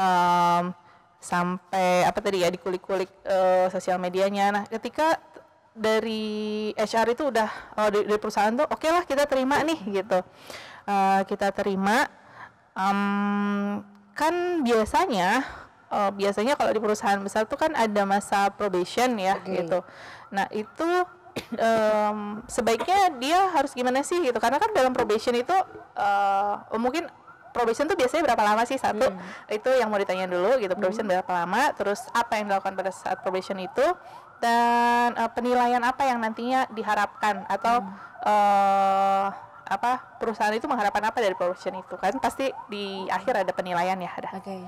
em, 0.00 0.72
sampai 1.20 2.06
apa 2.08 2.18
tadi 2.24 2.40
ya 2.40 2.48
dikulik-kulik 2.48 3.10
eh, 3.28 3.68
sosial 3.68 4.00
medianya. 4.00 4.48
Nah, 4.48 4.64
ketika 4.64 5.20
dari 5.74 6.70
HR 6.74 7.14
itu 7.14 7.30
udah 7.30 7.50
oh, 7.78 7.88
dari, 7.88 8.04
dari 8.08 8.20
perusahaan 8.20 8.50
tuh 8.52 8.66
oke 8.66 8.88
lah 8.90 9.04
kita 9.06 9.24
terima 9.30 9.62
nih 9.62 9.78
gitu, 10.02 10.20
Eh, 10.88 11.20
kita 11.28 11.52
terima. 11.52 12.08
Em, 12.72 13.84
kan 14.16 14.64
biasanya 14.64 15.44
eh, 15.92 16.10
biasanya 16.16 16.56
kalau 16.56 16.72
di 16.72 16.80
perusahaan 16.80 17.20
besar 17.20 17.44
tuh 17.44 17.60
kan 17.60 17.76
ada 17.76 18.08
masa 18.08 18.48
probation 18.48 19.12
ya 19.20 19.36
Oke. 19.36 19.52
gitu. 19.52 19.84
Nah 20.32 20.48
itu 20.48 20.88
em, 21.60 22.40
sebaiknya 22.48 23.12
dia 23.20 23.52
harus 23.52 23.76
gimana 23.76 24.00
sih 24.00 24.16
gitu? 24.24 24.40
Karena 24.40 24.56
kan 24.56 24.72
dalam 24.72 24.96
probation 24.96 25.36
itu 25.36 25.52
eh, 26.00 26.54
oh, 26.72 26.80
mungkin 26.80 27.04
probation 27.52 27.84
tuh 27.84 27.96
biasanya 27.98 28.22
berapa 28.32 28.42
lama 28.44 28.62
sih 28.64 28.78
satu 28.78 29.08
itu 29.50 29.70
yang 29.76 29.88
mau 29.90 29.98
ditanya 29.98 30.28
dulu 30.30 30.60
gitu 30.62 30.72
probation 30.78 31.08
berapa 31.08 31.26
lama 31.26 31.72
terus 31.74 32.06
apa 32.14 32.38
yang 32.38 32.52
dilakukan 32.52 32.76
pada 32.76 32.92
saat 32.92 33.18
probation 33.24 33.58
itu 33.58 33.82
dan 34.38 35.14
eh, 35.18 35.30
penilaian 35.34 35.82
apa 35.82 36.06
yang 36.06 36.18
nantinya 36.22 36.66
diharapkan 36.70 37.46
atau 37.50 37.82
eh, 38.24 39.26
apa 39.68 40.00
perusahaan 40.16 40.56
itu 40.56 40.64
mengharapkan 40.64 41.04
apa 41.04 41.20
dari 41.20 41.36
probation 41.36 41.76
itu 41.76 41.94
kan 42.00 42.16
pasti 42.16 42.48
di 42.72 43.04
akhir 43.12 43.44
ada 43.44 43.52
penilaian 43.52 44.00
ya 44.00 44.10
ada 44.16 44.28
Oke. 44.40 44.64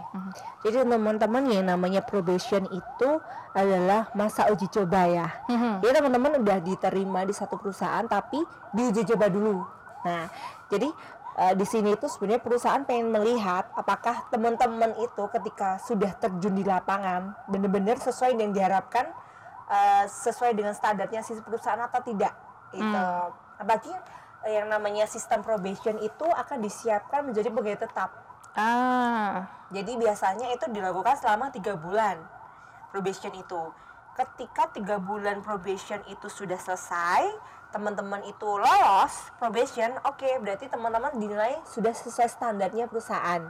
Jadi 0.61 0.85
teman-teman 0.85 1.43
yang 1.49 1.65
namanya 1.73 2.05
probation 2.05 2.69
itu 2.69 3.11
adalah 3.57 4.13
masa 4.13 4.53
uji 4.53 4.69
coba 4.69 5.09
ya. 5.09 5.29
Mhm. 5.49 5.81
Jadi 5.81 5.93
teman-teman 5.97 6.33
udah 6.45 6.59
diterima 6.61 7.25
di 7.25 7.33
satu 7.33 7.57
perusahaan 7.57 8.05
tapi 8.05 8.45
diuji 8.77 9.09
coba 9.17 9.33
dulu. 9.33 9.65
Nah, 10.05 10.29
jadi 10.69 10.89
eh, 11.41 11.55
di 11.57 11.65
sini 11.65 11.97
itu 11.97 12.07
sebenarnya 12.07 12.45
perusahaan 12.45 12.85
pengen 12.85 13.09
melihat 13.09 13.73
apakah 13.73 14.29
teman-teman 14.29 15.01
itu 15.01 15.25
ketika 15.33 15.81
sudah 15.81 16.13
terjun 16.21 16.61
di 16.61 16.65
lapangan 16.69 17.33
benar-benar 17.49 17.97
sesuai 17.97 18.37
dengan 18.37 18.53
diharapkan 18.53 19.09
eh, 19.71 20.05
sesuai 20.11 20.53
dengan 20.59 20.75
standarnya 20.75 21.23
si 21.23 21.39
perusahaan 21.39 21.81
atau 21.81 22.03
tidak. 22.03 22.35
Itu. 22.75 23.01
Apalagi 23.57 23.95
eh, 24.45 24.59
yang 24.59 24.67
namanya 24.67 25.07
sistem 25.07 25.47
probation 25.47 25.97
itu 26.03 26.27
akan 26.27 26.59
disiapkan 26.59 27.23
menjadi 27.23 27.49
pegawai 27.49 27.87
tetap. 27.87 28.11
Ah. 28.59 29.47
Jadi 29.71 29.95
biasanya 29.95 30.51
itu 30.51 30.67
dilakukan 30.75 31.15
selama 31.23 31.55
tiga 31.55 31.79
bulan 31.79 32.19
probation 32.91 33.31
itu. 33.39 33.63
Ketika 34.19 34.69
tiga 34.75 34.99
bulan 34.99 35.41
probation 35.41 36.03
itu 36.11 36.27
sudah 36.27 36.59
selesai, 36.59 37.31
teman-teman 37.71 38.27
itu 38.27 38.49
lolos 38.59 39.31
probation, 39.39 39.95
oke 40.03 40.27
berarti 40.43 40.67
teman-teman 40.67 41.15
dinilai 41.15 41.55
sudah 41.71 41.95
sesuai 41.95 42.27
standarnya 42.27 42.91
perusahaan. 42.91 43.47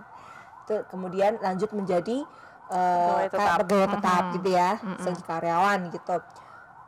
Itu 0.68 0.84
kemudian 0.92 1.40
lanjut 1.40 1.72
menjadi 1.72 2.28
eh, 2.70 2.94
Pegawai 2.96 3.26
tetap. 3.26 3.38
kayak 3.40 3.58
pegawai 3.60 3.88
tetap 3.90 4.22
gitu 4.32 4.48
ya, 4.48 4.70
Mhm. 4.78 4.96
sebagai 4.96 5.24
karyawan 5.26 5.80
gitu. 5.90 6.16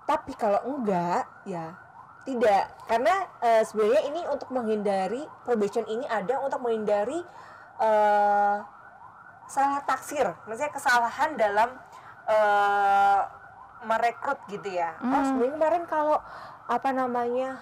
Tapi 0.03 0.33
kalau 0.35 0.61
enggak, 0.65 1.23
ya 1.45 1.67
tidak 2.23 2.71
karena 2.87 3.15
eh, 3.41 3.63
sebenarnya 3.63 4.03
ini 4.07 4.21
untuk 4.27 4.47
menghindari 4.49 5.23
probation 5.43 5.83
ini 5.85 6.07
ada 6.07 6.39
untuk 6.39 6.59
menghindari 6.59 7.19
eh, 7.79 8.57
salah 9.45 9.83
taksir, 9.83 10.31
maksudnya 10.47 10.71
kesalahan 10.71 11.35
dalam 11.35 11.75
eh, 12.25 13.21
merekrut 13.83 14.39
gitu 14.47 14.71
ya. 14.71 14.95
Oh 14.97 15.11
Hmm. 15.11 15.27
sebenarnya 15.27 15.53
kemarin 15.53 15.85
kalau 15.85 16.19
apa 16.65 16.91
namanya 16.91 17.59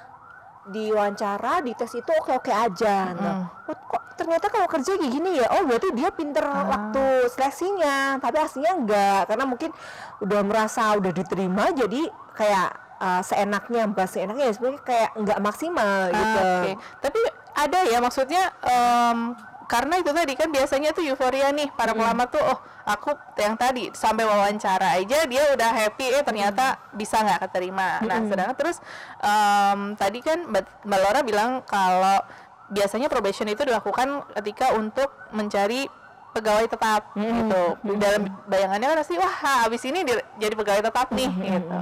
diwawancara 0.68 1.64
di 1.64 1.72
tes 1.72 1.88
itu 1.90 2.12
oke 2.12 2.36
oke 2.36 2.52
aja. 2.52 3.16
Nah, 3.16 3.48
oh, 3.64 3.72
kok 3.72 4.09
ternyata 4.20 4.52
kalau 4.52 4.68
kerja 4.68 5.00
kayak 5.00 5.08
gini 5.08 5.40
ya? 5.40 5.48
Oh 5.56 5.64
berarti 5.64 5.88
dia 5.96 6.12
pinter 6.12 6.44
waktu 6.44 7.32
seleksinya, 7.32 8.20
tapi 8.20 8.36
aslinya 8.36 8.72
enggak 8.76 9.20
karena 9.32 9.44
mungkin 9.48 9.70
udah 10.20 10.40
merasa 10.44 10.92
udah 11.00 11.08
diterima 11.08 11.72
jadi 11.72 12.04
kayak 12.36 12.70
uh, 13.00 13.22
seenaknya 13.24 13.88
bukan 13.88 14.04
seenaknya 14.04 14.44
ya 14.48 14.52
sebenarnya 14.52 14.82
kayak 14.84 15.10
enggak 15.16 15.38
maksimal 15.40 16.12
gitu. 16.12 16.38
Ah, 16.38 16.52
Oke, 16.60 16.72
tapi 17.00 17.20
ada 17.56 17.78
ya 17.88 17.98
maksudnya 17.98 18.42
em, 18.62 19.18
karena 19.70 20.02
itu 20.02 20.10
tadi 20.10 20.34
kan 20.34 20.48
biasanya 20.50 20.90
tuh 20.90 21.06
euforia 21.06 21.54
nih 21.54 21.70
para 21.78 21.94
pelamar 21.94 22.26
tuh 22.26 22.42
oh 22.42 22.58
aku 22.82 23.14
yang 23.38 23.54
tadi 23.54 23.86
sampai 23.94 24.26
wawancara 24.26 24.98
aja 24.98 25.30
dia 25.30 25.42
udah 25.54 25.70
happy 25.70 26.10
eh 26.10 26.22
ternyata 26.26 26.78
bisa 26.90 27.22
nggak 27.22 27.46
keterima. 27.46 28.02
Nah 28.02 28.18
sedangkan 28.26 28.56
terus 28.58 28.82
em, 29.22 29.94
tadi 29.94 30.18
kan 30.26 30.46
Mbak 30.50 30.90
Mbak 30.90 30.98
Laura 31.00 31.20
bilang 31.22 31.50
kalau 31.64 32.18
biasanya 32.70 33.10
probation 33.10 33.50
itu 33.50 33.66
dilakukan 33.66 34.24
ketika 34.38 34.72
untuk 34.78 35.10
mencari 35.34 35.90
pegawai 36.30 36.66
tetap 36.70 37.10
gitu. 37.18 37.62
Dalam 37.98 38.30
bayangannya 38.46 38.86
kan 38.94 38.96
pasti 39.02 39.14
wah 39.18 39.66
habis 39.66 39.82
ini 39.82 40.06
jadi 40.38 40.54
pegawai 40.54 40.82
tetap 40.86 41.10
nih 41.10 41.30
gitu. 41.30 41.78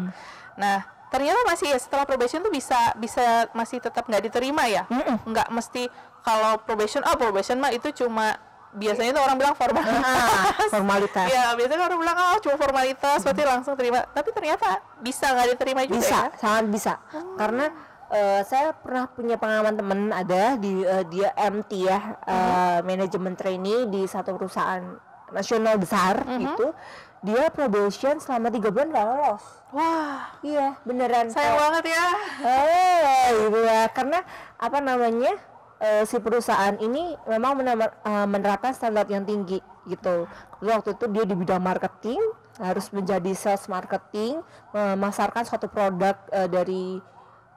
Nah, 0.57 0.79
ternyata 1.13 1.39
masih 1.45 1.73
ya 1.73 1.79
setelah 1.79 2.09
probation 2.09 2.41
tuh 2.41 2.53
bisa 2.53 2.97
bisa 2.97 3.47
masih 3.53 3.79
tetap 3.79 4.09
nggak 4.09 4.33
diterima 4.33 4.65
ya? 4.67 4.89
Nggak 5.29 5.53
mesti 5.53 5.93
kalau 6.25 6.61
probation, 6.61 7.05
oh 7.07 7.17
probation 7.17 7.57
mah 7.61 7.73
itu 7.73 7.89
cuma 8.05 8.37
biasanya 8.77 9.17
tuh 9.17 9.23
orang 9.25 9.37
bilang 9.41 9.57
formal. 9.57 9.81
Ah, 9.81 10.53
formalitas. 10.77 11.25
ya 11.33 11.57
biasanya 11.57 11.89
orang 11.89 11.99
bilang 12.05 12.17
oh 12.17 12.39
cuma 12.45 12.57
formalitas, 12.61 13.19
berarti 13.25 13.43
langsung 13.45 13.75
terima. 13.81 14.05
Tapi 14.13 14.29
ternyata 14.33 14.81
bisa 15.01 15.25
nggak 15.33 15.57
diterima 15.57 15.81
juga 15.89 16.01
bisa 16.05 16.19
ya? 16.29 16.29
sangat 16.37 16.65
bisa 16.69 16.93
karena 17.41 17.73
eh, 18.11 18.41
saya 18.45 18.73
pernah 18.73 19.09
punya 19.09 19.37
pengalaman 19.37 19.75
temen 19.75 20.01
ada 20.11 20.57
di 20.57 20.83
eh, 20.83 21.05
dia 21.09 21.33
MT 21.35 21.71
ya 21.85 22.01
eh, 22.23 22.79
manajemen 22.83 23.35
trainee 23.35 23.87
di 23.87 24.05
satu 24.05 24.37
perusahaan 24.37 24.83
nasional 25.29 25.77
besar 25.77 26.25
gitu. 26.41 26.73
Dia 27.19 27.51
probation 27.51 28.23
selama 28.23 28.47
tiga 28.49 28.71
bulan 28.71 28.95
gak 28.95 29.05
lolos. 29.05 29.45
Wah, 29.75 30.33
iya 30.41 30.79
beneran. 30.87 31.29
Sayang 31.29 31.59
banget 31.59 31.93
ya. 31.93 32.07
eh 32.47 33.27
gitu 33.43 33.59
ya. 33.61 33.81
Karena 33.91 34.23
apa 34.57 34.79
namanya 34.79 35.35
eh, 35.83 36.07
si 36.07 36.17
perusahaan 36.19 36.79
ini 36.79 37.19
memang 37.27 37.59
menamer- 37.59 37.93
eh, 37.93 38.27
menerapkan 38.27 38.71
standar 38.73 39.05
yang 39.11 39.27
tinggi 39.27 39.59
gitu. 39.91 40.25
Waktu 40.63 40.95
itu 40.95 41.05
dia 41.11 41.25
di 41.27 41.35
bidang 41.35 41.61
marketing 41.61 42.23
harus 42.59 42.91
menjadi 42.91 43.35
sales 43.39 43.71
marketing 43.71 44.43
memasarkan 44.71 45.47
suatu 45.47 45.67
produk 45.71 46.15
eh, 46.31 46.49
dari 46.49 46.99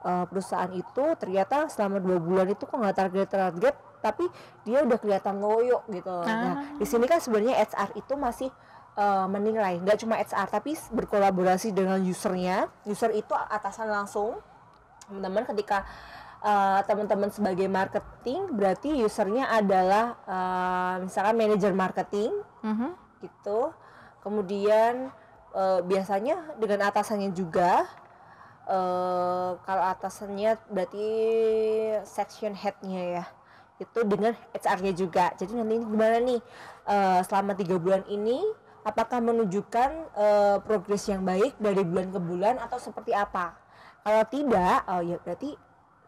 eh, 0.04 0.24
perusahaan 0.28 0.70
itu 0.70 1.04
ternyata 1.18 1.70
selama 1.70 1.98
dua 1.98 2.18
bulan 2.18 2.46
itu 2.50 2.66
kok 2.66 2.74
nggak 2.74 2.96
target 2.96 3.28
target 3.30 3.74
tapi 4.02 4.26
dia 4.66 4.82
udah 4.82 4.98
kelihatan 4.98 5.38
loyo 5.38 5.86
gitu. 5.86 6.10
Nah 6.26 6.74
di 6.74 6.86
sini 6.86 7.06
kan 7.06 7.22
sebenarnya 7.22 7.62
HR 7.62 7.90
itu 7.94 8.14
masih 8.18 8.50
eh, 8.98 9.26
menilai. 9.30 9.78
Nggak 9.78 9.98
cuma 10.02 10.18
HR 10.18 10.48
tapi 10.50 10.74
berkolaborasi 10.90 11.70
dengan 11.70 12.02
usernya. 12.02 12.66
User 12.84 13.14
itu 13.14 13.32
atasan 13.32 13.88
langsung. 13.88 14.42
Teman-teman 15.06 15.44
ketika 15.44 15.84
uh, 16.42 16.80
teman-teman 16.84 17.30
sebagai 17.30 17.70
marketing 17.70 18.54
berarti 18.54 19.02
usernya 19.02 19.48
adalah 19.48 20.18
uh, 20.26 20.94
misalkan 21.02 21.38
manajer 21.38 21.72
marketing 21.72 22.34
Mhm. 22.62 22.90
gitu. 23.22 23.70
Kemudian 24.22 25.10
uh, 25.54 25.80
biasanya 25.82 26.54
dengan 26.58 26.90
atasannya 26.90 27.34
juga 27.34 27.86
uh, 28.68 29.58
kalau 29.62 29.84
atasannya 29.90 30.58
berarti 30.70 31.06
section 32.06 32.54
headnya 32.54 33.22
ya. 33.22 33.24
Itu 33.80 34.06
dengan 34.06 34.36
HR-nya 34.54 34.92
juga. 34.94 35.34
Jadi 35.34 35.58
nanti 35.58 35.82
gimana 35.82 36.16
nih? 36.22 36.40
Uh, 36.82 37.20
selama 37.26 37.54
tiga 37.54 37.78
bulan 37.78 38.02
ini 38.10 38.42
apakah 38.82 39.22
menunjukkan 39.22 39.90
uh, 40.18 40.56
progres 40.66 41.06
yang 41.06 41.22
baik 41.22 41.54
dari 41.62 41.86
bulan 41.86 42.10
ke 42.10 42.20
bulan 42.22 42.54
atau 42.58 42.78
seperti 42.78 43.14
apa? 43.14 43.54
Kalau 44.02 44.24
tidak 44.26 44.82
oh 44.90 45.02
ya 45.02 45.16
berarti 45.22 45.54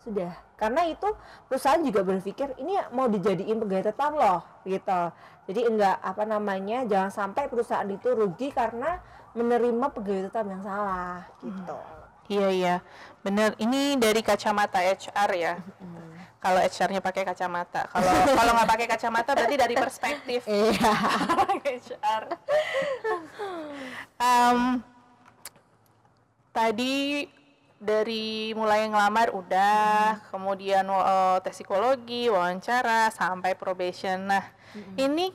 sudah. 0.02 0.34
Karena 0.54 0.86
itu 0.86 1.06
perusahaan 1.50 1.82
juga 1.82 2.06
berpikir 2.06 2.54
ini 2.58 2.78
mau 2.94 3.10
dijadiin 3.10 3.58
pegawai 3.58 3.90
tetap 3.90 4.12
loh 4.14 4.42
gitu. 4.66 5.00
Jadi 5.50 5.60
enggak 5.66 5.96
apa 6.02 6.22
namanya 6.26 6.86
jangan 6.86 7.10
sampai 7.10 7.50
perusahaan 7.50 7.86
itu 7.86 8.14
rugi 8.14 8.50
karena 8.54 8.98
menerima 9.34 9.86
pegawai 9.90 10.30
tetap 10.30 10.46
yang 10.46 10.62
salah 10.62 11.26
gitu 11.42 11.93
Iya 12.28 12.48
iya, 12.50 12.76
bener. 13.20 13.52
Ini 13.60 14.00
dari 14.00 14.24
kacamata 14.24 14.80
HR 14.80 15.30
ya. 15.36 15.54
Kalau 16.44 16.60
HR-nya 16.60 17.00
pakai 17.00 17.24
kacamata, 17.24 17.88
kalau 17.88 18.12
kalau 18.36 18.52
nggak 18.52 18.68
pakai 18.68 18.84
kacamata 18.84 19.32
berarti 19.32 19.56
dari 19.56 19.72
perspektif 19.72 20.44
iya 20.52 20.92
HR. 21.64 22.22
Em, 24.20 24.84
tadi 26.52 27.24
dari 27.80 28.52
mulai 28.52 28.84
ngelamar 28.92 29.32
udah, 29.32 30.20
kemudian 30.28 30.84
eh, 30.84 31.36
tes 31.40 31.56
psikologi, 31.56 32.28
wawancara, 32.28 33.08
sampai 33.08 33.56
probation. 33.56 34.28
Nah, 34.28 34.44
ini 35.00 35.32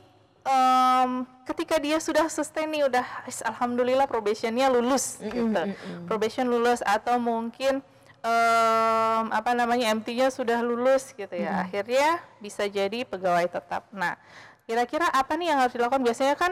em, 0.50 1.12
ketika 1.46 1.78
dia 1.78 1.98
sudah 1.98 2.26
sustain 2.28 2.66
nih, 2.66 2.90
udah 2.90 3.06
"Is, 3.26 3.40
alhamdulillah 3.42 4.06
probationnya 4.06 4.66
lulus 4.68 5.22
gitu. 5.22 5.62
Probation 6.06 6.50
lulus 6.50 6.82
atau 6.82 7.22
mungkin 7.22 7.86
em, 8.20 9.24
apa 9.30 9.54
namanya 9.54 9.94
MT-nya 9.94 10.28
sudah 10.28 10.60
lulus 10.60 11.14
gitu 11.14 11.32
ya. 11.32 11.62
Akhirnya 11.64 12.08
bisa 12.38 12.66
jadi 12.66 13.06
pegawai 13.06 13.46
tetap. 13.48 13.86
Nah, 13.94 14.18
kira-kira 14.66 15.06
apa 15.08 15.38
nih 15.38 15.54
yang 15.54 15.60
harus 15.62 15.74
dilakukan? 15.74 16.02
Biasanya 16.02 16.34
kan 16.34 16.52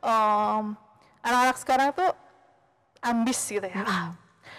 em, 0.00 0.64
anak-anak 1.20 1.56
sekarang 1.56 1.88
tuh 1.90 2.10
ambis 3.00 3.40
gitu 3.42 3.64
ya. 3.64 3.82
Ah, 3.82 4.08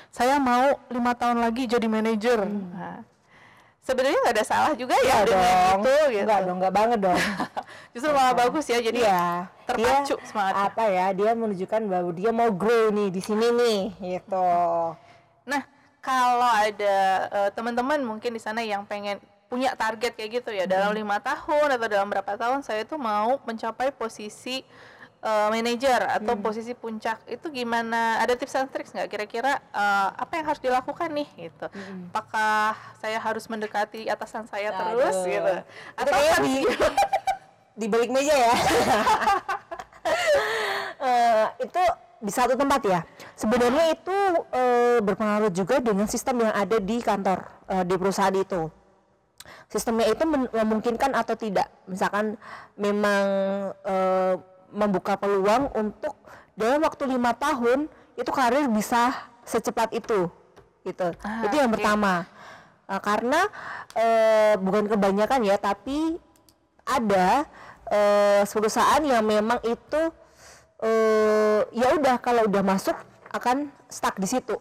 saya 0.10 0.36
mau 0.38 0.76
lima 0.90 1.14
tahun 1.14 1.40
lagi 1.40 1.70
jadi 1.70 1.86
manajer. 1.86 2.42
Nah, 2.44 3.06
sebenarnya 3.82 4.20
nggak 4.20 4.36
ada 4.36 4.46
salah 4.46 4.74
juga 4.74 4.94
ya 4.98 5.22
Enggak 5.22 5.26
dengan 5.26 5.42
dong 5.44 5.82
itu 5.82 5.94
gitu. 6.08 6.22
enggak 6.22 6.40
dong 6.42 6.58
enggak 6.58 6.74
banget 6.74 7.00
dong 7.02 7.20
Justru 7.94 8.10
malah 8.10 8.32
bagus 8.34 8.66
ya. 8.66 8.80
Jadi 8.80 9.02
Iya, 9.02 9.52
terpacu 9.66 10.16
dia 10.16 10.26
semangatnya. 10.26 10.64
apa 10.66 10.84
ya 10.88 11.06
dia 11.12 11.32
menunjukkan 11.34 11.82
bahwa 11.86 12.12
dia 12.12 12.32
mau 12.32 12.50
grow 12.50 12.88
nih 12.90 13.10
di 13.10 13.20
sini 13.20 13.48
nih 13.52 13.80
gitu 14.00 14.48
Nah, 15.44 15.62
kalau 16.00 16.48
ada 16.48 16.98
eh, 17.28 17.50
teman-teman 17.52 18.00
mungkin 18.00 18.32
di 18.32 18.40
sana 18.40 18.62
yang 18.62 18.86
pengen 18.86 19.18
punya 19.46 19.76
target 19.76 20.16
kayak 20.16 20.32
gitu 20.40 20.50
ya 20.50 20.64
dalam 20.64 20.96
lima 20.96 21.20
tahun 21.20 21.76
atau 21.76 21.84
dalam 21.86 22.08
berapa 22.08 22.40
tahun 22.40 22.64
saya 22.64 22.88
tuh 22.88 22.96
mau 22.96 23.36
mencapai 23.44 23.92
posisi 23.92 24.64
eh, 25.22 25.48
manajer 25.54 26.02
atau 26.22 26.34
posisi 26.38 26.74
puncak 26.74 27.22
itu 27.30 27.48
gimana? 27.54 28.22
Ada 28.22 28.34
tips 28.36 28.56
and 28.58 28.70
tricks 28.74 28.92
nggak 28.94 29.10
kira-kira 29.10 29.62
eh, 29.62 30.10
apa 30.18 30.34
yang 30.38 30.46
harus 30.50 30.62
dilakukan 30.62 31.10
nih 31.14 31.30
gitu? 31.50 31.66
Apakah 32.12 32.76
saya 32.98 33.18
harus 33.22 33.46
mendekati 33.46 34.10
atasan 34.10 34.50
saya 34.50 34.74
terus 34.74 35.16
Aduh. 35.16 35.30
gitu? 35.30 35.54
Itu 35.62 36.02
Atau 36.02 36.20
di, 36.44 36.56
di 37.78 37.86
balik 37.90 38.10
meja 38.10 38.36
ya 38.36 38.54
Eh, 41.02 41.46
itu 41.66 41.82
di 42.22 42.30
satu 42.30 42.54
tempat 42.54 42.82
ya 42.86 43.02
sebenarnya 43.34 43.98
itu 43.98 44.18
eh, 44.54 45.02
berpengaruh 45.02 45.50
juga 45.50 45.82
dengan 45.82 46.06
sistem 46.06 46.46
yang 46.46 46.54
ada 46.54 46.78
di 46.78 47.02
kantor 47.02 47.42
eh, 47.66 47.82
di 47.90 47.96
perusahaan 47.98 48.38
itu 48.38 48.70
sistemnya 49.66 50.06
itu 50.14 50.22
memungkinkan 50.30 51.18
atau 51.18 51.34
tidak 51.34 51.66
misalkan 51.90 52.38
memang 52.78 53.26
eh, 53.82 54.34
membuka 54.72 55.20
peluang 55.20 55.72
untuk 55.76 56.16
dalam 56.56 56.84
waktu 56.84 57.08
lima 57.08 57.32
tahun 57.36 57.88
itu 58.16 58.32
karir 58.32 58.68
bisa 58.68 59.14
secepat 59.48 59.92
itu 59.96 60.28
gitu. 60.82 61.08
Ah, 61.22 61.46
itu 61.46 61.56
yang 61.56 61.70
oke. 61.70 61.78
pertama. 61.78 62.26
Eh, 62.90 63.02
karena 63.02 63.42
eh, 63.96 64.54
bukan 64.60 64.90
kebanyakan 64.92 65.40
ya 65.48 65.56
tapi 65.56 66.20
ada 66.84 67.46
eh, 67.88 68.44
perusahaan 68.48 69.04
yang 69.04 69.24
memang 69.24 69.62
itu 69.64 70.02
eh, 70.84 71.62
ya 71.72 71.88
udah 71.96 72.18
kalau 72.20 72.50
udah 72.50 72.64
masuk 72.66 72.98
akan 73.32 73.72
stuck 73.88 74.20
di 74.20 74.28
situ 74.28 74.60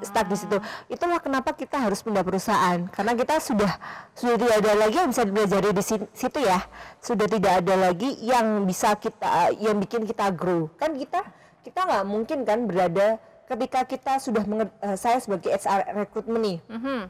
stuck 0.00 0.26
di 0.26 0.36
situ. 0.36 0.56
Itulah 0.86 1.18
kenapa 1.18 1.50
kita 1.50 1.80
harus 1.80 2.00
pindah 2.00 2.20
perusahaan 2.20 2.86
karena 2.88 3.12
kita 3.12 3.38
sudah 3.38 3.72
sudah 4.12 4.36
tidak 4.36 4.56
ada 4.60 4.72
lagi 4.76 4.96
yang 4.96 5.08
bisa 5.08 5.22
dipelajari 5.22 5.70
di 5.70 5.82
si- 5.82 6.08
situ 6.12 6.38
ya. 6.38 6.60
Sudah 6.98 7.26
tidak 7.26 7.52
ada 7.60 7.74
lagi 7.80 8.10
yang 8.20 8.62
bisa 8.62 8.94
kita 8.94 9.52
yang 9.56 9.76
bikin 9.78 10.04
kita 10.04 10.28
grow. 10.30 10.68
Kan 10.74 10.94
kita 10.94 11.24
kita 11.62 11.80
nggak 11.80 12.04
mungkin 12.04 12.38
kan 12.42 12.64
berada 12.64 13.16
ketika 13.44 13.84
kita 13.84 14.12
sudah 14.18 14.44
menge- 14.44 14.72
eh, 14.80 14.94
saya 14.94 15.16
sebagai 15.18 15.48
HR 15.48 15.96
recruitment 15.98 16.42
nih 16.42 16.58
Mhm. 16.64 17.00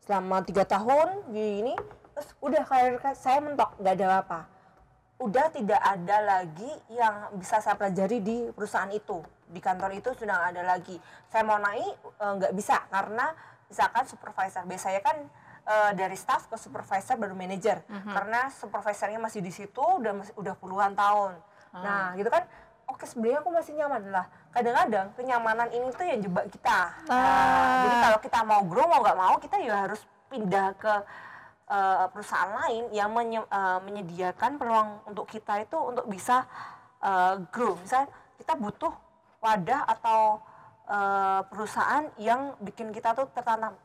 selama 0.00 0.40
tiga 0.40 0.64
tahun 0.64 1.28
gini 1.28 1.76
terus 2.12 2.28
udah 2.38 2.64
karir 2.64 2.96
saya 3.14 3.38
mentok 3.38 3.76
nggak 3.76 3.94
ada 3.94 4.06
apa 4.18 4.40
udah 5.18 5.46
tidak 5.50 5.82
ada 5.82 6.16
lagi 6.22 6.70
yang 6.94 7.34
bisa 7.34 7.58
saya 7.58 7.74
pelajari 7.74 8.22
di 8.22 8.36
perusahaan 8.54 8.90
itu. 8.94 9.18
Di 9.50 9.58
kantor 9.58 9.98
itu 9.98 10.14
sudah 10.14 10.34
nggak 10.38 10.50
ada 10.54 10.62
lagi. 10.78 10.96
Saya 11.26 11.42
mau 11.42 11.58
naik 11.58 11.94
eh, 11.98 12.32
nggak 12.38 12.52
bisa 12.54 12.86
karena 12.86 13.34
misalkan 13.66 14.04
supervisor. 14.06 14.62
Biasanya 14.62 15.02
kan 15.02 15.16
eh, 15.66 15.90
dari 15.98 16.14
staff 16.14 16.46
ke 16.46 16.54
supervisor 16.54 17.18
baru 17.18 17.34
manager. 17.34 17.82
Karena 18.14 18.46
supervisornya 18.54 19.18
masih 19.18 19.42
di 19.42 19.50
situ 19.50 19.82
udah 19.82 20.14
masih 20.14 20.34
udah 20.38 20.54
puluhan 20.54 20.94
tahun. 20.94 21.34
Nah 21.74 22.14
gitu 22.14 22.30
kan 22.30 22.46
oke 22.88 23.04
sebenarnya 23.04 23.42
aku 23.42 23.50
masih 23.50 23.72
nyaman 23.74 24.02
lah. 24.14 24.26
Kadang-kadang 24.54 25.12
kenyamanan 25.18 25.68
ini 25.74 25.92
tuh 25.92 26.06
yang 26.08 26.22
jebak 26.24 26.48
kita. 26.48 26.94
Nah, 27.10 27.84
jadi 27.84 27.96
kalau 28.00 28.18
kita 28.24 28.38
mau 28.48 28.62
grow 28.64 28.86
mau 28.88 29.04
nggak 29.04 29.18
mau 29.18 29.34
kita 29.36 29.60
ya 29.60 29.84
harus 29.84 30.00
pindah 30.32 30.72
ke 30.78 30.94
eh, 31.68 32.06
perusahaan 32.10 32.52
lain 32.64 32.90
yang 32.90 33.12
menye- 33.12 33.48
eh, 33.48 33.80
menyediakan 33.84 34.56
peluang 34.56 34.88
untuk 35.06 35.28
kita 35.28 35.62
itu 35.62 35.78
untuk 35.78 36.08
bisa 36.08 36.48
eh, 37.04 37.34
grow. 37.52 37.78
Misal 37.78 38.08
kita 38.40 38.56
butuh 38.56 38.92
wadah 39.44 39.86
atau 39.86 40.42
eh, 40.88 41.40
perusahaan 41.46 42.04
yang 42.18 42.56
bikin 42.64 42.90
kita 42.90 43.12
tuh 43.12 43.28
tertantang. 43.30 43.76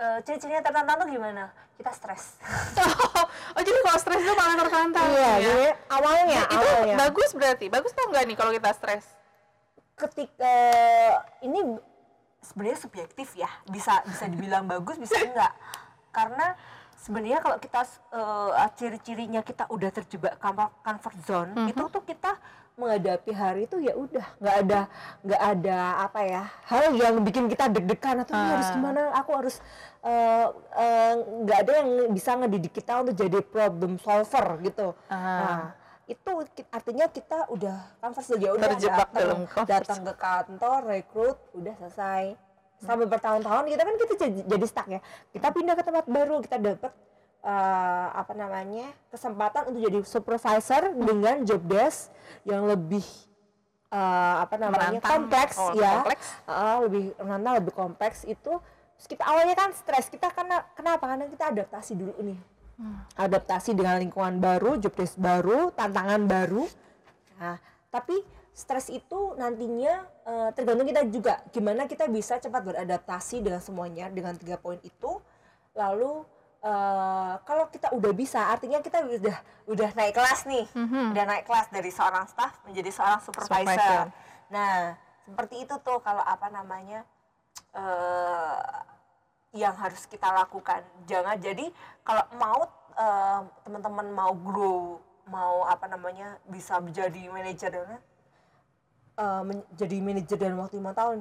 Eh, 0.00 0.18
ciri-cirinya 0.24 0.64
tertantang 0.64 0.96
tuh 1.04 1.08
gimana? 1.08 1.50
Kita 1.76 1.90
stres. 1.96 2.36
oh 3.56 3.62
jadi 3.62 3.78
kalau 3.82 3.98
stres 3.98 4.20
itu 4.22 4.34
malah 4.36 4.56
tertantang 4.56 5.08
ya? 5.10 5.32
jadi 5.42 5.66
awalnya, 5.90 6.42
itu 6.46 6.68
bagus 6.96 7.30
berarti 7.34 7.66
bagus 7.66 7.92
tau 7.94 8.06
nggak 8.10 8.24
nih 8.30 8.36
kalau 8.38 8.52
kita 8.54 8.70
stres 8.74 9.04
ketika 9.98 10.56
ini 11.44 11.76
sebenarnya 12.40 12.78
subjektif 12.80 13.28
ya 13.36 13.50
bisa 13.68 14.00
bisa 14.08 14.24
dibilang 14.30 14.64
bagus 14.64 14.96
bisa 14.96 15.16
enggak 15.28 15.52
karena 16.10 16.56
sebenarnya 17.00 17.40
kalau 17.40 17.56
kita 17.56 17.80
eh, 18.12 18.68
ciri-cirinya 18.76 19.40
kita 19.40 19.64
udah 19.66 19.90
terjebak 19.90 20.36
comfort, 20.36 21.16
zone 21.24 21.50
itu 21.66 21.80
tuh 21.80 22.04
kita 22.04 22.36
menghadapi 22.76 23.32
hari 23.32 23.68
itu 23.68 23.76
ya 23.76 23.92
udah 23.92 24.24
nggak 24.40 24.56
ada 24.64 24.80
nggak 25.20 25.42
ada 25.42 25.78
apa 26.00 26.20
ya 26.24 26.42
hal 26.64 26.96
yang 26.96 27.20
bikin 27.20 27.44
kita 27.44 27.68
deg-degan 27.68 28.24
atau 28.24 28.32
"Ini 28.32 28.48
harus 28.56 28.68
gimana 28.72 29.00
aku 29.12 29.30
harus 29.36 29.56
eh, 30.00 30.46
eh, 30.76 31.12
nggak 31.44 31.58
ada 31.60 31.72
yang 31.84 31.88
bisa 32.08 32.36
ngedidik 32.36 32.72
kita 32.72 33.04
untuk 33.04 33.16
jadi 33.16 33.38
problem 33.42 34.00
solver 34.00 34.56
gitu. 34.64 34.96
Ah. 35.08 35.20
nah 35.20 35.60
itu 36.08 36.30
artinya 36.72 37.06
kita 37.06 37.46
udah 37.52 37.76
comfort 38.00 38.26
zone 38.26 38.42
ya 38.42 38.50
udah 38.50 38.68
Terjebak 38.74 39.08
datang- 39.12 39.44
dalam 39.46 39.68
datang 39.68 40.00
ke 40.02 40.14
kantor 40.16 40.78
rekrut 40.88 41.38
udah 41.54 41.74
selesai 41.78 42.24
sampai 42.80 43.04
bertahun-tahun 43.04 43.64
kita 43.68 43.82
kan 43.84 43.94
kita 43.96 44.14
jadi, 44.48 44.66
stuck 44.66 44.88
ya. 44.88 45.00
Kita 45.30 45.52
pindah 45.52 45.74
ke 45.76 45.84
tempat 45.84 46.04
baru 46.08 46.40
kita 46.40 46.56
dapat 46.56 46.92
eh, 47.44 48.06
apa 48.16 48.32
namanya 48.32 48.88
kesempatan 49.08 49.68
untuk 49.72 49.80
jadi 49.84 49.98
supervisor 50.04 50.92
dengan 50.96 51.44
job 51.44 51.60
desk 51.68 52.08
yang 52.44 52.64
lebih 52.64 53.04
eh, 53.92 54.34
apa 54.40 54.56
namanya 54.56 54.96
Menantang. 54.96 55.12
kompleks 55.12 55.56
Oh, 55.60 55.72
ya. 55.76 56.00
kompleks. 56.00 56.26
Eh, 56.48 56.76
lebih 56.88 57.02
menantang 57.20 57.54
lebih 57.60 57.72
kompleks. 57.76 58.18
Itu 58.24 58.60
terus 58.96 59.06
kita 59.08 59.24
awalnya 59.28 59.56
kan 59.56 59.70
stres. 59.72 60.08
Kita 60.08 60.32
karena 60.32 60.64
kenapa? 60.72 61.04
Karena 61.04 61.24
kita 61.28 61.52
adaptasi 61.52 61.92
dulu 61.96 62.16
nih. 62.20 62.40
Adaptasi 63.20 63.76
dengan 63.76 64.00
lingkungan 64.00 64.40
baru 64.40 64.80
job 64.80 64.96
desk 64.96 65.20
baru 65.20 65.68
tantangan 65.76 66.24
baru. 66.24 66.64
Nah 67.36 67.60
tapi 67.92 68.16
stres 68.50 68.88
itu 68.88 69.36
nantinya 69.36 70.04
eh, 70.30 70.50
tergantung 70.54 70.86
kita 70.86 71.02
juga. 71.10 71.34
Gimana 71.50 71.90
kita 71.90 72.06
bisa 72.06 72.38
cepat 72.38 72.62
beradaptasi 72.62 73.42
dengan 73.42 73.58
semuanya 73.58 74.06
dengan 74.06 74.38
tiga 74.38 74.54
poin 74.54 74.78
itu. 74.86 75.18
Lalu 75.74 76.22
eh, 76.62 77.34
kalau 77.42 77.66
kita 77.74 77.90
udah 77.90 78.12
bisa 78.14 78.38
artinya 78.46 78.78
kita 78.78 79.02
udah 79.02 79.38
udah 79.66 79.90
naik 79.98 80.14
kelas 80.14 80.46
nih. 80.46 80.66
Udah 81.10 81.24
naik 81.26 81.44
kelas 81.50 81.66
dari 81.74 81.90
seorang 81.90 82.30
staff 82.30 82.62
menjadi 82.62 82.90
seorang 82.94 83.20
supervisor, 83.26 83.66
Supervisor. 83.66 84.06
nah 84.50 84.94
seperti 85.26 85.62
itu 85.62 85.74
tuh 85.82 85.98
kalau 86.02 86.22
apa 86.22 86.50
namanya 86.50 87.02
eh 87.70 88.98
yang 89.50 89.74
harus 89.74 90.06
kita 90.06 90.30
lakukan. 90.30 90.82
Jangan 91.10 91.34
jadi 91.42 91.66
kalau 92.06 92.24
mau 92.38 92.60
eh, 92.94 93.40
teman-teman 93.66 94.06
mau 94.14 94.32
grow, 94.34 95.02
mau 95.26 95.66
apa 95.66 95.86
namanya 95.90 96.38
bisa 96.46 96.78
menjadi 96.78 97.30
manajer 97.30 97.70
dan 99.20 99.28
eh, 99.28 99.42
men- 99.44 99.68
jadi 99.76 99.96
manajer 100.00 100.36
dalam 100.40 100.56
waktu 100.64 100.80
lima 100.80 100.92
tahun. 100.96 101.18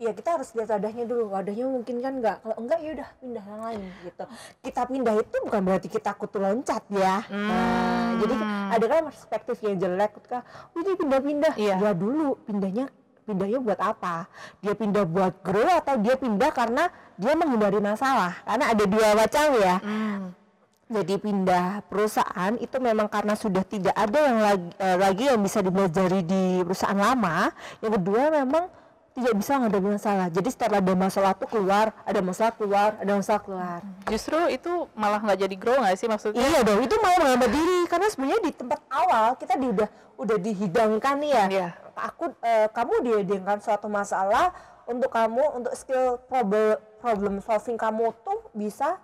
Ya 0.00 0.16
kita 0.16 0.40
harus 0.40 0.48
lihat 0.56 0.72
wadahnya 0.72 1.04
dulu. 1.04 1.28
Wadahnya 1.28 1.66
mungkin 1.68 2.00
kan 2.00 2.12
enggak. 2.16 2.36
Kalau 2.40 2.56
enggak 2.56 2.78
ya 2.80 2.90
udah 2.96 3.08
pindah 3.20 3.44
yang 3.44 3.60
lain 3.60 3.80
gitu. 4.00 4.24
Kita 4.64 4.80
pindah 4.88 5.14
itu 5.20 5.36
bukan 5.44 5.60
berarti 5.60 5.88
kita 5.92 6.10
kutu 6.16 6.40
loncat 6.40 6.84
ya. 6.88 7.20
Nah, 7.28 8.16
jadi 8.16 8.34
ada 8.80 8.84
kan 8.88 9.00
perspektif 9.12 9.56
yang 9.60 9.76
jelek 9.76 10.16
ketika 10.16 10.40
udah 10.72 10.94
pindah-pindah. 10.96 11.54
Iya. 11.60 11.76
Ya 11.84 11.92
dulu 11.92 12.40
pindahnya 12.48 12.88
pindahnya 13.28 13.60
buat 13.60 13.76
apa? 13.76 14.24
Dia 14.64 14.72
pindah 14.72 15.04
buat 15.04 15.44
grow 15.44 15.68
atau 15.68 16.00
dia 16.00 16.16
pindah 16.16 16.48
karena 16.48 16.88
dia 17.20 17.36
menghindari 17.36 17.84
masalah? 17.84 18.40
Karena 18.48 18.72
ada 18.72 18.84
dua 18.88 19.08
macam 19.12 19.46
ya. 19.60 19.76
Jadi 20.90 21.14
pindah 21.22 21.86
perusahaan 21.86 22.58
itu 22.58 22.76
memang 22.82 23.06
karena 23.06 23.38
sudah 23.38 23.62
tidak 23.62 23.94
ada 23.94 24.18
yang 24.18 24.38
lagi, 24.42 24.68
eh, 24.74 24.96
lagi 24.98 25.24
yang 25.30 25.38
bisa 25.38 25.62
dipelajari 25.62 26.26
di 26.26 26.66
perusahaan 26.66 26.98
lama. 26.98 27.54
Yang 27.78 27.92
kedua 28.02 28.22
memang 28.42 28.66
tidak 29.14 29.34
bisa 29.38 29.58
menghadapi 29.58 29.88
masalah. 29.94 30.26
Jadi 30.34 30.48
setelah 30.50 30.78
ada 30.82 30.94
masalah 30.98 31.32
tuh 31.38 31.46
keluar, 31.46 31.94
ada 32.02 32.20
masalah 32.22 32.52
keluar, 32.54 32.98
ada 32.98 33.12
masalah 33.14 33.42
keluar. 33.42 33.80
justru 34.10 34.38
itu 34.50 34.90
malah 34.98 35.22
nggak 35.22 35.38
jadi 35.46 35.56
grow 35.58 35.78
nggak 35.78 35.94
sih 35.94 36.10
maksudnya 36.10 36.42
Iya 36.42 36.66
dong, 36.66 36.82
itu 36.82 36.94
mau 36.98 37.14
menghambat 37.22 37.50
diri 37.54 37.78
karena 37.86 38.06
sebenarnya 38.10 38.40
di 38.42 38.52
tempat 38.54 38.80
awal 38.90 39.38
kita 39.38 39.54
di, 39.54 39.66
udah 39.70 39.88
udah 40.18 40.36
dihidangkan 40.42 41.14
nih 41.22 41.30
ya. 41.30 41.44
Iya. 41.46 41.68
Aku 42.10 42.34
eh, 42.42 42.66
kamu 42.74 42.94
dihidangkan 43.06 43.62
suatu 43.62 43.86
masalah 43.86 44.50
untuk 44.90 45.10
kamu 45.14 45.62
untuk 45.62 45.72
skill 45.78 46.18
problem 46.26 46.82
problem 46.98 47.38
solving 47.38 47.78
kamu 47.78 48.10
tuh 48.26 48.50
bisa 48.50 48.98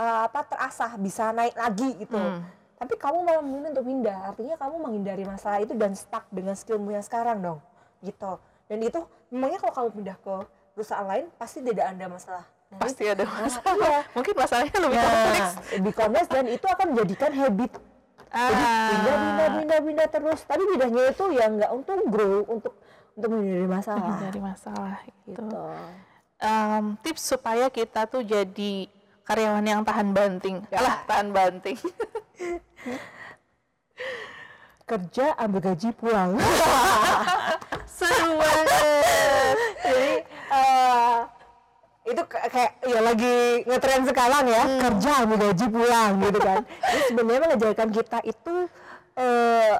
eh, 0.00 0.18
apa 0.24 0.40
terasah, 0.48 0.96
bisa 0.96 1.28
naik 1.36 1.52
lagi 1.52 2.00
gitu. 2.00 2.16
Tapi 2.80 2.96
kamu 2.96 3.18
malah 3.20 3.44
memilih 3.44 3.76
untuk 3.76 3.84
pindah, 3.84 4.18
artinya 4.32 4.56
kamu 4.56 4.76
menghindari 4.80 5.24
masalah 5.28 5.60
itu 5.60 5.76
dan 5.76 5.92
stuck 5.92 6.24
dengan 6.32 6.56
skillmu 6.56 6.96
yang 6.96 7.04
sekarang 7.04 7.36
dong, 7.44 7.60
gitu. 8.00 8.40
Dan 8.64 8.80
itu 8.80 9.04
memangnya 9.28 9.60
kalau 9.60 9.74
kamu 9.76 9.88
pindah 10.00 10.16
ke 10.16 10.34
perusahaan 10.72 11.04
lain 11.04 11.28
pasti 11.36 11.60
tidak 11.60 11.92
ada 11.92 12.08
masalah. 12.08 12.44
Nah, 12.70 12.78
pasti 12.80 13.02
ada 13.02 13.26
masalah 13.26 13.74
iya. 13.74 14.00
mungkin 14.14 14.34
masalahnya 14.38 14.78
lebih 14.78 14.98
kompleks 15.02 15.42
Nah, 15.42 15.50
lebih 15.74 15.92
kompleks 15.98 16.28
dan 16.30 16.44
itu 16.46 16.66
akan 16.70 16.86
menjadikan 16.94 17.32
habit. 17.34 17.72
Jadi 18.30 18.62
Ah. 18.62 18.88
pindah, 18.94 19.16
pindah, 19.18 19.48
pindah, 19.58 19.78
pindah 19.82 20.06
terus. 20.06 20.40
Tapi 20.46 20.62
pindahnya 20.70 21.02
itu 21.10 21.24
ya 21.34 21.44
nggak 21.50 21.70
untuk 21.74 21.98
grow, 22.06 22.46
untuk 22.46 22.74
untuk 23.18 23.28
menghindari 23.34 23.66
masalah. 23.66 24.16
dari 24.22 24.40
masalah 24.40 24.96
gitu. 25.04 25.42
Gitu. 25.42 25.64
Em, 26.40 26.84
tips 27.02 27.22
supaya 27.26 27.66
kita 27.68 28.06
tuh 28.06 28.22
jadi 28.22 28.86
karyawan 29.30 29.62
yang 29.62 29.86
tahan 29.86 30.10
banting. 30.10 30.58
Alah, 30.74 31.06
tahan 31.06 31.30
banting. 31.30 31.78
Kerja 34.90 35.38
ambil 35.38 35.70
gaji 35.70 35.94
pulang. 35.94 36.34
seru 37.94 38.34
banget. 38.34 39.54
Jadi 39.86 40.14
eh, 40.50 41.18
itu 42.10 42.22
kayak 42.26 42.82
ya 42.82 42.98
lagi 42.98 43.62
ngetren 43.70 44.02
sekarang 44.02 44.50
ya. 44.50 44.66
Kerja 44.66 45.10
ambil 45.22 45.38
gaji 45.46 45.66
pulang 45.70 46.18
gitu 46.26 46.42
kan. 46.42 46.66
Jadi 46.66 47.00
sebenarnya 47.14 47.40
mengajarkan 47.46 47.88
kita 47.94 48.18
itu 48.26 48.54
eh, 49.14 49.78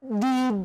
di 0.00 0.64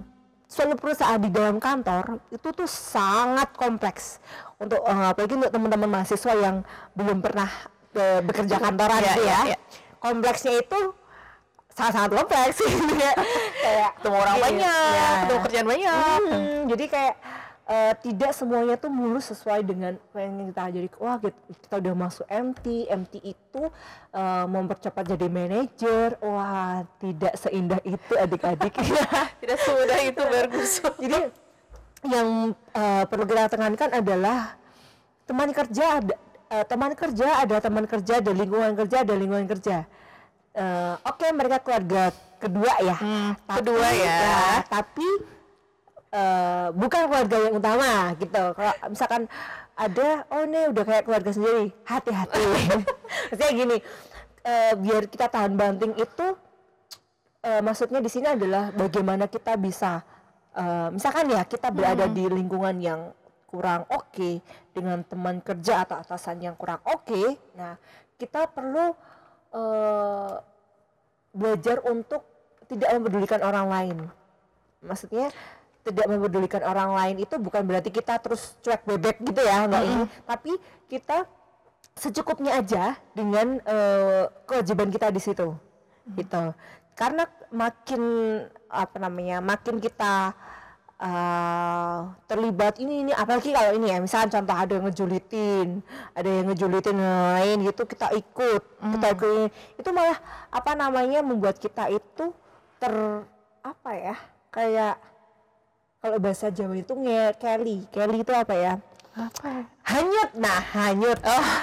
suatu 0.54 0.78
perusahaan 0.78 1.18
di 1.18 1.30
dalam 1.30 1.58
kantor 1.58 2.22
itu 2.30 2.48
tuh 2.48 2.70
sangat 2.70 3.50
kompleks 3.54 4.22
untuk 4.56 4.78
eh, 4.80 5.06
apalagi 5.10 5.34
untuk 5.34 5.50
teman-teman 5.50 5.90
mahasiswa 5.92 6.34
yang 6.38 6.62
belum 6.94 7.20
pernah 7.20 7.50
eh, 7.92 8.22
bekerja 8.22 8.62
kantoran 8.62 9.02
Iya, 9.02 9.08
gitu 9.10 9.22
ya. 9.26 9.40
iya. 9.50 9.58
Kompleksnya 9.98 10.62
itu 10.62 10.80
sangat-sangat 11.74 12.12
kompleks 12.14 12.58
gitu 12.62 12.94
ya. 13.02 13.14
kayak 13.58 13.90
ketemu 13.98 14.16
orang 14.16 14.36
Iya, 14.36 14.44
banyak 14.46 14.92
iya. 14.94 15.08
ketemu 15.20 15.40
kerjaan 15.42 15.68
banyak 15.68 16.20
Hmm, 16.22 16.58
jadi 16.70 16.86
kayak 16.86 17.16
eh, 17.68 17.94
tidak 18.04 18.32
semuanya 18.36 18.76
tuh 18.76 18.92
mulus 18.92 19.32
sesuai 19.32 19.64
dengan 19.64 19.96
apa 19.96 20.20
yang 20.20 20.52
kita 20.52 20.64
jadi 20.76 20.88
wah 21.00 21.18
kita, 21.20 21.40
kita 21.64 21.76
udah 21.80 21.94
masuk 21.96 22.26
MT 22.28 22.66
MT 22.92 23.14
itu 23.24 23.64
eh, 24.12 24.46
mempercepat 24.48 25.04
jadi 25.16 25.28
manajer. 25.32 26.20
Wah 26.20 26.84
tidak 27.00 27.34
seindah 27.40 27.80
itu 27.88 28.14
adik-adik. 28.16 28.74
Tidak 29.44 29.60
semudah 29.60 30.00
itu 30.08 30.22
bergusur. 30.24 30.92
jadi 31.00 31.20
yang 32.04 32.52
eh, 32.76 33.04
perlu 33.08 33.24
kita 33.28 33.48
tekankan 33.48 33.90
adalah 33.96 34.56
teman 35.24 35.50
kerja 35.56 36.04
ada 36.04 36.16
eh, 36.52 36.66
teman 36.68 36.92
kerja 36.96 37.28
ada 37.44 37.56
teman 37.64 37.86
kerja 37.88 38.14
ada 38.20 38.32
lingkungan 38.32 38.72
kerja 38.76 39.08
ada 39.08 39.14
lingkungan 39.16 39.48
kerja. 39.48 39.88
Eh, 40.54 40.96
oke 41.08 41.28
mereka 41.32 41.64
keluarga 41.64 42.12
kedua 42.40 42.74
ya. 42.84 42.98
Hmm, 43.00 43.32
kedua 43.48 43.88
ya. 43.96 44.20
tapi 44.68 45.08
eh, 46.14 46.68
bukan 46.72 47.02
keluarga 47.10 47.38
yang 47.50 47.56
utama 47.58 48.14
gitu. 48.22 48.44
Kalau 48.54 48.74
misalkan 48.88 49.22
ada 49.74 50.08
oh 50.30 50.46
ini 50.46 50.70
udah 50.70 50.84
kayak 50.86 51.04
keluarga 51.10 51.32
sendiri 51.34 51.74
hati-hati. 51.90 52.46
Maksudnya 53.34 53.52
gini 53.58 53.78
eh, 54.46 54.74
biar 54.78 55.10
kita 55.10 55.26
tahan 55.28 55.58
banting 55.58 55.98
itu 55.98 56.28
eh, 57.42 57.62
maksudnya 57.66 58.00
di 58.00 58.12
sini 58.12 58.30
adalah 58.38 58.70
bagaimana 58.70 59.26
kita 59.26 59.58
bisa 59.58 60.06
eh, 60.54 60.88
misalkan 60.94 61.34
ya 61.34 61.42
kita 61.50 61.74
berada 61.74 62.06
di 62.06 62.30
lingkungan 62.30 62.78
yang 62.78 63.02
kurang 63.50 63.86
oke 63.90 64.42
dengan 64.74 65.06
teman 65.06 65.42
kerja 65.42 65.86
atau 65.86 66.02
atasan 66.02 66.42
yang 66.42 66.58
kurang 66.58 66.82
oke 66.86 67.38
nah 67.54 67.78
kita 68.18 68.50
perlu 68.50 68.94
eh, 69.54 70.34
belajar 71.34 71.82
untuk 71.90 72.22
tidak 72.70 72.90
mempedulikan 72.96 73.42
orang 73.42 73.68
lain. 73.68 73.98
Maksudnya 74.86 75.34
tidak 75.84 76.06
mempedulikan 76.08 76.64
orang 76.64 76.96
lain 76.96 77.28
itu 77.28 77.36
bukan 77.36 77.62
berarti 77.68 77.92
kita 77.92 78.16
terus 78.24 78.56
cuek 78.64 78.88
bebek 78.88 79.20
gitu 79.20 79.42
ya 79.44 79.68
nggak 79.68 79.84
ini 79.84 80.06
tapi 80.24 80.52
kita 80.88 81.28
secukupnya 81.98 82.58
aja 82.58 82.98
dengan 83.14 83.62
eh, 83.64 84.26
kewajiban 84.50 84.90
kita 84.90 85.14
di 85.14 85.22
situ. 85.22 85.54
Gitu. 86.18 86.44
Karena 86.94 87.26
makin 87.50 88.02
apa 88.70 88.98
namanya 88.98 89.42
makin 89.42 89.78
kita 89.78 90.34
eh, 90.98 92.00
terlibat 92.26 92.82
ini 92.82 93.06
ini 93.08 93.12
apalagi 93.14 93.54
kalau 93.54 93.78
ini 93.78 93.94
ya 93.94 93.98
misalnya 94.02 94.42
contoh 94.42 94.56
ada 94.58 94.72
yang 94.74 94.86
ngejulitin 94.90 95.68
ada 96.18 96.30
yang 96.30 96.46
ngejulitin 96.50 96.98
lain 96.98 97.58
gitu 97.70 97.82
kita 97.86 98.08
ikut 98.18 98.62
kita 98.82 99.08
ikut 99.14 99.50
itu 99.78 99.90
malah 99.94 100.18
apa 100.50 100.72
namanya 100.74 101.22
membuat 101.22 101.62
kita 101.62 101.94
itu 101.94 102.34
ter 102.82 102.94
apa 103.62 103.92
ya 103.94 104.16
kayak 104.50 104.96
kalau 106.04 106.20
bahasa 106.20 106.52
Jawa 106.52 106.76
itu 106.76 106.92
nge 106.92 107.40
Kelly. 107.40 107.88
Kelly 107.88 108.18
itu 108.20 108.34
apa 108.36 108.52
ya? 108.52 108.74
Apa? 109.16 109.64
Hanyut. 109.88 110.30
Nah 110.36 110.60
hanyut. 110.76 111.16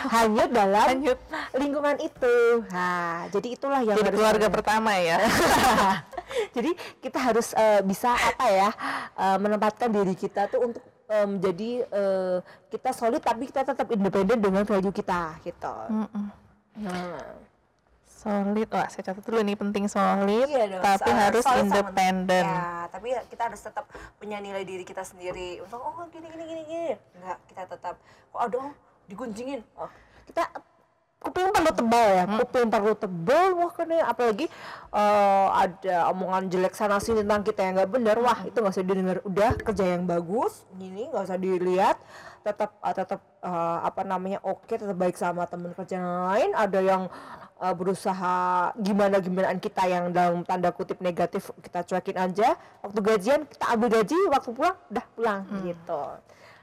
Hanyut 0.08 0.48
dalam 0.48 0.86
Lanjut. 0.88 1.18
lingkungan 1.52 2.00
itu. 2.00 2.64
Nah 2.72 3.28
jadi 3.28 3.48
itulah 3.52 3.84
yang 3.84 4.00
Jadi 4.00 4.08
harus 4.08 4.16
keluarga 4.16 4.46
kita- 4.48 4.56
pertama 4.56 4.92
ya. 4.96 5.18
jadi 6.56 6.70
kita 7.04 7.18
harus 7.20 7.52
eh, 7.52 7.84
bisa 7.84 8.16
apa 8.16 8.46
ya 8.48 8.70
eh, 9.12 9.36
menempatkan 9.36 9.92
diri 9.92 10.16
kita 10.16 10.48
tuh 10.48 10.72
untuk 10.72 10.80
eh, 11.04 11.26
menjadi 11.28 11.70
eh, 11.84 12.36
kita 12.72 12.96
solid 12.96 13.20
tapi 13.20 13.44
kita 13.44 13.60
tetap 13.62 13.92
independen 13.92 14.40
dengan 14.40 14.64
value 14.64 14.94
kita 14.94 15.36
gitu. 15.42 15.74
Mm-mm. 15.92 16.26
nah 16.80 17.18
Solid, 18.20 18.68
wah 18.68 18.84
saya 18.92 19.00
catat 19.00 19.24
dulu 19.24 19.40
nih 19.40 19.56
penting 19.56 19.88
solid, 19.88 20.44
Iya 20.44 20.76
dong, 20.76 20.84
tapi 20.84 21.08
so- 21.08 21.16
harus 21.16 21.40
solid 21.40 21.56
sama- 21.56 21.64
independen. 21.72 22.44
Ya, 22.44 22.84
tapi 22.92 23.08
kita 23.32 23.42
harus 23.48 23.60
tetap 23.64 23.88
punya 24.20 24.36
nilai 24.44 24.60
diri 24.60 24.84
kita 24.84 25.00
sendiri. 25.00 25.64
Untuk 25.64 25.80
oh 25.80 26.04
gini 26.12 26.28
gini 26.28 26.44
gini 26.44 26.62
gini. 26.68 26.92
Enggak, 27.16 27.38
kita 27.48 27.62
tetap 27.64 27.96
oh, 28.36 28.44
digunjingin. 29.08 29.64
Oh, 29.72 29.88
kita 30.28 30.52
kuping 31.20 31.52
perlu 31.52 31.72
tebal 31.76 32.06
ya 32.16 32.24
kuping 32.24 32.68
perlu 32.72 32.92
tebal 32.96 33.52
wah 33.60 33.68
kan 33.76 33.92
ya, 33.92 34.08
apalagi 34.08 34.48
eh, 34.88 35.48
ada 35.52 36.08
omongan 36.16 36.48
jelek 36.48 36.72
sana 36.72 36.96
sini 36.96 37.20
tentang 37.20 37.44
kita 37.44 37.60
yang 37.60 37.76
nggak 37.76 37.92
benar 37.92 38.16
wah 38.24 38.40
itu 38.48 38.56
nggak 38.56 38.72
usah 38.72 38.84
didengar 38.88 39.18
udah 39.28 39.52
kerja 39.60 39.84
yang 39.84 40.08
bagus 40.08 40.64
gini 40.80 41.12
nggak 41.12 41.28
usah 41.28 41.36
dilihat 41.36 42.00
tetap 42.40 42.72
eh, 42.80 42.94
tetap 42.96 43.20
eh, 43.44 43.78
apa 43.84 44.00
namanya 44.00 44.40
oke 44.40 44.64
tetap 44.64 44.96
baik 44.96 45.20
sama 45.20 45.44
teman 45.44 45.76
kerja 45.76 46.00
yang 46.00 46.24
lain 46.32 46.50
ada 46.56 46.80
yang 46.80 47.02
eh, 47.60 47.74
berusaha 47.76 48.72
gimana 48.80 49.20
gimanaan 49.20 49.60
kita 49.60 49.84
yang 49.86 50.08
dalam 50.10 50.40
tanda 50.48 50.72
kutip 50.72 50.98
negatif 51.04 51.52
kita 51.60 51.84
cuekin 51.84 52.16
aja. 52.16 52.56
Waktu 52.80 52.98
gajian 53.04 53.40
kita 53.44 53.64
ambil 53.76 53.88
gaji 54.00 54.18
waktu 54.32 54.50
pulang 54.56 54.76
udah 54.88 55.06
pulang 55.14 55.40
gitu. 55.62 56.02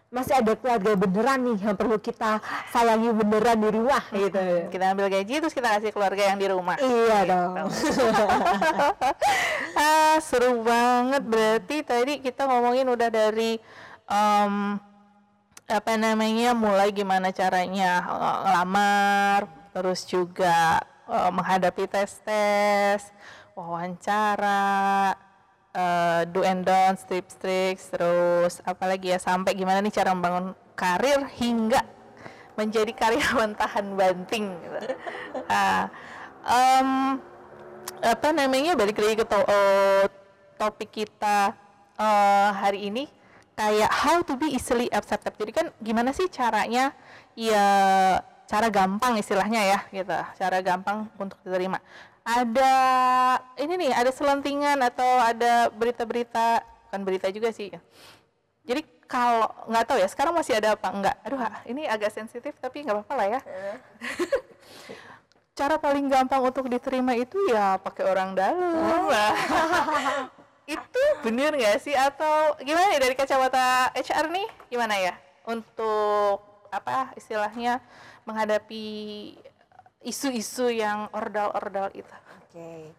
Masih 0.07 0.39
ada 0.39 0.55
keluarga 0.55 0.95
beneran 0.95 1.39
nih 1.43 1.67
yang 1.67 1.75
perlu 1.75 1.99
kita 1.99 2.39
sayangi 2.71 3.11
beneran 3.11 3.59
di 3.59 3.69
rumah 3.75 4.03
gitu. 4.15 4.39
Kita 4.71 4.95
ambil 4.95 5.11
gaji 5.11 5.43
terus 5.43 5.51
kita 5.51 5.67
kasih 5.77 5.91
keluarga 5.91 6.31
yang 6.31 6.39
di 6.39 6.47
rumah. 6.47 6.79
iya 6.79 7.27
dong. 7.27 7.53
Ah, 9.77 10.17
seru 10.23 10.63
banget. 10.65 11.21
Berarti 11.27 11.83
tadi 11.85 12.13
kita 12.23 12.47
ngomongin 12.49 12.87
udah 12.89 13.09
dari 13.13 13.59
em, 14.09 14.79
apa 15.67 15.93
namanya 15.99 16.55
mulai 16.55 16.95
gimana 16.95 17.29
caranya 17.35 17.99
eh, 18.07 18.35
ngelamar 18.47 19.39
terus 19.77 20.09
juga 20.09 20.81
eh, 21.05 21.29
menghadapi 21.29 21.85
tes-tes 21.85 23.13
wawancara 23.53 25.13
eh, 25.69 26.21
do 26.33 26.41
and 26.41 26.65
don'ts 26.65 27.05
tips 27.05 27.37
tricks 27.37 27.93
terus 27.93 28.57
apalagi 28.65 29.13
ya 29.13 29.21
sampai 29.21 29.53
gimana 29.53 29.85
nih 29.85 29.93
cara 29.93 30.17
membangun 30.17 30.57
karir 30.73 31.29
hingga 31.37 31.85
menjadi 32.57 32.89
karyawan 33.05 33.53
tahan 33.53 33.93
banting 33.93 34.49
gitu. 34.65 34.97
Ah, 35.45 35.93
em, 36.41 37.21
apa 38.01 38.29
namanya 38.33 38.73
balik 38.73 38.97
lagi 38.97 39.21
ke 39.21 39.25
to- 39.29 39.45
eh, 39.45 40.09
topik 40.57 40.89
kita 40.89 41.53
eh, 42.01 42.49
hari 42.49 42.89
ini 42.89 43.05
kayak 43.53 43.93
how 43.93 44.25
to 44.25 44.33
be 44.37 44.53
easily 44.57 44.89
accepted 44.89 45.33
jadi 45.37 45.51
kan 45.53 45.67
gimana 45.81 46.13
sih 46.13 46.29
caranya 46.29 46.93
ya 47.33 47.65
cara 48.47 48.67
gampang 48.71 49.19
istilahnya 49.19 49.61
ya 49.61 49.79
gitu. 49.91 50.17
Cara 50.39 50.57
gampang 50.63 51.11
untuk 51.19 51.37
diterima. 51.43 51.83
Ada 52.23 52.73
ini 53.59 53.87
nih 53.87 53.91
ada 53.91 54.11
selentingan 54.11 54.79
atau 54.83 55.07
ada 55.19 55.71
berita-berita 55.71 56.63
kan 56.87 57.01
berita 57.03 57.27
juga 57.31 57.51
sih. 57.51 57.71
Jadi 58.67 58.83
kalau 59.07 59.47
nggak 59.71 59.85
tahu 59.87 59.97
ya 59.99 60.07
sekarang 60.07 60.35
masih 60.35 60.59
ada 60.59 60.75
apa? 60.75 60.87
Enggak 60.91 61.15
aduh 61.23 61.39
ini 61.67 61.87
agak 61.87 62.11
sensitif 62.11 62.55
tapi 62.59 62.87
nggak 62.87 63.03
apa-apa 63.03 63.13
lah 63.15 63.27
ya. 63.37 63.39
Cara 65.57 65.75
paling 65.81 66.05
gampang 66.07 66.43
untuk 66.43 66.69
diterima 66.69 67.17
itu 67.17 67.35
ya 67.49 67.81
pakai 67.81 68.03
orang 68.05 68.37
dalam. 68.37 69.09
Lah. 69.09 69.33
itu 70.77 71.03
bener 71.25 71.55
nggak 71.55 71.81
sih? 71.81 71.97
Atau 71.97 72.59
gimana 72.61 72.93
ya 72.93 72.99
dari 73.01 73.15
kacamata 73.17 73.89
HR 73.95 74.29
nih? 74.29 74.47
Gimana 74.69 74.95
ya? 74.99 75.13
Untuk 75.47 76.43
apa 76.69 77.15
istilahnya 77.15 77.79
menghadapi 78.27 78.83
isu-isu 80.03 80.67
yang 80.67 81.07
ordal-ordal 81.15 81.87
itu 81.95 82.11
Oke. 82.47 82.91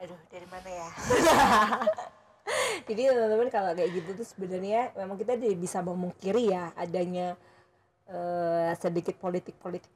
Aduh, 0.00 0.16
dari 0.32 0.48
mana 0.48 0.68
ya? 0.70 0.88
jadi 2.88 3.12
teman-teman 3.12 3.48
kalau 3.52 3.70
kayak 3.76 3.90
gitu 3.94 4.10
tuh 4.16 4.26
sebenarnya 4.26 4.90
memang 4.96 5.16
kita 5.20 5.36
bisa 5.54 5.84
memungkiri 5.84 6.50
ya 6.50 6.72
adanya 6.74 7.36
eh, 8.08 8.72
sedikit 8.80 9.14
politik-politik 9.20 9.86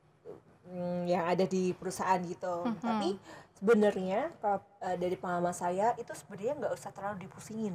mm, 0.69 1.09
yang 1.09 1.25
ada 1.25 1.49
di 1.49 1.73
perusahaan 1.75 2.21
gitu 2.23 2.69
tapi 2.79 3.17
sebenarnya 3.59 4.31
kalau 4.39 4.61
eh, 4.85 4.97
dari 5.01 5.17
pengalaman 5.19 5.57
saya 5.57 5.97
itu 5.99 6.13
sebenarnya 6.15 6.55
nggak 6.63 6.75
usah 6.77 6.91
terlalu 6.95 7.27
dipusingin 7.27 7.75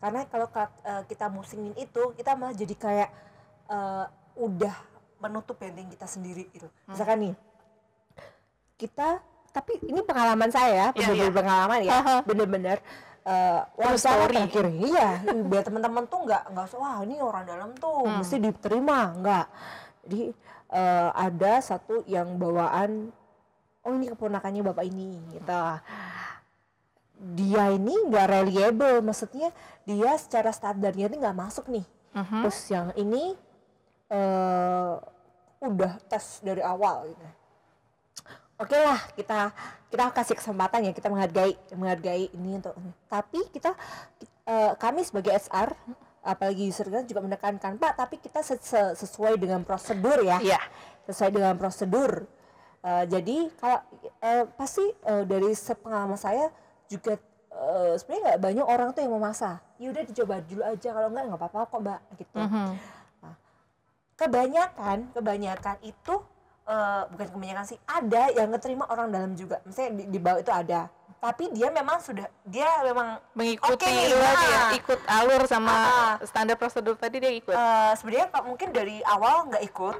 karena 0.00 0.26
kalau 0.28 0.48
ka- 0.50 0.74
eh, 0.84 1.02
kita 1.08 1.30
musingin 1.32 1.72
itu 1.80 2.12
kita 2.18 2.36
malah 2.36 2.52
jadi 2.52 2.74
kayak 2.76 3.10
eh, 3.70 4.06
udah 4.36 4.89
menutup 5.20 5.54
benteng 5.54 5.86
kita 5.86 6.04
sendiri 6.04 6.48
gitu 6.50 6.66
misalkan 6.84 7.18
nih 7.22 7.34
kita 8.76 9.20
tapi 9.50 9.76
ini 9.82 10.00
pengalaman 10.00 10.48
saya 10.48 10.90
Iya, 10.90 11.10
bener-bener 11.10 11.26
iya. 11.26 11.36
pengalaman 11.36 11.78
ya 11.82 11.98
bener-bener 12.22 12.78
True 13.20 13.60
wawancara 13.76 14.00
story. 14.24 14.34
terakhir 14.34 14.66
iya 14.80 15.08
biar 15.44 15.62
teman-teman 15.62 16.04
tuh 16.06 16.24
nggak 16.24 16.42
nggak 16.50 16.66
wah 16.74 16.98
ini 17.00 17.20
orang 17.20 17.44
dalam 17.44 17.70
tuh 17.74 18.02
Hmm. 18.02 18.18
mesti 18.18 18.36
diterima 18.38 18.98
nggak 19.14 19.46
jadi 20.02 20.22
eh, 20.70 21.08
ada 21.12 21.52
satu 21.60 22.00
yang 22.06 22.34
bawaan 22.36 23.12
oh 23.80 23.92
ini 23.92 24.08
keponakannya 24.08 24.62
bapak 24.62 24.84
ini 24.84 25.20
gitu 25.30 25.60
dia 27.36 27.68
ini 27.68 27.92
nggak 28.02 28.26
reliable 28.30 28.98
maksudnya 29.00 29.52
dia 29.82 30.16
secara 30.16 30.48
standarnya 30.50 31.06
ini 31.06 31.16
nggak 31.18 31.36
masuk 31.36 31.68
nih 31.68 31.84
Mhm. 32.10 32.42
terus 32.42 32.58
yang 32.66 32.90
ini 32.96 33.36
eh 34.10 34.92
udah 35.60 35.92
tes 36.06 36.40
dari 36.40 36.60
awal 36.60 37.06
gitu. 37.06 37.26
Oke 38.58 38.76
lah 38.76 39.00
kita 39.14 39.54
kita 39.88 40.04
kasih 40.10 40.36
kesempatan 40.36 40.84
ya 40.84 40.92
kita 40.92 41.08
menghargai 41.08 41.56
menghargai 41.72 42.28
ini 42.30 42.60
untuk 42.60 42.76
tapi 43.06 43.40
kita 43.48 43.72
eh, 44.44 44.72
kami 44.74 45.00
sebagai 45.00 45.32
SR 45.32 45.72
apalagi 46.20 46.68
user 46.68 46.84
kan 46.86 47.08
juga 47.08 47.24
menekankan 47.24 47.80
Pak 47.80 47.92
tapi 47.96 48.20
kita 48.20 48.44
se- 48.44 48.60
se- 48.60 48.92
sesuai 48.94 49.40
dengan 49.40 49.64
prosedur 49.64 50.20
ya. 50.20 50.36
Iya. 50.38 50.60
sesuai 51.08 51.32
dengan 51.32 51.56
prosedur. 51.56 52.28
Eh, 52.80 53.04
jadi 53.06 53.36
kalau 53.56 53.80
eh, 54.20 54.44
pasti 54.50 54.84
eh, 54.84 55.24
dari 55.24 55.50
sepengalaman 55.50 56.16
saya 56.16 56.52
juga 56.84 57.16
eh, 57.50 57.92
sebenarnya 57.96 58.22
nggak 58.26 58.40
banyak 58.40 58.66
orang 58.66 58.88
tuh 58.92 59.00
yang 59.00 59.12
memaksa. 59.12 59.56
Ya 59.76 59.88
udah 59.88 60.04
dicoba 60.04 60.40
dulu 60.40 60.62
aja 60.62 60.88
kalau 60.90 61.08
nggak 61.08 61.24
nggak 61.26 61.40
apa-apa 61.40 61.60
kok 61.66 61.80
mbak 61.80 62.00
gitu. 62.16 62.36
Mhm. 62.38 62.68
Kebanyakan 64.20 65.08
kebanyakan 65.10 65.76
itu 65.80 66.14
eh, 66.66 67.02
bukan 67.08 67.26
kebanyakan 67.30 67.64
sih 67.64 67.78
ada 67.82 68.28
yang 68.30 68.52
ngeterima 68.52 68.84
orang 68.86 69.08
dalam 69.08 69.32
juga. 69.32 69.64
Misalnya 69.64 69.96
di, 69.96 70.04
di 70.06 70.18
bawah 70.18 70.38
itu 70.38 70.52
ada. 70.52 70.86
Tapi 71.20 71.52
dia 71.52 71.68
memang 71.68 72.00
sudah 72.00 72.24
dia 72.42 72.80
memang 72.80 73.20
Mengikuti 73.34 73.84
tadi 73.84 74.08
ya, 74.08 74.24
nah. 74.24 74.72
ikut 74.72 75.00
alur 75.06 75.44
sama 75.44 75.68
Ah. 75.68 76.14
standar 76.22 76.56
prosedur 76.56 76.96
tadi 76.96 77.20
dia 77.20 77.28
ikut. 77.30 77.52
eh, 77.52 77.92
sebenarnya 77.94 78.32
mungkin 78.40 78.68
dari 78.70 79.04
awal 79.04 79.44
nggak 79.46 79.60
ikut. 79.62 79.96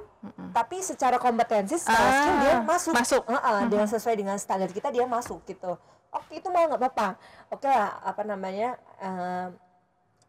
Tapi 0.50 0.80
secara 0.80 1.16
kompetensi 1.16 1.76
secara 1.76 2.00
Ah, 2.02 2.14
skill 2.14 2.36
dia 2.38 2.54
masuk. 2.62 2.92
masuk. 2.94 3.22
Heeh, 3.26 3.58
dengan 3.66 3.84
sesuai 3.86 4.16
dengan 4.16 4.36
standar 4.36 4.68
kita 4.68 4.88
dia 4.88 5.04
masuk 5.04 5.44
gitu. 5.44 5.76
Oke 6.10 6.40
itu 6.40 6.48
mau 6.48 6.64
nggak 6.66 6.80
apa-apa. 6.80 7.08
Oke 7.50 7.68
lah 7.68 8.00
apa 8.00 8.22
namanya 8.22 8.68
eh, 8.96 9.46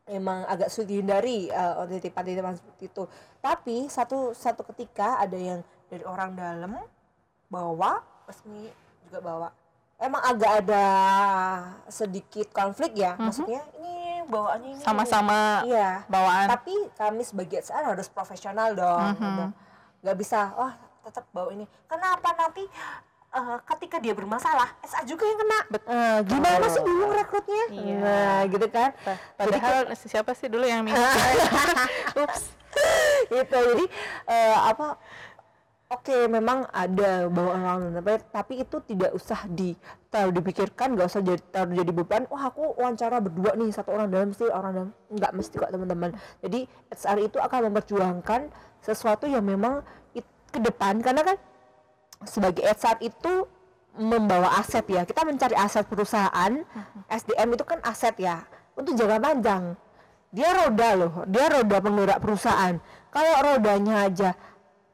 emang 0.09 0.45
agak 0.49 0.73
sulit 0.73 0.89
dihindari 0.89 1.51
uh, 1.53 1.85
titipan-titipan 1.85 2.57
seperti 2.57 2.83
itu. 2.89 3.03
Tapi 3.41 3.85
satu 3.89 4.33
satu 4.33 4.65
ketika 4.73 5.21
ada 5.21 5.37
yang 5.37 5.59
dari 5.91 6.03
orang 6.07 6.33
dalam 6.33 6.77
bawa 7.51 8.01
resmi 8.25 8.71
juga 9.05 9.19
bawa. 9.21 9.49
Emang 10.01 10.23
agak 10.25 10.65
ada 10.65 10.85
sedikit 11.85 12.49
konflik 12.49 12.97
ya 12.97 13.13
maksudnya 13.21 13.61
ini 13.77 14.25
bawaannya 14.25 14.69
ini. 14.73 14.81
Sama-sama 14.81 15.61
iya. 15.69 16.01
bawaan. 16.09 16.49
tapi 16.49 16.73
kami 16.97 17.21
sebagai 17.21 17.61
SR 17.61 17.93
harus 17.93 18.09
profesional 18.09 18.73
dong 18.73 19.13
gitu. 19.13 19.45
nggak 20.01 20.17
bisa 20.17 20.57
oh 20.57 20.73
tetap 21.05 21.29
bawa 21.29 21.53
ini. 21.53 21.69
Kenapa 21.85 22.33
nanti 22.33 22.65
eh, 23.31 23.57
ketika 23.65 23.97
dia 23.97 24.11
bermasalah 24.11 24.75
SA 24.81 25.03
juga 25.03 25.23
yang 25.23 25.39
kena. 25.39 25.59
Eh, 25.73 26.19
gimana 26.25 26.65
sih 26.67 26.81
dulu 26.81 27.05
rekrutnya? 27.09 27.63
Iya. 27.69 27.95
nah 27.97 28.39
gitu 28.45 28.67
kan. 28.67 28.89
Padahal 29.33 29.75
siapa 29.95 30.31
sih 30.33 30.47
dulu 30.47 30.63
yang 30.63 30.83
minta? 30.85 30.99
Ups. 32.17 32.59
gitu 33.27 33.51
jadi 33.51 33.85
eh, 34.25 34.57
apa 34.57 34.95
oke 35.91 36.17
memang 36.27 36.63
ada 36.71 37.27
bawaan 37.27 37.61
orang 37.61 37.79
dalam, 37.85 37.95
tapi, 37.99 38.13
tapi 38.31 38.53
itu 38.63 38.77
tidak 38.87 39.11
usah 39.11 39.43
di 39.45 39.75
terlalu 40.07 40.39
dipikirkan 40.39 40.95
nggak 40.95 41.07
usah 41.07 41.19
jadi 41.19 41.39
terlalu 41.51 41.83
jadi 41.83 41.91
beban. 41.91 42.23
Wah 42.31 42.47
aku 42.47 42.75
wawancara 42.79 43.19
berdua 43.19 43.55
nih 43.55 43.75
satu 43.75 43.91
orang 43.91 44.07
dalam 44.07 44.31
mesti 44.31 44.47
orang 44.47 44.71
dalam 44.71 44.89
nggak 45.11 45.31
mesti 45.35 45.55
kok 45.55 45.67
teman-teman. 45.69 46.09
Jadi 46.39 46.59
HR 46.91 47.17
itu 47.21 47.37
akan 47.37 47.59
memperjuangkan 47.69 48.41
sesuatu 48.79 49.27
yang 49.27 49.43
memang 49.43 49.83
it- 50.11 50.27
ke 50.47 50.59
depan. 50.59 51.03
Karena 51.03 51.27
kan 51.27 51.35
sebagai 52.23 52.61
HR 52.61 52.97
itu 53.01 53.45
membawa 53.93 54.55
aset 54.57 54.85
ya. 54.87 55.03
Kita 55.03 55.21
mencari 55.21 55.53
aset 55.53 55.83
perusahaan 55.83 56.51
SDM 57.07 57.49
itu 57.53 57.63
kan 57.63 57.79
aset 57.83 58.15
ya 58.17 58.43
untuk 58.73 58.95
jangka 58.95 59.19
panjang. 59.19 59.63
Dia 60.31 60.49
roda 60.55 60.89
loh 60.95 61.13
dia 61.27 61.45
roda 61.47 61.77
penggerak 61.77 62.19
perusahaan. 62.19 62.79
Kalau 63.11 63.33
rodanya 63.43 64.07
aja 64.07 64.31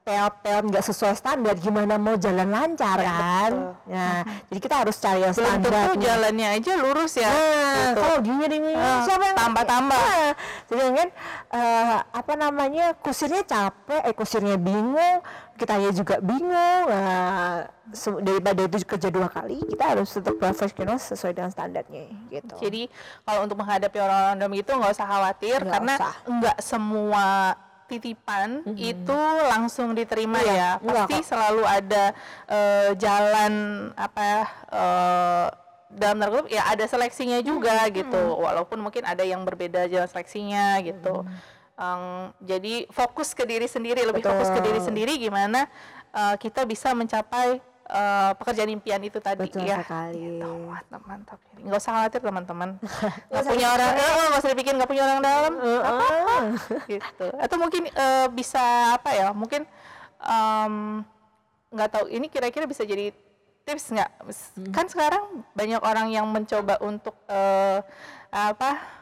pel-pel 0.02 0.72
nggak 0.72 0.88
sesuai 0.88 1.20
standar 1.20 1.52
gimana 1.60 2.00
mau 2.00 2.16
jalan 2.16 2.48
lancar 2.48 2.96
kan? 2.96 3.76
nah 3.84 4.24
jadi 4.48 4.60
kita 4.64 4.76
harus 4.80 4.96
cari 5.04 5.20
yang 5.20 5.36
standar 5.36 5.68
tentu 5.68 6.00
jalannya 6.00 6.48
aja 6.56 6.72
lurus 6.80 7.20
ya. 7.20 7.28
Nah, 7.28 7.92
Gitu. 7.92 8.00
kalau 8.00 8.18
gini 8.24 8.46
gini 8.48 8.72
Ah, 8.72 9.04
siapa 9.04 9.24
yang 9.28 9.36
tambah-tambah. 9.36 10.00
Nah, 10.00 10.32
jadi 10.72 10.82
kan 10.96 11.10
eh, 11.52 11.98
apa 12.08 12.34
namanya 12.40 12.86
kusirnya 12.96 13.44
capek, 13.44 14.02
eh 14.08 14.16
kusirnya 14.16 14.56
bingung, 14.56 15.20
kitanya 15.58 15.90
juga 15.92 16.22
bingung. 16.22 16.86
Nah, 16.88 17.66
daripada 18.22 18.62
itu 18.64 18.78
kerja 18.86 19.10
dua 19.10 19.28
kali, 19.28 19.58
kita 19.66 19.84
harus 19.98 20.10
tetap 20.14 20.38
profesional 20.38 20.96
sesuai 20.96 21.34
dengan 21.34 21.52
standarnya 21.52 22.06
gitu. 22.30 22.56
Jadi 22.62 22.88
kalau 23.26 23.44
untuk 23.44 23.58
menghadapi 23.58 23.98
orang-orang 23.98 24.36
dalam 24.38 24.54
itu 24.54 24.70
nggak 24.70 24.94
usah 24.94 25.08
khawatir 25.08 25.60
Nggak 25.66 25.72
karena 25.74 25.94
nggak 26.30 26.58
semua 26.62 27.26
titipan 27.88 28.68
itu 28.76 29.20
langsung 29.48 29.96
diterima 29.96 30.44
Iya, 30.44 30.54
ya. 30.54 30.72
enggak 30.84 31.08
Pasti 31.08 31.20
kok. 31.24 31.28
selalu 31.32 31.64
ada 31.64 32.04
eh, 32.52 32.90
jalan 33.00 33.54
apa 33.96 34.22
ya, 34.22 34.44
eh, 34.76 35.48
dalam 35.88 36.16
tanda 36.20 36.28
kutip 36.30 36.52
ya 36.52 36.68
ada 36.68 36.84
seleksinya 36.84 37.40
juga 37.40 37.88
gitu. 37.88 38.22
Walaupun 38.44 38.84
mungkin 38.84 39.08
ada 39.08 39.24
yang 39.24 39.48
berbeda 39.48 39.88
jalan 39.88 40.10
seleksinya 40.12 40.84
gitu. 40.84 41.24
Em, 41.78 42.34
jadi 42.42 42.90
fokus 42.90 43.38
ke 43.38 43.46
diri 43.46 43.70
sendiri, 43.70 44.02
lebih 44.02 44.26
fokus 44.26 44.50
ke 44.50 44.66
diri 44.66 44.82
Betul. 44.82 44.88
sendiri 44.90 45.14
gimana 45.22 45.70
eh, 46.10 46.36
kita 46.42 46.66
bisa 46.66 46.90
mencapai 46.98 47.62
eh, 47.86 48.32
pekerjaan 48.34 48.74
impian 48.74 48.98
itu 49.06 49.22
tadi 49.22 49.46
Betul 49.46 49.70
ya. 49.70 49.86
sekali. 49.86 50.42
Gitu. 50.42 50.50
Mantap, 50.74 51.02
mantap. 51.06 51.40
Nggak 51.54 51.78
usah 51.78 51.92
khawatir 51.94 52.22
teman-teman. 52.26 52.70
Nggak 53.30 53.44
punya 53.46 53.68
orang, 53.78 53.92
eh, 53.94 54.26
nggak 54.26 54.42
usah 54.42 54.52
dibikin 54.58 54.74
nggak 54.82 54.90
punya 54.90 55.04
orang 55.06 55.22
dalam. 55.22 55.54
gitu. 56.90 57.28
Atau 57.38 57.56
mungkin 57.62 57.84
eh, 57.94 58.28
bisa 58.34 58.98
apa 58.98 59.14
ya? 59.14 59.30
Mungkin 59.38 59.62
nggak 61.78 61.90
tahu. 61.94 62.06
Ini 62.10 62.26
kira-kira 62.34 62.66
bisa 62.66 62.82
jadi 62.90 63.14
tips 63.70 63.94
nggak? 63.94 64.12
Kan 64.74 64.90
sekarang 64.90 65.46
banyak 65.54 65.82
orang 65.86 66.10
yang 66.10 66.26
mencoba 66.26 66.82
untuk 66.82 67.14
eh, 67.30 67.86
apa? 68.34 68.98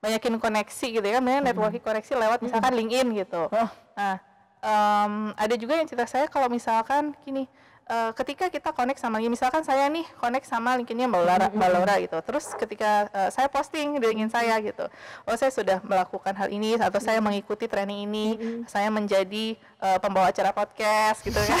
Banyakin 0.00 0.40
koneksi 0.40 0.86
gitu 0.96 1.04
ya 1.04 1.20
kan, 1.20 1.22
banyak 1.22 1.42
networking 1.44 1.84
koneksi 1.84 2.12
lewat 2.16 2.38
misalkan 2.40 2.72
LinkedIn 2.72 3.08
gitu. 3.20 3.52
Nah, 3.52 4.16
em, 4.60 5.12
ada 5.36 5.54
juga 5.60 5.76
yang 5.76 5.84
cerita 5.84 6.08
saya 6.08 6.24
kalau 6.24 6.48
misalkan 6.48 7.12
gini, 7.20 7.44
eh, 7.84 8.10
ketika 8.16 8.48
kita 8.48 8.72
connect 8.72 8.96
sama 8.96 9.20
misalkan 9.20 9.60
saya 9.60 9.92
nih 9.92 10.08
connect 10.16 10.48
sama 10.48 10.72
LinkedIn-nya 10.80 11.04
Mbak 11.04 11.20
Laura, 11.20 11.46
Mbak 11.52 11.68
Laura 11.68 11.94
gitu. 12.00 12.16
Terus 12.24 12.44
ketika 12.56 13.12
eh, 13.12 13.28
saya 13.28 13.52
posting 13.52 14.00
di 14.00 14.06
LinkedIn 14.08 14.32
saya 14.32 14.56
gitu, 14.64 14.88
oh 15.28 15.36
saya 15.36 15.52
sudah 15.52 15.84
melakukan 15.84 16.32
hal 16.32 16.48
ini 16.48 16.80
atau 16.80 16.96
saya 16.96 17.20
mengikuti 17.20 17.68
training 17.68 18.08
ini, 18.08 18.26
saya 18.64 18.88
menjadi 18.88 19.52
eh, 19.58 19.98
pembawa 20.00 20.32
acara 20.32 20.56
podcast 20.56 21.20
gitu 21.20 21.36
kan. 21.36 21.60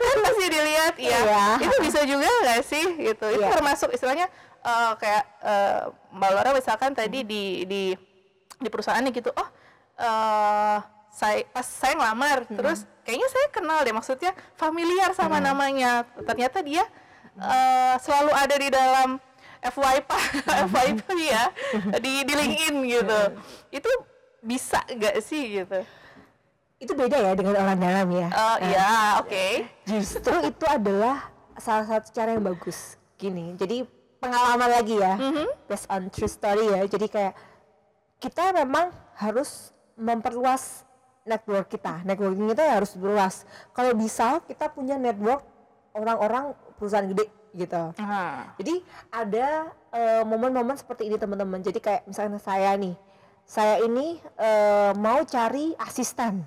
kan 0.00 0.16
pasti 0.24 0.44
dilihat 0.46 0.94
ya. 1.02 1.18
Iya. 1.18 1.44
Itu 1.66 1.76
bisa 1.82 2.00
juga 2.06 2.26
nggak 2.26 2.60
sih 2.62 2.84
gitu. 3.10 3.26
Itu 3.26 3.42
Iya. 3.42 3.50
termasuk 3.58 3.90
istilahnya 3.90 4.30
eh, 4.64 4.92
kayak 4.96 5.24
eh, 5.44 5.80
Mbak 6.14 6.30
Laura 6.34 6.50
misalkan 6.56 6.92
tadi 6.92 7.24
di 7.24 7.64
di 7.64 7.82
di 8.60 8.68
perusahaannya 8.68 9.10
gitu. 9.14 9.32
Oh, 9.32 9.48
eh 10.00 10.78
saya 11.10 11.42
pas 11.50 11.66
saya 11.66 11.98
ngelamar 11.98 12.46
terus 12.46 12.86
kayaknya 13.02 13.28
saya 13.28 13.46
kenal 13.50 13.82
deh 13.82 13.94
maksudnya 13.94 14.32
familiar 14.54 15.10
sama 15.16 15.42
namanya. 15.42 16.06
Ternyata 16.24 16.60
dia 16.62 16.84
eh, 17.36 17.94
selalu 18.00 18.32
ada 18.36 18.54
di 18.56 18.68
dalam 18.70 19.08
FYP 19.60 20.10
FYP 20.72 21.08
ya 21.28 21.44
di 22.00 22.24
di 22.24 22.32
LinkedIn 22.32 22.76
gitu. 22.88 23.20
Itu 23.74 23.90
bisa 24.40 24.80
nggak 24.88 25.20
sih 25.20 25.60
gitu? 25.60 25.84
Itu 26.80 26.96
beda 26.96 27.16
ya 27.20 27.32
dengan 27.36 27.60
orang 27.60 27.76
dalam 27.76 28.08
ya. 28.08 28.28
Oh 28.32 28.56
iya, 28.64 28.88
oke. 29.20 29.68
Justru 29.84 30.32
itu 30.48 30.64
adalah 30.64 31.28
salah 31.60 31.84
satu 31.84 32.08
cara 32.08 32.32
yang 32.32 32.44
bagus. 32.44 32.96
Gini, 33.20 33.52
jadi 33.52 33.84
pengalaman 34.20 34.70
lagi 34.70 35.00
ya, 35.00 35.16
based 35.66 35.88
on 35.88 36.12
true 36.12 36.28
story 36.30 36.68
ya. 36.68 36.84
Jadi 36.86 37.08
kayak 37.08 37.34
kita 38.20 38.52
memang 38.52 38.92
harus 39.16 39.72
memperluas 39.96 40.84
network 41.24 41.72
kita. 41.72 42.04
Networking 42.04 42.52
kita 42.52 42.64
harus 42.68 42.92
luas. 43.00 43.48
Kalau 43.72 43.96
bisa 43.96 44.44
kita 44.44 44.68
punya 44.68 45.00
network 45.00 45.40
orang-orang 45.96 46.52
perusahaan 46.76 47.08
gede 47.08 47.26
gitu. 47.56 47.92
Jadi 48.60 48.74
ada 49.10 49.72
eh, 49.90 50.22
momen-momen 50.22 50.76
seperti 50.76 51.08
ini 51.08 51.16
teman-teman. 51.16 51.64
Jadi 51.64 51.80
kayak 51.82 52.06
misalnya 52.06 52.38
saya 52.38 52.76
nih, 52.76 52.94
saya 53.42 53.82
ini 53.82 54.20
eh, 54.38 54.92
mau 54.94 55.24
cari 55.26 55.74
asisten. 55.80 56.44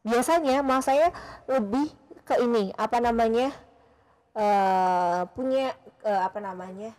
Biasanya 0.00 0.64
mau 0.64 0.80
saya 0.80 1.12
lebih 1.44 1.92
ke 2.24 2.38
ini 2.40 2.70
apa 2.78 3.02
namanya 3.02 3.50
eh 4.30 5.26
punya 5.34 5.74
eh, 6.02 6.20
apa 6.20 6.38
namanya 6.38 6.90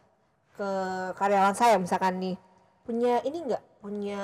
ke 0.51 0.69
karyawan 1.15 1.55
saya 1.55 1.77
misalkan 1.77 2.19
nih 2.19 2.35
punya 2.81 3.21
ini 3.23 3.45
enggak 3.45 3.63
punya 3.79 4.23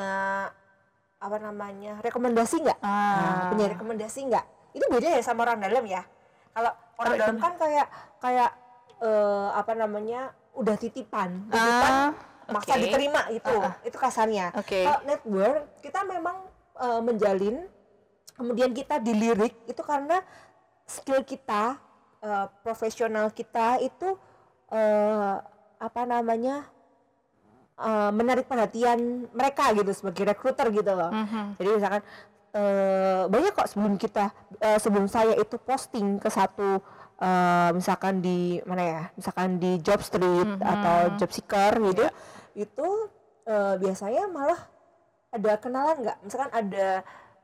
apa 1.18 1.38
namanya 1.42 1.98
rekomendasi 2.02 2.62
enggak 2.62 2.80
Ah. 2.80 2.92
Nah, 2.92 3.44
punya 3.50 3.66
rekomendasi 3.74 4.20
enggak 4.28 4.46
itu 4.74 4.86
beda 4.86 5.08
ya 5.10 5.22
sama 5.22 5.42
orang 5.44 5.58
dalam 5.58 5.82
ya. 5.84 6.06
Kalau 6.54 6.70
orang 6.98 7.14
dalam 7.18 7.38
kan 7.38 7.54
kayak 7.58 7.88
kayak 8.20 8.52
eh, 9.02 9.50
apa 9.54 9.74
namanya 9.74 10.30
udah 10.54 10.76
titipan. 10.78 11.50
Titipan 11.50 11.94
Ah, 11.94 12.10
maksa 12.50 12.78
oke. 12.78 12.82
diterima 12.86 13.22
gitu. 13.30 13.58
Itu 13.82 13.98
kasarnya. 13.98 14.54
Oke. 14.54 14.86
kalau 14.86 15.02
network 15.04 15.82
kita 15.82 16.06
memang 16.06 16.38
eh, 16.78 17.02
menjalin 17.02 17.56
kemudian 18.38 18.70
kita 18.70 19.02
dilirik 19.02 19.58
itu 19.66 19.82
karena 19.82 20.22
skill 20.86 21.26
kita 21.26 21.82
eh, 22.22 22.46
profesional 22.62 23.34
kita 23.34 23.82
itu 23.82 24.14
eh, 24.72 25.36
apa 25.78 26.02
namanya 26.04 26.66
eh, 27.78 28.12
menarik 28.12 28.50
perhatian 28.50 29.30
mereka 29.32 29.72
gitu 29.78 29.92
sebagai 29.94 30.24
rekruter 30.28 30.68
gitu 30.74 30.92
loh. 30.92 31.12
Mhm. 31.14 31.62
Jadi 31.62 31.70
misalkan 31.78 32.02
eh, 32.54 33.22
banyak 33.30 33.52
kok 33.54 33.70
sebelum 33.70 33.94
kita 33.96 34.34
eh, 34.60 34.80
sebelum 34.82 35.06
saya 35.06 35.38
itu 35.38 35.56
posting 35.62 36.18
ke 36.18 36.30
satu 36.32 36.82
eh, 37.22 37.70
misalkan 37.74 38.20
di 38.20 38.58
mana 38.66 38.84
ya, 38.84 39.02
misalkan 39.14 39.58
di 39.62 39.78
job 39.82 40.02
street 40.02 40.50
atau 40.62 40.98
job 41.18 41.30
seeker 41.32 41.74
gitu, 41.94 42.06
itu 42.58 42.88
eh, 43.46 43.76
biasanya 43.78 44.26
malah 44.30 44.60
ada 45.28 45.52
kenalan 45.60 45.98
nggak? 46.02 46.18
Misalkan 46.26 46.52
ada 46.52 46.88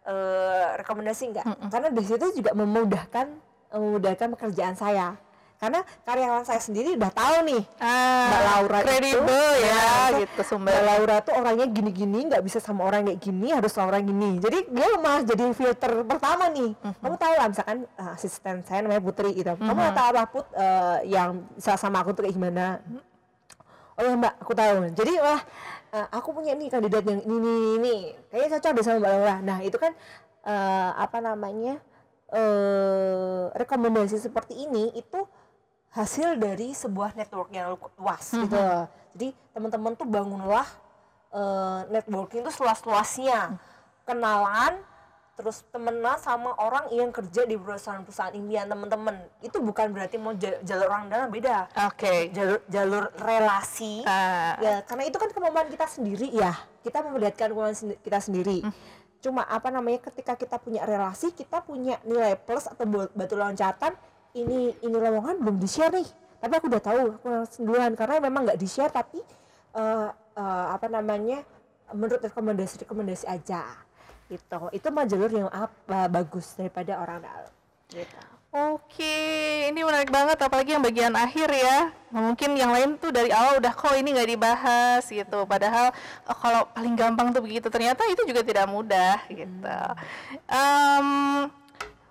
eh, 0.03 0.67
rekomendasi 0.81 1.23
nggak? 1.31 1.45
Karena 1.69 1.87
di 1.93 2.03
situ 2.03 2.25
juga 2.41 2.51
memudahkan 2.57 3.27
memudahkan 3.73 4.27
pekerjaan 4.37 4.77
saya. 4.77 5.17
Karena 5.63 5.79
karyawan 6.03 6.43
saya 6.43 6.59
sendiri 6.59 6.99
udah 6.99 7.07
tahu 7.07 7.47
nih 7.47 7.63
Ah, 7.79 8.27
Mbak 8.27 8.41
Laura 8.43 8.79
itu 8.83 9.19
ya 9.63 9.79
Nah, 9.79 10.09
gitu 10.19 10.41
sumber. 10.43 10.75
Mbak 10.75 10.83
Laura 10.83 11.15
tuh 11.23 11.33
orangnya 11.39 11.67
gini-gini 11.71 12.19
nggak 12.27 12.43
bisa 12.43 12.59
sama 12.59 12.83
orang 12.83 13.07
kayak 13.07 13.23
gini 13.23 13.47
harus 13.55 13.71
sama 13.71 13.95
orang 13.95 14.03
gini. 14.03 14.43
Jadi 14.43 14.67
dia 14.67 14.87
malah 14.99 15.23
jadi 15.23 15.55
filter 15.55 16.03
pertama 16.03 16.51
nih. 16.51 16.75
Mhm. 16.75 16.99
kamu 16.99 17.15
tahu 17.15 17.33
lah 17.39 17.47
misalkan 17.47 17.77
uh, 17.95 18.11
asisten 18.11 18.55
saya 18.67 18.83
namanya 18.83 18.99
Putri 18.99 19.31
gitu. 19.31 19.55
Kamu 19.55 19.71
nggak 19.79 19.95
tahu 19.95 20.07
apa 20.11 20.23
Put 20.27 20.45
uh, 20.51 20.99
yang 21.07 21.47
bisa 21.55 21.79
sama 21.79 22.03
aku 22.03 22.11
tuh 22.11 22.27
kayak 22.27 22.35
gimana? 22.35 22.83
Oh 23.95 24.03
ya 24.03 24.19
mbak 24.19 24.33
aku 24.43 24.51
tahu. 24.51 24.75
Jadi 24.91 25.13
wah 25.23 25.39
uh, 25.95 26.07
aku 26.11 26.29
punya 26.35 26.59
nih 26.59 26.67
kandidat 26.67 27.07
yang 27.07 27.23
ini 27.23 27.39
ini 27.39 27.53
ini. 27.79 27.95
Kayaknya 28.27 28.59
cocok 28.59 28.71
deh 28.75 28.83
sama 28.83 28.97
mbak 28.99 29.11
Laura. 29.15 29.35
Nah 29.39 29.57
itu 29.63 29.77
kan 29.79 29.95
uh, 30.43 30.91
apa 30.99 31.23
namanya 31.23 31.79
eh 32.33 33.45
rekomendasi 33.53 34.17
seperti 34.17 34.57
ini 34.65 34.91
itu 34.97 35.23
hasil 35.93 36.35
dari 36.35 36.73
sebuah 36.73 37.13
network 37.13 37.49
yang 37.49 37.71
lu- 37.71 37.93
luas 37.95 38.25
gitu 38.27 38.51
loh. 38.51 38.85
Jadi 39.13 39.29
teman-teman 39.51 39.93
tuh 39.93 40.05
bangunlah 40.05 40.65
eh, 41.29 41.79
networking 41.89 42.41
itu 42.41 42.51
seluas-luasnya. 42.51 43.57
Kenalan 44.03 44.81
terus 45.33 45.65
temenan 45.67 46.13
sama 46.19 46.53
orang 46.53 46.89
yang 46.89 47.09
kerja 47.09 47.41
di 47.41 47.57
perusahaan-perusahaan 47.57 48.33
impian 48.33 48.65
teman-teman. 48.67 49.17
Itu 49.39 49.57
bukan 49.57 49.89
berarti 49.89 50.17
mau 50.17 50.33
ja- 50.35 50.61
jalur 50.61 50.85
orang 50.87 51.09
dalam 51.09 51.29
beda. 51.29 51.69
Oke. 51.89 52.29
Jalur 52.29 52.61
jalur 52.67 53.03
relasi. 53.15 54.01
Ah, 54.03 54.57
Ya, 54.59 54.73
karena 54.83 55.03
itu 55.03 55.17
kan 55.17 55.29
kemampuan 55.29 55.65
kita 55.67 55.85
sendiri 55.85 56.29
ya. 56.29 56.53
Kita 56.81 57.01
memperlihatkan 57.01 57.49
kemampuan 57.49 57.73
kita 57.97 58.19
sendiri. 58.19 58.61
Cuma 59.19 59.41
apa 59.41 59.69
namanya 59.69 60.03
ketika 60.03 60.35
kita 60.35 60.57
punya 60.57 60.83
relasi, 60.83 61.31
kita 61.31 61.61
punya 61.61 61.97
nilai 62.03 62.35
plus 62.35 62.65
atau 62.65 62.85
batu 63.09 63.33
loncatan. 63.33 63.93
Ini 64.33 64.81
ini 64.81 64.95
lowongan 64.97 65.41
belum 65.41 65.57
di 65.61 65.69
share 65.69 65.93
nih. 65.93 66.09
Tapi 66.43 66.53
aku 66.59 66.65
udah 66.67 66.83
tahu, 66.83 67.01
aku 67.15 67.27
langsung 67.29 67.63
duluan 67.63 67.93
karena 67.95 68.19
memang 68.19 68.49
nggak 68.49 68.59
di 68.59 68.67
share 68.67 68.91
tapi 68.91 69.21
eh, 69.77 70.09
eh, 70.11 70.67
apa 70.73 70.89
namanya 70.89 71.45
menurut 71.93 72.19
rekomendasi 72.19 72.83
rekomendasi 72.83 73.25
aja 73.29 73.63
gitu. 74.27 74.59
Itu 74.73 74.87
mah 74.89 75.05
jalur 75.05 75.29
yang 75.29 75.49
apa 75.53 76.09
bagus 76.09 76.57
daripada 76.57 76.97
orang 76.99 77.21
dalam. 77.21 77.53
Gitu. 77.93 78.21
Oke, 78.53 79.17
ini 79.65 79.81
menarik 79.81 80.13
banget 80.13 80.37
apalagi 80.37 80.77
yang 80.77 80.85
bagian 80.85 81.17
akhir 81.17 81.49
ya. 81.49 81.89
Mungkin 82.13 82.53
yang 82.53 82.69
lain 82.69 83.01
tuh 83.01 83.09
dari 83.09 83.33
awal 83.33 83.57
udah 83.57 83.73
kok 83.73 83.97
ini 83.97 84.13
nggak 84.13 84.29
dibahas 84.29 85.01
gitu. 85.09 85.49
Padahal 85.49 85.89
oh, 86.29 86.37
kalau 86.37 86.61
paling 86.69 86.93
gampang 86.93 87.33
tuh 87.33 87.41
begitu. 87.41 87.65
Ternyata 87.73 88.05
itu 88.05 88.21
juga 88.29 88.45
tidak 88.45 88.69
mudah 88.69 89.25
gitu. 89.25 89.77
Em, 90.45 91.07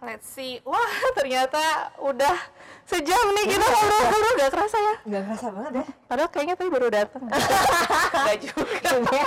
let's 0.02 0.26
see. 0.26 0.58
Wah, 0.66 0.92
ternyata 1.14 1.94
udah 2.02 2.36
sejam 2.84 3.24
nih 3.38 3.54
kita 3.54 3.64
ngobrol-ngobrol 3.64 4.32
gak 4.36 4.52
kerasa 4.52 4.76
ya. 4.76 4.94
Nggak 5.06 5.22
kerasa 5.30 5.46
banget 5.54 5.72
ya. 5.72 5.86
Padahal 6.10 6.30
kayaknya 6.34 6.54
tadi 6.58 6.70
baru 6.70 6.88
datang. 6.90 7.24
Gak 8.26 8.38
juga. 8.42 9.22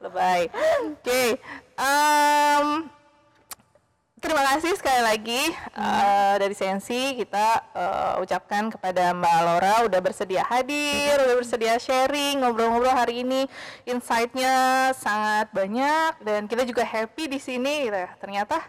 Lebay. 0.00 0.42
Oke. 0.92 1.22
em, 1.74 2.66
terima 4.20 4.42
kasih 4.56 4.72
sekali 4.80 5.02
lagi 5.04 5.42
eh, 5.52 6.34
dari 6.40 6.56
Sensi 6.56 7.12
kita 7.16 7.46
eh, 7.76 8.14
ucapkan 8.24 8.72
kepada 8.72 9.12
Mbak 9.12 9.38
Laura 9.44 9.74
udah 9.84 10.00
bersedia 10.00 10.42
hadir, 10.48 11.20
udah 11.20 11.36
bersedia 11.36 11.76
sharing, 11.76 12.40
ngobrol-ngobrol 12.40 12.96
hari 12.96 13.20
ini. 13.24 13.44
Insight-nya 13.84 14.90
sangat 14.96 15.52
banyak 15.52 16.24
dan 16.24 16.48
kita 16.48 16.64
juga 16.64 16.84
happy 16.88 17.28
di 17.28 17.38
sini 17.38 17.88
gitu 17.88 17.96
ya. 17.96 18.10
Ternyata 18.16 18.60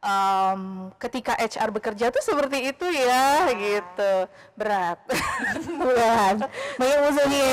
em, 0.00 0.90
ketika 1.00 1.32
HR 1.36 1.70
bekerja 1.72 2.12
tuh 2.12 2.22
seperti 2.24 2.72
itu 2.74 2.86
ya 2.90 3.48
gitu. 3.52 4.12
Berat. 4.58 4.98
Berat. 5.80 6.36
Banyak 6.80 6.98
musuhnya. 7.08 7.50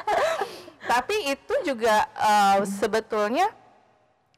Tapi 0.90 1.16
itu 1.30 1.54
juga 1.62 2.08
eh, 2.18 2.58
sebetulnya 2.66 3.59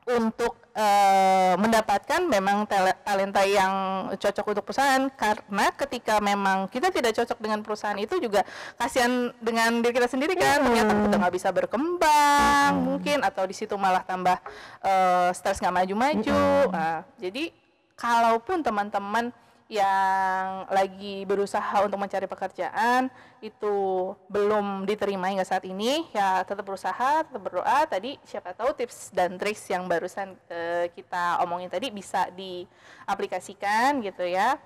untuk 0.03 0.59
eh, 0.75 1.55
mendapatkan 1.55 2.27
memang 2.27 2.67
talenta 3.07 3.43
yang 3.47 3.73
cocok 4.19 4.45
untuk 4.51 4.65
perusahaan. 4.67 5.07
Karena 5.15 5.71
ketika 5.79 6.19
memang 6.19 6.67
kita 6.67 6.91
tidak 6.91 7.15
cocok 7.15 7.39
dengan 7.39 7.63
perusahaan 7.63 7.99
itu 7.99 8.19
juga 8.19 8.43
kasihan 8.75 9.31
dengan 9.39 9.79
diri 9.79 9.95
kita 9.95 10.11
sendiri 10.11 10.35
kan. 10.35 10.67
Ternyata 10.67 10.93
kita 11.07 11.17
nggak 11.23 11.35
bisa 11.35 11.49
berkembang 11.55 12.73
mungkin 12.83 13.23
atau 13.23 13.47
di 13.47 13.55
situ 13.55 13.79
malah 13.79 14.03
tambah 14.03 14.37
eh, 14.83 15.31
stres 15.37 15.63
nggak 15.63 15.77
maju-maju. 15.85 16.43
Nah, 16.75 17.07
jadi 17.23 17.55
kalaupun 17.95 18.67
teman-teman 18.67 19.31
yang 19.73 20.69
lagi 20.69 21.25
berusaha 21.25 21.81
untuk 21.81 21.97
mencari 21.97 22.29
pekerjaan 22.29 23.09
itu 23.41 24.13
belum 24.29 24.85
diterima 24.85 25.33
hingga 25.33 25.49
saat 25.49 25.65
ini. 25.65 26.05
Ya 26.13 26.45
tetap 26.45 26.69
berusaha 26.69 27.25
tetap 27.25 27.41
berdoa. 27.41 27.89
Tadi 27.89 28.21
siapa 28.21 28.53
tahu 28.53 28.77
tips 28.77 29.17
dan 29.17 29.41
triks 29.41 29.65
yang 29.73 29.89
barusan 29.89 30.37
eh, 30.53 30.93
kita 30.93 31.41
omongin 31.41 31.73
tadi 31.73 31.89
bisa 31.89 32.29
diaplikasikan 32.37 34.05
gitu 34.05 34.29
ya. 34.29 34.61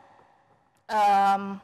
Em, 0.91 1.63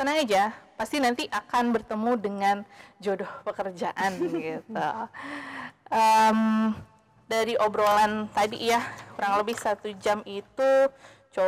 tenang 0.00 0.24
aja 0.24 0.56
pasti 0.80 1.04
nanti 1.04 1.28
akan 1.28 1.68
bertemu 1.76 2.12
dengan 2.16 2.56
jodoh 2.96 3.28
pekerjaan 3.44 4.12
gitu. 4.40 4.88
Em, 5.92 6.40
dari 7.28 7.60
obrolan 7.60 8.24
tadi 8.32 8.72
ya 8.72 8.80
kurang 9.16 9.36
lebih 9.44 9.56
satu 9.56 9.92
jam 10.00 10.24
itu 10.24 10.70
co 11.32 11.44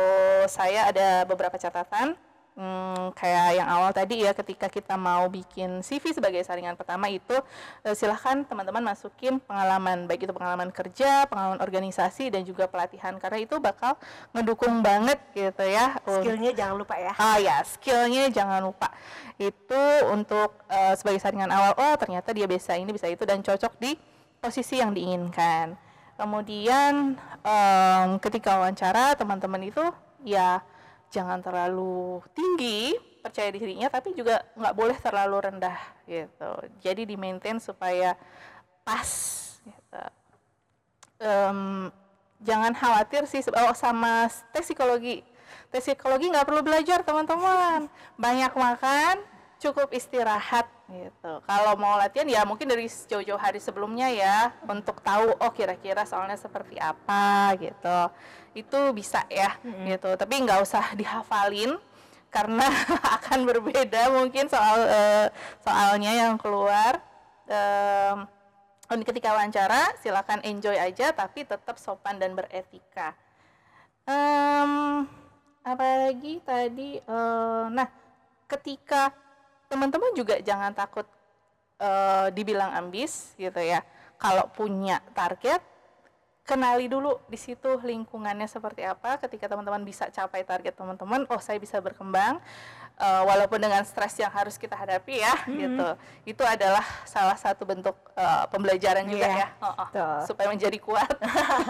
saya 0.49 0.89
ada 0.89 1.23
beberapa 1.29 1.55
catatan 1.55 2.17
Hmm, 2.55 3.11
kayak 3.19 3.59
yang 3.59 3.67
awal 3.67 3.91
tadi 3.91 4.23
ya 4.23 4.31
ketika 4.31 4.71
kita 4.71 4.95
mau 4.95 5.27
bikin 5.27 5.83
CV 5.83 6.15
sebagai 6.15 6.39
saringan 6.39 6.79
pertama 6.79 7.11
itu 7.11 7.35
eh, 7.83 7.91
silahkan 7.91 8.47
teman-teman 8.47 8.79
masukin 8.79 9.43
pengalaman 9.43 10.07
baik 10.07 10.23
itu 10.23 10.31
pengalaman 10.31 10.71
kerja, 10.71 11.27
pengalaman 11.27 11.59
organisasi 11.59 12.31
dan 12.31 12.47
juga 12.47 12.71
pelatihan 12.71 13.19
karena 13.19 13.43
itu 13.43 13.59
bakal 13.59 13.99
ngedukung 14.31 14.79
banget 14.79 15.19
gitu 15.35 15.67
ya 15.67 15.99
Skillnya 16.07 16.55
jangan 16.55 16.75
lupa 16.79 16.95
ya. 16.95 17.11
Ah 17.19 17.35
ya, 17.43 17.59
skillnya 17.67 18.31
jangan 18.31 18.63
lupa. 18.63 18.87
Itu 19.35 19.83
untuk 20.15 20.55
eh, 20.71 20.95
sebagai 20.95 21.19
saringan 21.19 21.51
awal. 21.51 21.75
Oh 21.75 21.99
ternyata 21.99 22.31
dia 22.31 22.47
bisa 22.47 22.79
ini 22.79 22.95
bisa 22.95 23.11
itu 23.11 23.27
dan 23.27 23.43
cocok 23.43 23.75
di 23.83 23.99
posisi 24.39 24.79
yang 24.79 24.95
diinginkan. 24.95 25.75
Kemudian 26.15 27.19
em, 27.43 28.09
ketika 28.23 28.55
wawancara 28.55 29.19
teman-teman 29.19 29.67
itu 29.67 29.83
ya 30.23 30.63
jangan 31.11 31.43
terlalu 31.43 32.23
tinggi 32.31 32.95
percaya 33.19 33.51
dirinya 33.51 33.91
tapi 33.91 34.15
juga 34.15 34.45
nggak 34.55 34.75
boleh 34.75 34.97
terlalu 34.99 35.37
rendah 35.43 35.79
gitu. 36.07 36.51
Jadi 36.79 37.03
di 37.03 37.15
maintain 37.19 37.59
supaya 37.59 38.15
pas. 38.87 39.09
Gitu. 39.65 40.03
Em, 41.19 41.91
jangan 42.43 42.71
khawatir 42.75 43.25
sih 43.25 43.41
oh, 43.49 43.75
sama 43.75 44.27
tes 44.51 44.67
psikologi 44.67 45.23
tes 45.71 45.83
psikologi 45.83 46.29
nggak 46.29 46.47
perlu 46.47 46.61
belajar 46.61 47.01
teman-teman 47.01 47.87
banyak 48.19 48.51
makan 48.53 49.15
cukup 49.61 49.89
istirahat 49.95 50.67
gitu 50.91 51.41
kalau 51.47 51.73
mau 51.79 51.97
latihan 51.97 52.27
ya 52.27 52.45
mungkin 52.45 52.69
dari 52.69 52.85
jauh-jauh 52.85 53.39
hari 53.39 53.57
sebelumnya 53.57 54.11
ya 54.11 54.53
untuk 54.67 55.01
tahu 55.01 55.33
oh 55.41 55.51
kira-kira 55.55 56.05
soalnya 56.05 56.37
seperti 56.37 56.77
apa 56.77 57.55
gitu 57.57 57.99
itu 58.53 58.79
bisa 58.93 59.25
ya 59.31 59.57
gitu 59.63 60.13
tapi 60.19 60.45
nggak 60.45 60.61
usah 60.61 60.93
dihafalin 60.93 61.79
karena 62.29 62.67
akan 63.17 63.47
berbeda 63.47 64.11
mungkin 64.13 64.45
soal 64.51 64.77
eh, 64.85 65.27
soalnya 65.63 66.11
yang 66.13 66.35
keluar 66.37 67.01
Oh, 68.85 69.01
ketika 69.01 69.33
wawancara 69.33 69.97
silakan 69.97 70.45
enjoy 70.45 70.77
aja 70.77 71.09
tapi 71.09 71.41
tetap 71.41 71.81
sopan 71.81 72.21
dan 72.21 72.37
beretika. 72.37 73.17
Em, 74.05 75.01
apa 75.65 75.85
lagi 76.05 76.37
tadi? 76.45 77.01
Eh, 77.01 77.65
nah, 77.73 77.89
ketika 78.45 79.09
teman-teman 79.75 80.15
juga 80.15 80.39
jangan 80.39 80.71
takut 80.71 81.03
eh, 81.83 82.31
dibilang 82.31 82.71
ambis 82.71 83.35
gitu 83.35 83.59
ya. 83.59 83.83
Kalau 84.15 84.47
punya 84.55 85.03
target, 85.11 85.59
kenali 86.47 86.87
dulu 86.87 87.19
di 87.27 87.35
situ 87.35 87.81
lingkungannya 87.83 88.47
seperti 88.47 88.87
apa. 88.87 89.19
Ketika 89.19 89.51
teman-teman 89.51 89.83
bisa 89.83 90.07
capai 90.07 90.47
target 90.47 90.71
teman-teman 90.71 91.27
oh 91.27 91.41
saya 91.43 91.57
bisa 91.59 91.81
berkembang 91.81 92.37
uh, 93.01 93.21
walaupun 93.25 93.57
dengan 93.57 93.81
stres 93.83 94.15
yang 94.21 94.29
harus 94.31 94.55
kita 94.55 94.77
hadapi 94.77 95.19
ya 95.19 95.33
Hmm. 95.43 95.57
gitu. 95.57 95.87
Itu 96.37 96.43
adalah 96.45 96.85
salah 97.03 97.35
satu 97.35 97.65
bentuk 97.65 97.97
uh, 98.15 98.45
pembelajaran 98.53 99.03
juga 99.09 99.27
Iya, 99.27 99.41
ya. 99.41 99.47
Oh, 99.59 99.73
oh. 99.73 100.19
supaya 100.23 100.47
menjadi 100.53 100.77
kuat. 100.79 101.09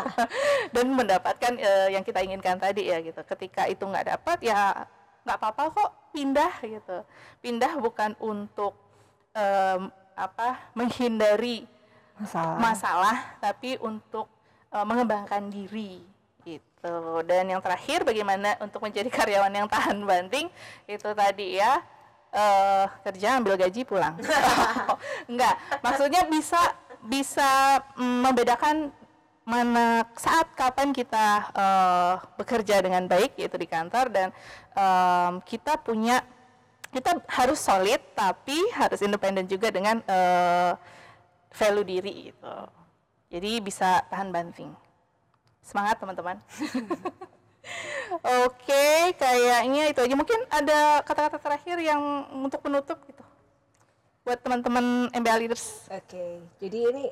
Dan 0.76 0.92
mendapatkan 0.94 1.56
uh, 1.56 1.88
yang 1.90 2.04
kita 2.04 2.20
inginkan 2.22 2.60
tadi 2.60 2.92
ya 2.92 3.00
gitu. 3.00 3.24
Ketika 3.26 3.66
itu 3.72 3.82
nggak 3.82 4.12
dapat 4.12 4.38
ya 4.44 4.86
nggak 5.26 5.38
apa-apa 5.42 5.64
kok 5.74 5.92
pindah 6.14 6.54
gitu. 6.62 6.98
Pindah 7.42 7.74
bukan 7.82 8.14
untuk 8.22 8.78
em, 9.34 9.90
apa 10.16 10.72
menghindari 10.72 11.68
masalah. 12.16 12.56
masalah 12.56 13.18
tapi 13.44 13.76
untuk 13.84 14.32
uh, 14.72 14.86
mengembangkan 14.88 15.52
diri 15.52 16.00
gitu. 16.48 16.96
Dan 17.28 17.52
yang 17.52 17.60
terakhir 17.60 18.08
bagaimana 18.08 18.56
untuk 18.64 18.80
menjadi 18.80 19.12
karyawan 19.12 19.52
yang 19.52 19.68
tahan 19.68 20.00
banting 20.08 20.48
itu 20.88 21.10
tadi 21.12 21.60
ya 21.60 21.84
eh, 22.32 22.86
kerja 23.04 23.42
ambil 23.42 23.60
gaji 23.60 23.82
pulang. 23.84 24.16
Enggak 25.32 25.56
maksudnya 25.84 26.24
bisa 26.30 26.62
bisa 27.06 27.82
mm, 27.98 28.18
membedakan 28.30 28.90
mana 29.46 30.02
saat 30.18 30.50
kapan 30.58 30.90
kita 30.90 31.54
eh, 31.54 32.14
bekerja 32.42 32.82
dengan 32.82 33.06
baik 33.06 33.38
yaitu 33.38 33.62
di 33.62 33.70
kantor 33.70 34.10
dan 34.10 34.28
em, 34.74 35.38
kita 35.46 35.78
punya 35.78 36.26
kita 36.90 37.22
harus 37.30 37.62
solid 37.62 38.02
tapi 38.18 38.58
harus 38.74 39.06
independen 39.06 39.46
juga 39.46 39.70
dengan 39.70 40.02
eh, 40.02 40.74
value 41.54 41.86
diri 41.86 42.34
gitu. 42.34 42.56
Jadi 43.30 43.62
bisa 43.62 44.02
tahan 44.10 44.34
banting. 44.34 44.74
Semangat 45.62 46.02
teman-teman. 46.02 46.42
Oke, 48.46 49.18
kayaknya 49.18 49.90
itu 49.90 50.00
aja. 50.02 50.16
Mungkin 50.16 50.40
ada 50.54 51.02
kata-kata 51.02 51.42
terakhir 51.42 51.82
yang 51.82 52.30
untuk 52.32 52.62
penutup 52.62 53.02
gitu. 53.10 53.24
Buat 54.22 54.46
teman-teman 54.46 55.10
MBA 55.10 55.36
leaders. 55.42 55.90
Oke, 55.90 56.46
jadi 56.62 56.80
ini 56.94 57.04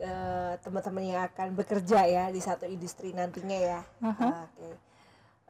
eh, 0.00 0.52
teman-teman 0.64 1.04
yang 1.04 1.20
akan 1.28 1.52
bekerja 1.54 2.00
ya 2.08 2.24
di 2.32 2.40
satu 2.40 2.64
industri 2.64 3.12
nantinya 3.12 3.58
ya. 3.58 3.80
Oke, 4.48 4.70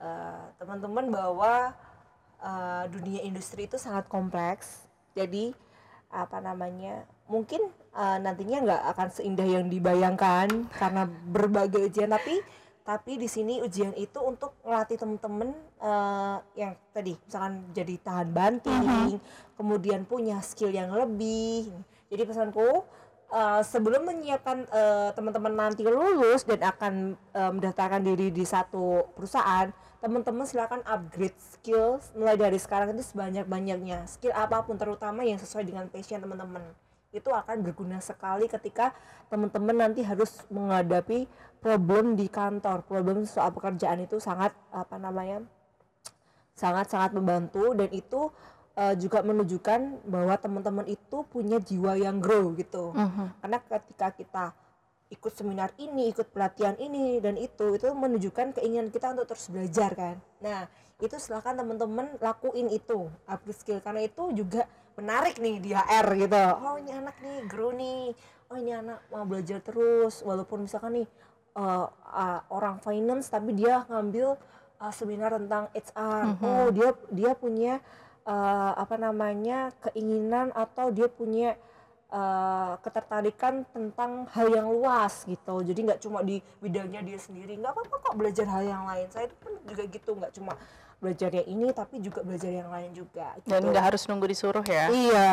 Eh, 0.00 0.44
teman-teman 0.56 1.12
bahwa 1.12 1.76
eh, 2.40 2.84
dunia 2.88 3.20
industri 3.20 3.68
itu 3.68 3.76
sangat 3.76 4.08
kompleks. 4.08 4.88
Jadi 5.12 5.52
apa 6.08 6.40
namanya? 6.40 7.04
Mungkin 7.28 7.60
eh, 7.94 8.18
nantinya 8.18 8.58
nggak 8.64 8.82
akan 8.96 9.08
seindah 9.12 9.44
yang 9.44 9.68
dibayangkan 9.68 10.72
karena 10.72 11.04
berbagai 11.04 11.92
ujian, 11.92 12.10
tapi 12.16 12.40
tapi 12.80 13.20
di 13.20 13.28
sini 13.28 13.60
ujian 13.60 13.92
itu 13.92 14.18
untuk 14.24 14.56
melatih 14.64 14.96
teman-teman 14.96 15.52
eh, 15.84 16.36
yang 16.56 16.72
tadi 16.96 17.12
misalkan 17.20 17.68
jadi 17.76 17.94
tahan 18.00 18.28
banting, 18.32 19.20
kemudian 19.60 20.08
punya 20.08 20.40
skill 20.40 20.72
yang 20.72 20.96
lebih. 20.96 21.68
Jadi 22.08 22.22
pesanku 22.24 22.88
eh, 23.30 23.62
sebelum 23.62 24.02
menyiapkan 24.06 24.66
eh, 24.66 25.10
teman-teman 25.14 25.54
nanti 25.54 25.86
lulus 25.86 26.42
dan 26.44 26.60
akan 26.60 26.94
eh, 27.14 27.50
mendaftarkan 27.54 28.02
diri 28.02 28.34
di 28.34 28.44
satu 28.44 29.10
perusahaan, 29.14 29.70
teman-teman 30.02 30.44
silakan 30.44 30.82
upgrade 30.84 31.38
skill 31.38 32.02
mulai 32.18 32.36
dari 32.36 32.58
sekarang 32.58 32.94
itu 32.94 33.04
sebanyak-banyaknya. 33.14 34.06
Skill 34.10 34.34
apa 34.34 34.62
pun 34.66 34.76
terutama 34.76 35.22
yang 35.22 35.38
sesuai 35.38 35.64
dengan 35.66 35.86
passion 35.88 36.20
teman-teman. 36.20 36.62
Itu 37.10 37.34
akan 37.34 37.66
berguna 37.66 37.98
sekali 37.98 38.46
ketika 38.46 38.94
teman-teman 39.26 39.88
nanti 39.88 40.06
harus 40.06 40.46
menghadapi 40.46 41.26
problem 41.58 42.14
di 42.14 42.30
kantor. 42.30 42.86
Problem 42.86 43.26
soal 43.26 43.50
pekerjaan 43.50 44.06
itu 44.06 44.22
sangat 44.22 44.54
apa 44.70 44.94
namanya? 44.98 45.42
sangat-sangat 46.60 47.16
membantu 47.16 47.72
dan 47.72 47.88
itu 47.88 48.28
eh, 48.76 48.94
juga 48.98 49.22
menunjukkan 49.24 50.06
bahwa 50.06 50.34
teman-teman 50.38 50.86
itu 50.86 51.24
punya 51.26 51.58
jiwa 51.58 51.96
yang 51.98 52.18
grow 52.22 52.54
gitu. 52.54 52.94
Karena 53.40 53.58
ketika 53.62 54.08
kita 54.14 54.44
ikut 55.10 55.32
seminar 55.34 55.74
ini, 55.82 56.14
ikut 56.14 56.30
pelatihan 56.30 56.78
ini 56.78 57.18
dan 57.18 57.34
itu 57.34 57.74
itu 57.74 57.90
menunjukkan 57.90 58.54
keinginan 58.62 58.94
kita 58.94 59.10
untuk 59.10 59.26
terus 59.34 59.50
belajar 59.50 59.90
kan. 59.98 60.16
Nah, 60.38 60.70
itu 61.02 61.16
silahkan 61.18 61.58
teman-teman 61.58 62.14
lakuin 62.22 62.70
itu, 62.70 63.10
upgrade 63.26 63.58
skill 63.58 63.80
karena 63.82 64.06
itu 64.06 64.30
juga 64.30 64.70
menarik 64.94 65.42
nih 65.42 65.56
di 65.58 65.70
HR 65.74 66.06
gitu. 66.14 66.44
Oh, 66.62 66.78
ini 66.78 66.92
anak 66.94 67.16
nih 67.18 67.38
grow 67.50 67.74
nih. 67.74 68.14
Oh, 68.50 68.56
ini 68.58 68.70
anak 68.70 69.02
mau 69.10 69.26
belajar 69.26 69.58
terus 69.62 70.22
walaupun 70.22 70.62
misalkan 70.66 71.02
nih 71.02 71.06
eh, 71.58 71.86
ah, 71.90 72.40
orang 72.46 72.78
finance 72.78 73.26
tapi 73.34 73.50
dia 73.58 73.82
ngambil 73.90 74.38
uh, 74.80 74.92
seminar 74.94 75.36
tentang 75.36 75.68
HR. 75.74 76.22
Oh, 76.40 76.66
dia 76.72 76.90
dia 77.12 77.32
punya 77.36 77.78
uh, 78.26 78.72
apa 78.76 78.96
namanya 78.96 79.72
keinginan 79.88 80.52
atau 80.52 80.92
dia 80.92 81.06
punya 81.08 81.56
uh, 82.10 82.76
ketertarikan 82.82 83.64
tentang 83.70 84.26
hal 84.34 84.48
yang 84.50 84.68
luas 84.68 85.24
gitu. 85.24 85.62
Jadi 85.64 85.80
nggak 85.86 86.00
cuma 86.02 86.20
di 86.20 86.42
bidangnya 86.58 87.00
dia 87.06 87.18
sendiri. 87.18 87.56
Nggak 87.56 87.72
apa-apa 87.72 87.96
kok 88.10 88.14
belajar 88.18 88.46
hal 88.50 88.62
yang 88.66 88.84
lain. 88.84 89.06
Saya 89.08 89.30
itu 89.30 89.36
pun 89.38 89.52
juga 89.64 89.82
gitu, 89.86 90.10
nggak 90.16 90.32
cuma 90.36 90.52
belajar 91.00 91.32
yang 91.32 91.48
ini 91.48 91.66
tapi 91.72 91.96
juga 92.04 92.20
belajar 92.20 92.52
yang 92.52 92.68
lain 92.68 92.90
juga. 92.92 93.32
Dan 93.48 93.64
gitu. 93.64 93.70
nggak 93.72 93.84
harus 93.92 94.02
nunggu 94.04 94.26
disuruh 94.28 94.66
ya. 94.68 94.92
Iya, 94.92 95.32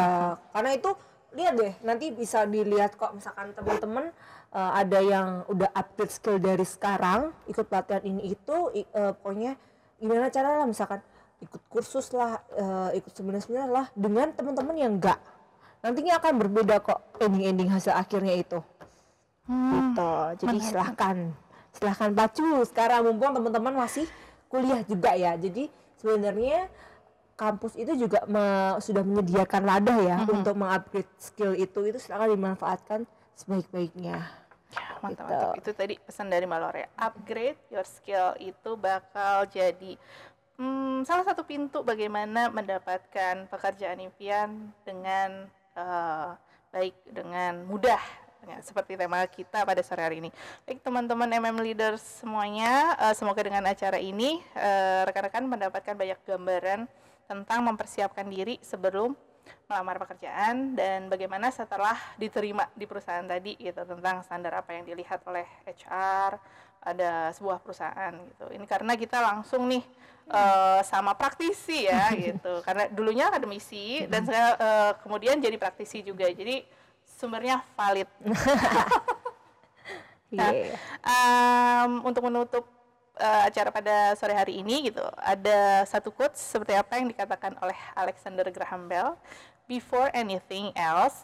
karena 0.56 0.72
itu 0.80 0.92
lihat 1.36 1.54
deh, 1.60 1.74
nanti 1.84 2.06
bisa 2.16 2.48
dilihat 2.48 2.96
kok 2.96 3.12
misalkan 3.12 3.52
teman-teman 3.52 4.16
eh, 4.56 4.72
ada 4.80 5.00
yang 5.04 5.44
udah 5.52 5.70
update 5.76 6.16
skill 6.16 6.40
dari 6.40 6.64
sekarang, 6.64 7.36
ikut 7.52 7.68
pelatihan 7.68 8.00
ini 8.08 8.32
itu, 8.32 8.72
eh, 8.74 9.12
pokoknya 9.12 9.60
gimana 10.00 10.32
caranya 10.32 10.64
misalkan 10.64 11.04
ikut 11.38 11.62
kursus 11.70 12.10
lah, 12.12 12.42
eh, 12.54 12.98
ikut 12.98 13.14
seminar-seminar 13.14 13.70
lah 13.70 13.86
dengan 13.94 14.34
teman-teman 14.34 14.76
yang 14.76 14.92
enggak. 14.98 15.20
Nantinya 15.86 16.18
akan 16.18 16.34
berbeda 16.42 16.82
kok 16.82 17.00
ending-ending 17.22 17.70
hasil 17.70 17.94
akhirnya 17.94 18.34
itu. 18.34 18.60
gitu. 19.48 20.12
Jadi 20.44 20.58
silahkan, 20.60 21.32
silahkan 21.72 22.12
pacu 22.12 22.44
sekarang 22.68 23.08
mumpung 23.08 23.32
teman-teman 23.32 23.80
masih 23.80 24.04
kuliah 24.52 24.84
juga 24.84 25.16
ya. 25.16 25.40
Jadi 25.40 25.72
sebenarnya 25.96 26.68
kampus 27.38 27.78
itu 27.80 27.96
juga 27.96 28.26
me- 28.28 28.82
sudah 28.82 29.06
menyediakan 29.06 29.62
wadah 29.64 29.98
ya 30.02 30.18
untuk 30.28 30.52
mengupgrade 30.52 31.08
skill 31.16 31.54
itu 31.54 31.80
itu 31.86 31.96
silakan 31.96 32.34
dimanfaatkan 32.34 33.00
sebaik-baiknya. 33.38 34.26
Mantap, 35.00 35.16
Gitu. 35.16 35.22
mantap. 35.24 35.54
Itu 35.56 35.72
tadi 35.72 35.94
pesan 35.96 36.28
dari 36.28 36.44
Mbak 36.44 36.60
Lore. 36.60 36.84
Upgrade 37.00 37.62
your 37.72 37.88
skill 37.88 38.36
itu 38.42 38.76
bakal 38.76 39.48
jadi 39.48 39.96
hmm, 40.58 41.06
salah 41.06 41.26
satu 41.26 41.46
pintu 41.46 41.86
bagaimana 41.86 42.50
mendapatkan 42.50 43.46
pekerjaan 43.48 44.02
impian 44.02 44.74
dengan 44.84 45.46
eh, 45.78 46.30
baik, 46.74 46.96
dengan 47.10 47.64
mudah. 47.66 48.02
Ya, 48.48 48.64
seperti 48.64 48.96
tema 48.96 49.26
kita 49.28 49.66
pada 49.68 49.82
sore 49.84 50.06
hari 50.06 50.24
ini. 50.24 50.30
Baik 50.64 50.80
teman-teman 50.80 51.28
MM 51.28 51.58
Leaders 51.60 52.22
semuanya, 52.22 52.96
eh, 52.96 53.14
semoga 53.18 53.42
dengan 53.44 53.66
acara 53.66 53.98
ini 53.98 54.40
eh, 54.56 55.02
rekan-rekan 55.06 55.46
mendapatkan 55.46 55.96
banyak 55.98 56.20
gambaran 56.26 56.86
tentang 57.28 57.60
mempersiapkan 57.66 58.24
diri 58.30 58.56
sebelum 58.64 59.18
melamar 59.68 60.00
pekerjaan 60.00 60.76
dan 60.76 61.12
bagaimana 61.12 61.52
setelah 61.52 61.96
diterima 62.16 62.68
di 62.76 62.88
perusahaan 62.88 63.24
tadi 63.24 63.56
gitu 63.60 63.84
tentang 63.84 64.24
standar 64.24 64.64
apa 64.64 64.76
yang 64.76 64.88
dilihat 64.88 65.24
oleh 65.28 65.44
HR 65.68 66.40
ada 66.82 67.32
sebuah 67.36 67.60
perusahaan 67.62 68.14
gitu. 68.14 68.46
Ini 68.54 68.66
karena 68.66 68.94
kita 68.96 69.20
langsung 69.20 69.68
nih 69.68 69.84
eh, 70.32 70.80
sama 70.84 71.14
praktisi 71.14 71.88
ya 71.88 72.12
gitu. 72.32 72.64
Karena 72.64 72.88
dulunya 72.92 73.28
akademisi 73.28 74.06
dan 74.08 74.24
saya 74.24 74.48
eh, 74.58 74.92
kemudian 75.02 75.40
jadi 75.40 75.56
praktisi 75.60 76.04
juga. 76.04 76.28
Jadi 76.30 76.64
sumbernya 77.04 77.64
valid. 77.76 78.10
Nah, 80.28 80.52
Iya. 80.52 80.76
Em, 81.08 82.04
untuk 82.04 82.20
menutup 82.28 82.68
eh, 83.16 83.42
acara 83.48 83.72
pada 83.72 84.12
sore 84.20 84.36
hari 84.36 84.60
ini 84.60 84.92
gitu, 84.92 85.00
ada 85.16 85.88
satu 85.88 86.12
quotes 86.12 86.44
seperti 86.44 86.76
apa 86.76 87.00
yang 87.00 87.08
dikatakan 87.08 87.56
oleh 87.64 87.78
Alexander 87.96 88.44
Graham 88.52 88.92
Bell, 88.92 89.16
before 89.72 90.12
anything 90.12 90.76
else, 90.76 91.24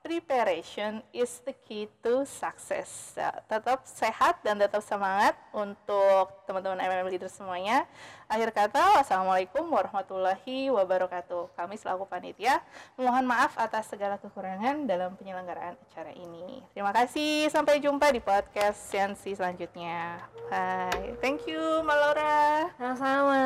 preparation 0.00 1.04
is 1.12 1.40
the 1.44 1.52
key 1.68 1.86
to 2.00 2.24
success. 2.24 3.14
Ya, 3.14 3.30
tetap 3.46 3.84
sehat 3.84 4.40
dan 4.40 4.56
tetap 4.56 4.80
semangat 4.80 5.36
untuk 5.52 6.32
teman-teman 6.48 6.80
MM 6.80 7.08
Leader 7.12 7.28
semuanya. 7.28 7.84
Akhir 8.26 8.50
kata, 8.50 9.00
wassalamualaikum 9.00 9.68
warahmatullahi 9.68 10.72
wabarakatuh. 10.72 11.52
Kami 11.54 11.76
selaku 11.76 12.08
panitia 12.08 12.64
mohon 12.96 13.28
maaf 13.28 13.54
atas 13.60 13.92
segala 13.92 14.16
kekurangan 14.16 14.88
dalam 14.88 15.14
penyelenggaraan 15.20 15.76
acara 15.76 16.12
ini. 16.16 16.64
Terima 16.72 16.90
kasih, 16.96 17.52
sampai 17.52 17.82
jumpa 17.82 18.08
di 18.10 18.24
podcast 18.24 18.80
Sensi 18.88 19.36
selanjutnya. 19.36 20.24
Bye. 20.48 21.18
Thank 21.20 21.44
you, 21.46 21.60
Mbak 21.84 21.98
Laura. 22.00 22.70
Sama-sama. 22.78 23.42